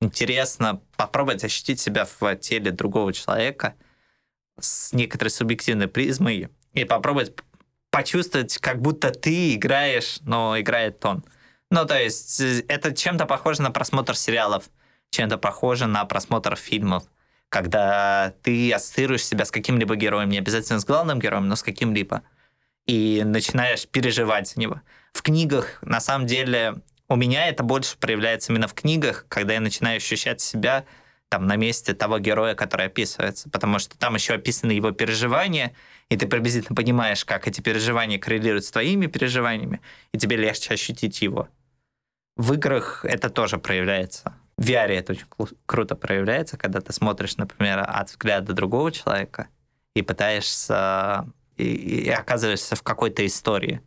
интересно 0.00 0.80
попробовать 0.96 1.44
ощутить 1.44 1.80
себя 1.80 2.06
в 2.06 2.36
теле 2.36 2.70
другого 2.70 3.12
человека 3.12 3.74
с 4.60 4.92
некоторой 4.92 5.30
субъективной 5.30 5.88
призмой 5.88 6.48
и 6.72 6.84
попробовать 6.84 7.32
почувствовать, 7.90 8.58
как 8.58 8.80
будто 8.80 9.10
ты 9.10 9.54
играешь, 9.54 10.18
но 10.22 10.58
играет 10.60 11.04
он. 11.04 11.24
Ну, 11.70 11.86
то 11.86 12.00
есть 12.00 12.40
э, 12.40 12.64
это 12.68 12.94
чем-то 12.94 13.26
похоже 13.26 13.62
на 13.62 13.70
просмотр 13.70 14.16
сериалов, 14.16 14.70
чем-то 15.10 15.38
похоже 15.38 15.86
на 15.86 16.04
просмотр 16.04 16.56
фильмов. 16.56 17.04
когда 17.48 18.34
ты 18.42 18.70
ассоциируешь 18.74 19.24
себя 19.24 19.46
с 19.46 19.50
каким-либо 19.50 19.96
героем, 19.96 20.28
не 20.28 20.38
обязательно 20.38 20.80
с 20.80 20.84
главным 20.84 21.18
героем, 21.18 21.48
но 21.48 21.56
с 21.56 21.62
каким-либо, 21.62 22.22
и 22.86 23.22
начинаешь 23.24 23.86
переживать 23.88 24.48
за 24.48 24.60
него. 24.60 24.82
В 25.14 25.22
книгах, 25.22 25.78
на 25.82 26.00
самом 26.00 26.26
деле, 26.26 26.82
у 27.08 27.16
меня 27.16 27.48
это 27.48 27.62
больше 27.62 27.96
проявляется 27.98 28.52
именно 28.52 28.68
в 28.68 28.74
книгах, 28.74 29.26
когда 29.28 29.54
я 29.54 29.60
начинаю 29.60 29.96
ощущать 29.96 30.40
себя 30.40 30.84
там 31.28 31.46
на 31.46 31.56
месте 31.56 31.94
того 31.94 32.18
героя, 32.18 32.54
который 32.54 32.86
описывается, 32.86 33.50
потому 33.50 33.78
что 33.78 33.98
там 33.98 34.14
еще 34.14 34.34
описаны 34.34 34.72
его 34.72 34.92
переживания, 34.92 35.74
и 36.08 36.16
ты 36.16 36.26
приблизительно 36.26 36.74
понимаешь, 36.74 37.24
как 37.24 37.46
эти 37.48 37.60
переживания 37.60 38.18
коррелируют 38.18 38.64
с 38.64 38.70
твоими 38.70 39.06
переживаниями, 39.06 39.80
и 40.12 40.18
тебе 40.18 40.36
легче 40.36 40.74
ощутить 40.74 41.20
его. 41.20 41.48
В 42.36 42.54
играх 42.54 43.04
это 43.04 43.30
тоже 43.30 43.58
проявляется. 43.58 44.34
В 44.56 44.68
VR 44.68 44.88
это 44.88 45.12
очень 45.12 45.56
круто 45.66 45.96
проявляется, 45.96 46.56
когда 46.56 46.80
ты 46.80 46.92
смотришь, 46.92 47.36
например, 47.36 47.84
от 47.86 48.10
взгляда 48.10 48.52
другого 48.54 48.90
человека 48.90 49.48
и 49.94 50.02
пытаешься 50.02 51.26
и, 51.56 51.64
и 51.64 52.10
оказываешься 52.10 52.76
в 52.76 52.82
какой-то 52.82 53.26
истории, 53.26 53.82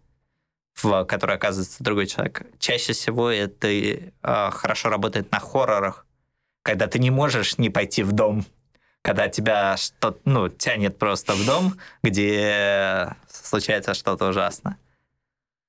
в 0.74 1.06
которой 1.06 1.38
оказывается 1.38 1.84
другой 1.84 2.08
человек. 2.08 2.44
Чаще 2.60 2.94
всего 2.94 3.30
это 3.30 3.68
э, 3.68 4.06
хорошо 4.22 4.90
работает 4.90 5.32
на 5.32 5.40
хоррорах, 5.40 6.06
когда 6.64 6.88
ты 6.88 7.00
не 7.00 7.10
можешь 7.10 7.58
не 7.58 7.70
пойти 7.70 8.04
в 8.04 8.12
дом, 8.12 8.46
когда 9.02 9.28
тебя 9.30 9.78
что 9.78 10.18
ну, 10.26 10.50
тянет 10.50 10.98
просто 10.98 11.34
в 11.34 11.46
дом, 11.46 11.78
где 12.04 13.16
случается 13.28 13.94
что-то 13.94 14.30
ужасное. 14.30 14.78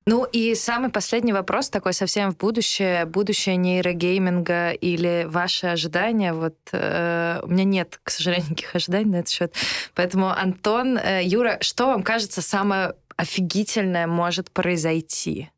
Ну 0.04 0.24
и 0.24 0.56
самый 0.56 0.90
последний 0.90 1.32
вопрос, 1.32 1.70
такой 1.70 1.92
совсем 1.92 2.32
в 2.32 2.36
будущее, 2.36 3.04
будущее 3.04 3.54
нейрогейминга 3.56 4.72
или 4.72 5.26
ваши 5.28 5.68
ожидания. 5.68 6.32
Вот 6.32 6.56
э, 6.72 7.38
у 7.44 7.46
меня 7.46 7.62
нет, 7.62 8.00
к 8.02 8.10
сожалению, 8.10 8.50
никаких 8.50 8.74
ожиданий 8.74 9.10
на 9.10 9.16
этот 9.16 9.28
счет. 9.28 9.54
Поэтому, 9.94 10.30
Антон, 10.30 10.98
э, 10.98 11.22
Юра, 11.22 11.58
что 11.60 11.86
вам 11.86 12.02
кажется 12.02 12.42
самое 12.42 12.94
офигительное 13.16 14.06
может 14.06 14.50
произойти? 14.50 15.50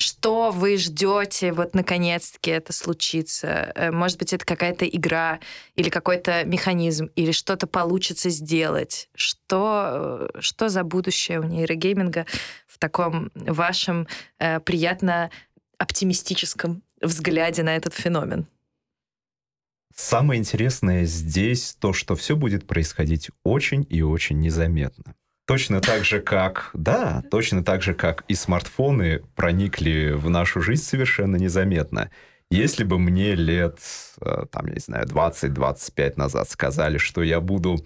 что 0.00 0.50
вы 0.50 0.78
ждете, 0.78 1.52
вот 1.52 1.74
наконец-таки 1.74 2.50
это 2.50 2.72
случится? 2.72 3.72
Э, 3.74 3.90
может 3.90 4.18
быть, 4.18 4.32
это 4.32 4.44
какая-то 4.44 4.86
игра 4.86 5.40
или 5.76 5.90
какой-то 5.90 6.44
механизм, 6.44 7.10
или 7.16 7.32
что-то 7.32 7.66
получится 7.66 8.30
сделать? 8.30 9.08
Что, 9.14 10.30
э, 10.34 10.40
что 10.40 10.68
за 10.68 10.84
будущее 10.84 11.40
у 11.40 11.44
нейрогейминга 11.44 12.26
в 12.66 12.78
таком 12.78 13.30
вашем 13.34 14.08
э, 14.38 14.60
приятно 14.60 15.30
оптимистическом 15.78 16.82
взгляде 17.02 17.62
на 17.62 17.76
этот 17.76 17.92
феномен? 17.92 18.46
Самое 19.94 20.40
интересное 20.40 21.04
здесь 21.04 21.76
то, 21.78 21.92
что 21.92 22.16
все 22.16 22.36
будет 22.36 22.66
происходить 22.66 23.30
очень 23.44 23.86
и 23.90 24.00
очень 24.00 24.40
незаметно. 24.40 25.14
Точно 25.50 25.80
так 25.80 26.04
же, 26.04 26.20
как, 26.20 26.70
да, 26.74 27.24
точно 27.28 27.64
так 27.64 27.82
же, 27.82 27.92
как 27.92 28.22
и 28.28 28.36
смартфоны 28.36 29.24
проникли 29.34 30.12
в 30.12 30.30
нашу 30.30 30.60
жизнь 30.62 30.84
совершенно 30.84 31.34
незаметно. 31.34 32.08
Если 32.52 32.84
бы 32.84 33.00
мне 33.00 33.34
лет, 33.34 33.80
э, 34.20 34.44
там, 34.48 34.66
я 34.66 34.74
не 34.74 34.78
знаю, 34.78 35.06
20-25 35.08 36.12
назад 36.14 36.48
сказали, 36.48 36.98
что 36.98 37.24
я 37.24 37.40
буду 37.40 37.84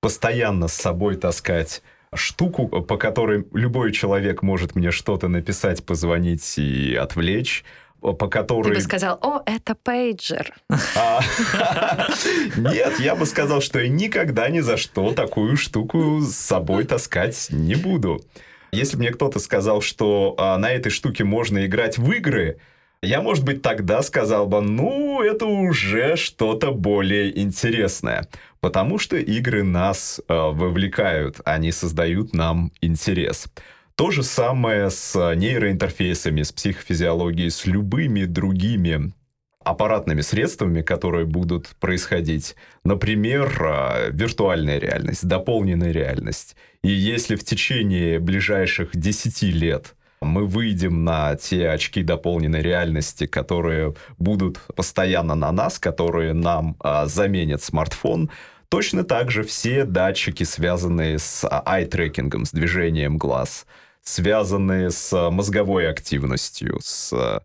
постоянно 0.00 0.66
с 0.66 0.72
собой 0.72 1.14
таскать 1.14 1.84
штуку, 2.14 2.66
по 2.66 2.96
которой 2.96 3.46
любой 3.52 3.92
человек 3.92 4.42
может 4.42 4.74
мне 4.74 4.90
что-то 4.90 5.28
написать, 5.28 5.86
позвонить 5.86 6.58
и 6.58 6.96
отвлечь, 6.96 7.64
по 8.12 8.28
которой... 8.28 8.68
Ты 8.68 8.74
бы 8.74 8.80
сказал, 8.80 9.18
о, 9.22 9.42
это 9.46 9.74
пейджер. 9.74 10.54
А, 10.96 11.20
нет, 12.56 13.00
я 13.00 13.16
бы 13.16 13.26
сказал, 13.26 13.60
что 13.60 13.80
я 13.80 13.88
никогда 13.88 14.48
ни 14.48 14.60
за 14.60 14.76
что 14.76 15.12
такую 15.12 15.56
штуку 15.56 16.20
с 16.20 16.34
собой 16.34 16.84
таскать 16.84 17.48
не 17.50 17.74
буду. 17.74 18.20
Если 18.72 18.96
мне 18.96 19.10
кто-то 19.10 19.38
сказал, 19.38 19.80
что 19.80 20.34
а, 20.36 20.58
на 20.58 20.70
этой 20.70 20.90
штуке 20.90 21.24
можно 21.24 21.64
играть 21.64 21.96
в 21.96 22.10
игры, 22.12 22.58
я, 23.04 23.20
может 23.20 23.44
быть, 23.44 23.62
тогда 23.62 24.02
сказал 24.02 24.46
бы, 24.46 24.60
ну, 24.60 25.22
это 25.22 25.46
уже 25.46 26.16
что-то 26.16 26.72
более 26.72 27.38
интересное. 27.38 28.28
Потому 28.60 28.98
что 28.98 29.16
игры 29.16 29.62
нас 29.62 30.20
э, 30.26 30.32
вовлекают, 30.32 31.40
они 31.44 31.70
создают 31.70 32.32
нам 32.32 32.72
интерес. 32.80 33.46
То 33.96 34.10
же 34.10 34.24
самое 34.24 34.90
с 34.90 35.14
нейроинтерфейсами, 35.36 36.42
с 36.42 36.50
психофизиологией, 36.50 37.48
с 37.48 37.64
любыми 37.64 38.24
другими 38.24 39.12
аппаратными 39.60 40.20
средствами, 40.20 40.82
которые 40.82 41.26
будут 41.26 41.68
происходить. 41.78 42.56
Например, 42.84 43.56
а, 43.60 44.08
виртуальная 44.10 44.78
реальность, 44.78 45.24
дополненная 45.26 45.92
реальность. 45.92 46.56
И 46.82 46.88
если 46.88 47.36
в 47.36 47.44
течение 47.44 48.18
ближайших 48.18 48.90
10 48.96 49.52
лет 49.52 49.94
мы 50.20 50.44
выйдем 50.44 51.04
на 51.04 51.36
те 51.36 51.68
очки 51.68 52.02
дополненной 52.02 52.62
реальности, 52.62 53.26
которые 53.26 53.94
будут 54.18 54.58
постоянно 54.74 55.36
на 55.36 55.52
нас, 55.52 55.78
которые 55.78 56.32
нам 56.32 56.76
а, 56.80 57.06
заменят 57.06 57.62
смартфон, 57.62 58.28
точно 58.68 59.04
так 59.04 59.30
же 59.30 59.44
все 59.44 59.84
датчики, 59.84 60.42
связанные 60.42 61.20
с 61.20 61.46
ай-трекингом, 61.48 62.44
с 62.44 62.50
движением 62.50 63.18
глаз– 63.18 63.66
связанные 64.04 64.90
с 64.90 65.12
э, 65.12 65.30
мозговой 65.30 65.88
активностью, 65.90 66.78
с, 66.80 67.12
э, 67.12 67.40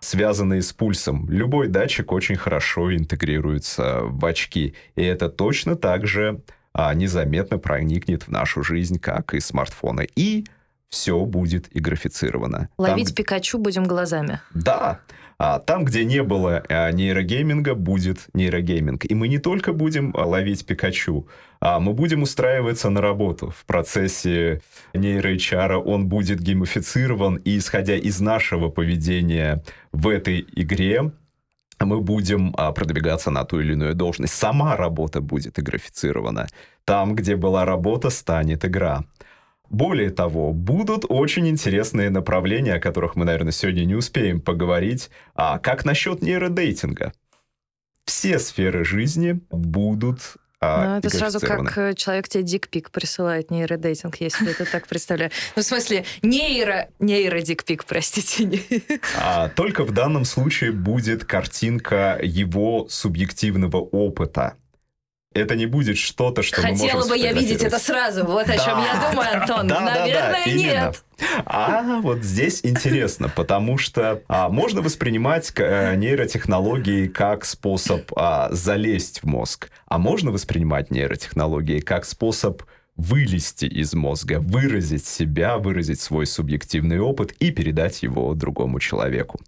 связанные 0.00 0.62
с 0.62 0.72
пульсом. 0.72 1.28
Любой 1.30 1.68
датчик 1.68 2.10
очень 2.10 2.36
хорошо 2.36 2.94
интегрируется 2.94 4.00
в 4.02 4.24
очки, 4.24 4.74
и 4.96 5.02
это 5.02 5.28
точно 5.28 5.76
так 5.76 6.06
же 6.06 6.40
а, 6.72 6.94
незаметно 6.94 7.58
проникнет 7.58 8.24
в 8.24 8.28
нашу 8.28 8.62
жизнь, 8.62 8.98
как 8.98 9.34
и 9.34 9.40
смартфоны. 9.40 10.08
И 10.16 10.46
все 10.88 11.24
будет 11.24 11.68
и 11.74 11.80
графицировано. 11.80 12.68
Ловить 12.78 13.08
Там, 13.08 13.14
Пикачу 13.16 13.58
будем 13.58 13.84
глазами. 13.84 14.40
Да. 14.54 15.00
А 15.38 15.58
там, 15.58 15.84
где 15.84 16.04
не 16.04 16.22
было 16.22 16.62
а, 16.68 16.90
нейрогейминга, 16.92 17.74
будет 17.74 18.26
нейрогейминг. 18.34 19.04
И 19.10 19.14
мы 19.14 19.28
не 19.28 19.38
только 19.38 19.72
будем 19.72 20.14
ловить 20.14 20.64
Пикачу, 20.66 21.28
а 21.60 21.78
мы 21.78 21.92
будем 21.92 22.22
устраиваться 22.22 22.88
на 22.90 23.00
работу. 23.00 23.50
В 23.50 23.64
процессе 23.66 24.62
нейро 24.94 25.78
он 25.78 26.08
будет 26.08 26.40
геймифицирован, 26.40 27.36
и 27.36 27.58
исходя 27.58 27.96
из 27.96 28.20
нашего 28.20 28.70
поведения 28.70 29.62
в 29.92 30.08
этой 30.08 30.46
игре, 30.56 31.12
мы 31.78 32.00
будем 32.00 32.54
а, 32.56 32.72
продвигаться 32.72 33.30
на 33.30 33.44
ту 33.44 33.60
или 33.60 33.72
иную 33.72 33.94
должность. 33.94 34.34
Сама 34.34 34.76
работа 34.76 35.20
будет 35.20 35.58
и 35.58 35.62
графицирована. 35.62 36.46
Там, 36.84 37.14
где 37.14 37.36
была 37.36 37.64
работа, 37.64 38.10
станет 38.10 38.64
игра. 38.64 39.04
Более 39.68 40.10
того, 40.10 40.52
будут 40.52 41.04
очень 41.08 41.48
интересные 41.48 42.10
направления, 42.10 42.74
о 42.74 42.80
которых 42.80 43.16
мы, 43.16 43.24
наверное, 43.24 43.52
сегодня 43.52 43.84
не 43.84 43.94
успеем 43.94 44.40
поговорить. 44.40 45.10
А 45.34 45.58
как 45.58 45.84
насчет 45.84 46.22
нейродейтинга? 46.22 47.12
Все 48.04 48.38
сферы 48.40 48.84
жизни 48.84 49.40
будут 49.50 50.36
а, 50.62 50.84
ну, 50.84 50.98
это 50.98 51.08
сразу 51.08 51.40
как 51.40 51.78
э, 51.78 51.94
человек 51.94 52.28
тебе 52.28 52.42
дикпик 52.42 52.90
присылает 52.90 53.50
нейродейтинг, 53.50 54.16
если 54.16 54.50
это 54.50 54.70
так 54.70 54.86
представляю. 54.86 55.30
Ну, 55.56 55.62
в 55.62 55.64
смысле, 55.64 56.04
нейро... 56.22 56.88
Нейродикпик, 56.98 57.86
простите. 57.86 58.60
А, 59.16 59.48
только 59.48 59.84
в 59.84 59.92
данном 59.92 60.26
случае 60.26 60.72
будет 60.72 61.24
картинка 61.24 62.18
его 62.22 62.86
субъективного 62.90 63.78
опыта 63.78 64.56
это 65.32 65.54
не 65.54 65.66
будет 65.66 65.96
что-то, 65.96 66.42
что 66.42 66.60
Хотела 66.60 67.06
бы 67.06 67.16
я 67.16 67.32
видеть 67.32 67.62
это 67.62 67.78
сразу. 67.78 68.24
Вот 68.24 68.48
о 68.48 68.58
чем 68.58 68.78
я 68.78 69.10
думаю, 69.10 69.40
Антон. 69.40 69.66
Да, 69.68 69.80
Наверное, 69.80 70.32
да, 70.32 70.44
да, 70.44 70.52
нет. 70.52 71.04
А 71.44 72.00
вот 72.00 72.22
здесь 72.22 72.60
интересно, 72.64 73.28
потому 73.28 73.78
что 73.78 74.22
а, 74.26 74.48
можно 74.48 74.82
воспринимать 74.82 75.52
а, 75.56 75.94
нейротехнологии 75.94 77.06
как 77.06 77.44
способ 77.44 78.10
а, 78.16 78.48
залезть 78.50 79.20
в 79.22 79.26
мозг, 79.26 79.70
а 79.86 79.98
можно 79.98 80.32
воспринимать 80.32 80.90
нейротехнологии 80.90 81.80
как 81.80 82.06
способ 82.06 82.62
вылезти 82.96 83.66
из 83.66 83.94
мозга, 83.94 84.40
выразить 84.40 85.06
себя, 85.06 85.58
выразить 85.58 86.00
свой 86.00 86.26
субъективный 86.26 86.98
опыт 86.98 87.32
и 87.38 87.50
передать 87.50 88.02
его 88.02 88.34
другому 88.34 88.80
человеку. 88.80 89.40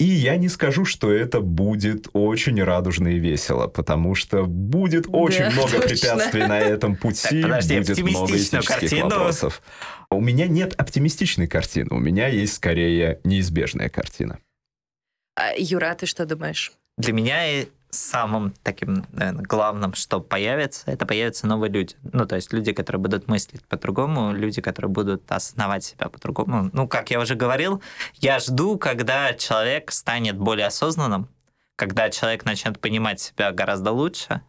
И 0.00 0.04
я 0.04 0.38
не 0.38 0.48
скажу, 0.48 0.86
что 0.86 1.12
это 1.12 1.42
будет 1.42 2.08
очень 2.14 2.62
радужно 2.64 3.08
и 3.08 3.18
весело, 3.18 3.66
потому 3.66 4.14
что 4.14 4.46
будет 4.46 5.04
очень 5.12 5.40
да, 5.40 5.50
много 5.50 5.72
точно. 5.72 5.88
препятствий 5.88 6.46
на 6.46 6.58
этом 6.58 6.96
пути, 6.96 7.42
так, 7.42 7.50
подожди, 7.50 7.78
будет 7.80 7.98
много 7.98 8.32
этических 8.32 8.66
картину. 8.66 9.02
вопросов. 9.10 9.62
У 10.10 10.22
меня 10.22 10.46
нет 10.46 10.72
оптимистичной 10.80 11.48
картины, 11.48 11.88
у 11.90 11.98
меня 11.98 12.28
есть 12.28 12.54
скорее 12.54 13.20
неизбежная 13.24 13.90
картина. 13.90 14.38
А, 15.36 15.52
Юра, 15.58 15.90
а 15.90 15.94
ты 15.94 16.06
что 16.06 16.24
думаешь? 16.24 16.72
Для 16.96 17.12
меня 17.12 17.66
самым 17.90 18.54
таким, 18.62 19.06
наверное, 19.12 19.44
главным, 19.44 19.94
что 19.94 20.20
появится, 20.20 20.90
это 20.90 21.06
появятся 21.06 21.46
новые 21.46 21.70
люди. 21.70 21.94
Ну, 22.12 22.26
то 22.26 22.36
есть 22.36 22.52
люди, 22.52 22.72
которые 22.72 23.00
будут 23.00 23.28
мыслить 23.28 23.64
по-другому, 23.66 24.32
люди, 24.32 24.60
которые 24.60 24.90
будут 24.90 25.30
осознавать 25.30 25.84
себя 25.84 26.08
по-другому. 26.08 26.70
Ну, 26.72 26.88
как 26.88 27.10
я 27.10 27.20
уже 27.20 27.34
говорил, 27.34 27.82
я 28.16 28.38
жду, 28.38 28.78
когда 28.78 29.34
человек 29.34 29.90
станет 29.92 30.36
более 30.36 30.66
осознанным, 30.66 31.28
когда 31.76 32.10
человек 32.10 32.44
начнет 32.44 32.80
понимать 32.80 33.20
себя 33.20 33.52
гораздо 33.52 33.92
лучше, 33.92 34.42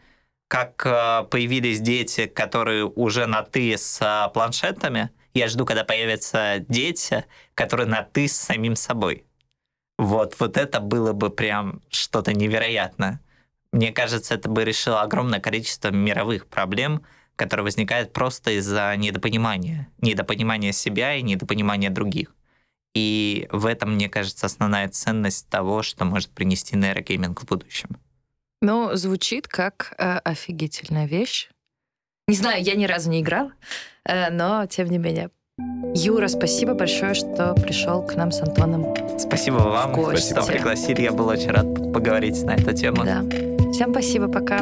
как 0.47 0.85
э, 0.85 1.23
появились 1.29 1.79
дети, 1.79 2.25
которые 2.25 2.85
уже 2.85 3.25
на 3.25 3.41
«ты» 3.41 3.77
с 3.77 4.01
э, 4.01 4.29
планшетами. 4.33 5.09
Я 5.33 5.47
жду, 5.47 5.65
когда 5.65 5.85
появятся 5.85 6.57
дети, 6.67 7.23
которые 7.55 7.87
на 7.87 8.03
«ты» 8.03 8.27
с 8.27 8.35
самим 8.35 8.75
собой. 8.75 9.23
Вот, 9.97 10.35
вот 10.39 10.57
это 10.57 10.79
было 10.79 11.13
бы 11.13 11.29
прям 11.29 11.81
что-то 11.89 12.33
невероятное. 12.33 13.21
Мне 13.71 13.91
кажется, 13.91 14.35
это 14.35 14.49
бы 14.49 14.63
решило 14.65 15.01
огромное 15.01 15.39
количество 15.39 15.89
мировых 15.89 16.47
проблем, 16.47 17.03
которые 17.35 17.63
возникают 17.63 18.11
просто 18.13 18.51
из-за 18.51 18.93
недопонимания. 18.97 19.87
Недопонимания 19.99 20.73
себя 20.73 21.15
и 21.15 21.21
недопонимания 21.21 21.89
других. 21.89 22.35
И 22.93 23.47
в 23.51 23.65
этом, 23.65 23.95
мне 23.95 24.09
кажется, 24.09 24.45
основная 24.45 24.89
ценность 24.89 25.47
того, 25.47 25.81
что 25.81 26.03
может 26.03 26.29
принести 26.31 26.75
нейрогейминг 26.75 27.41
в 27.41 27.45
будущем. 27.45 27.97
Ну, 28.61 28.93
звучит 28.95 29.47
как 29.47 29.95
э, 29.97 30.17
офигительная 30.17 31.07
вещь. 31.07 31.49
Не 32.27 32.35
знаю, 32.35 32.61
я 32.63 32.75
ни 32.75 32.85
разу 32.85 33.09
не 33.09 33.21
играл, 33.21 33.51
э, 34.05 34.29
но 34.29 34.65
тем 34.67 34.89
не 34.89 34.97
менее. 34.97 35.31
Юра, 35.95 36.27
спасибо 36.27 36.73
большое, 36.73 37.13
что 37.13 37.53
пришел 37.55 38.05
к 38.05 38.15
нам 38.15 38.31
с 38.31 38.41
Антоном. 38.41 38.93
Спасибо 39.17 39.55
вам, 39.55 40.15
что 40.17 40.43
пригласили. 40.43 41.01
Я 41.01 41.11
был 41.11 41.27
очень 41.27 41.51
рад 41.51 41.73
поговорить 41.93 42.43
на 42.43 42.51
эту 42.51 42.73
тему. 42.73 43.03
Да. 43.03 43.23
Всем 43.81 43.93
спасибо, 43.93 44.27
пока. 44.27 44.59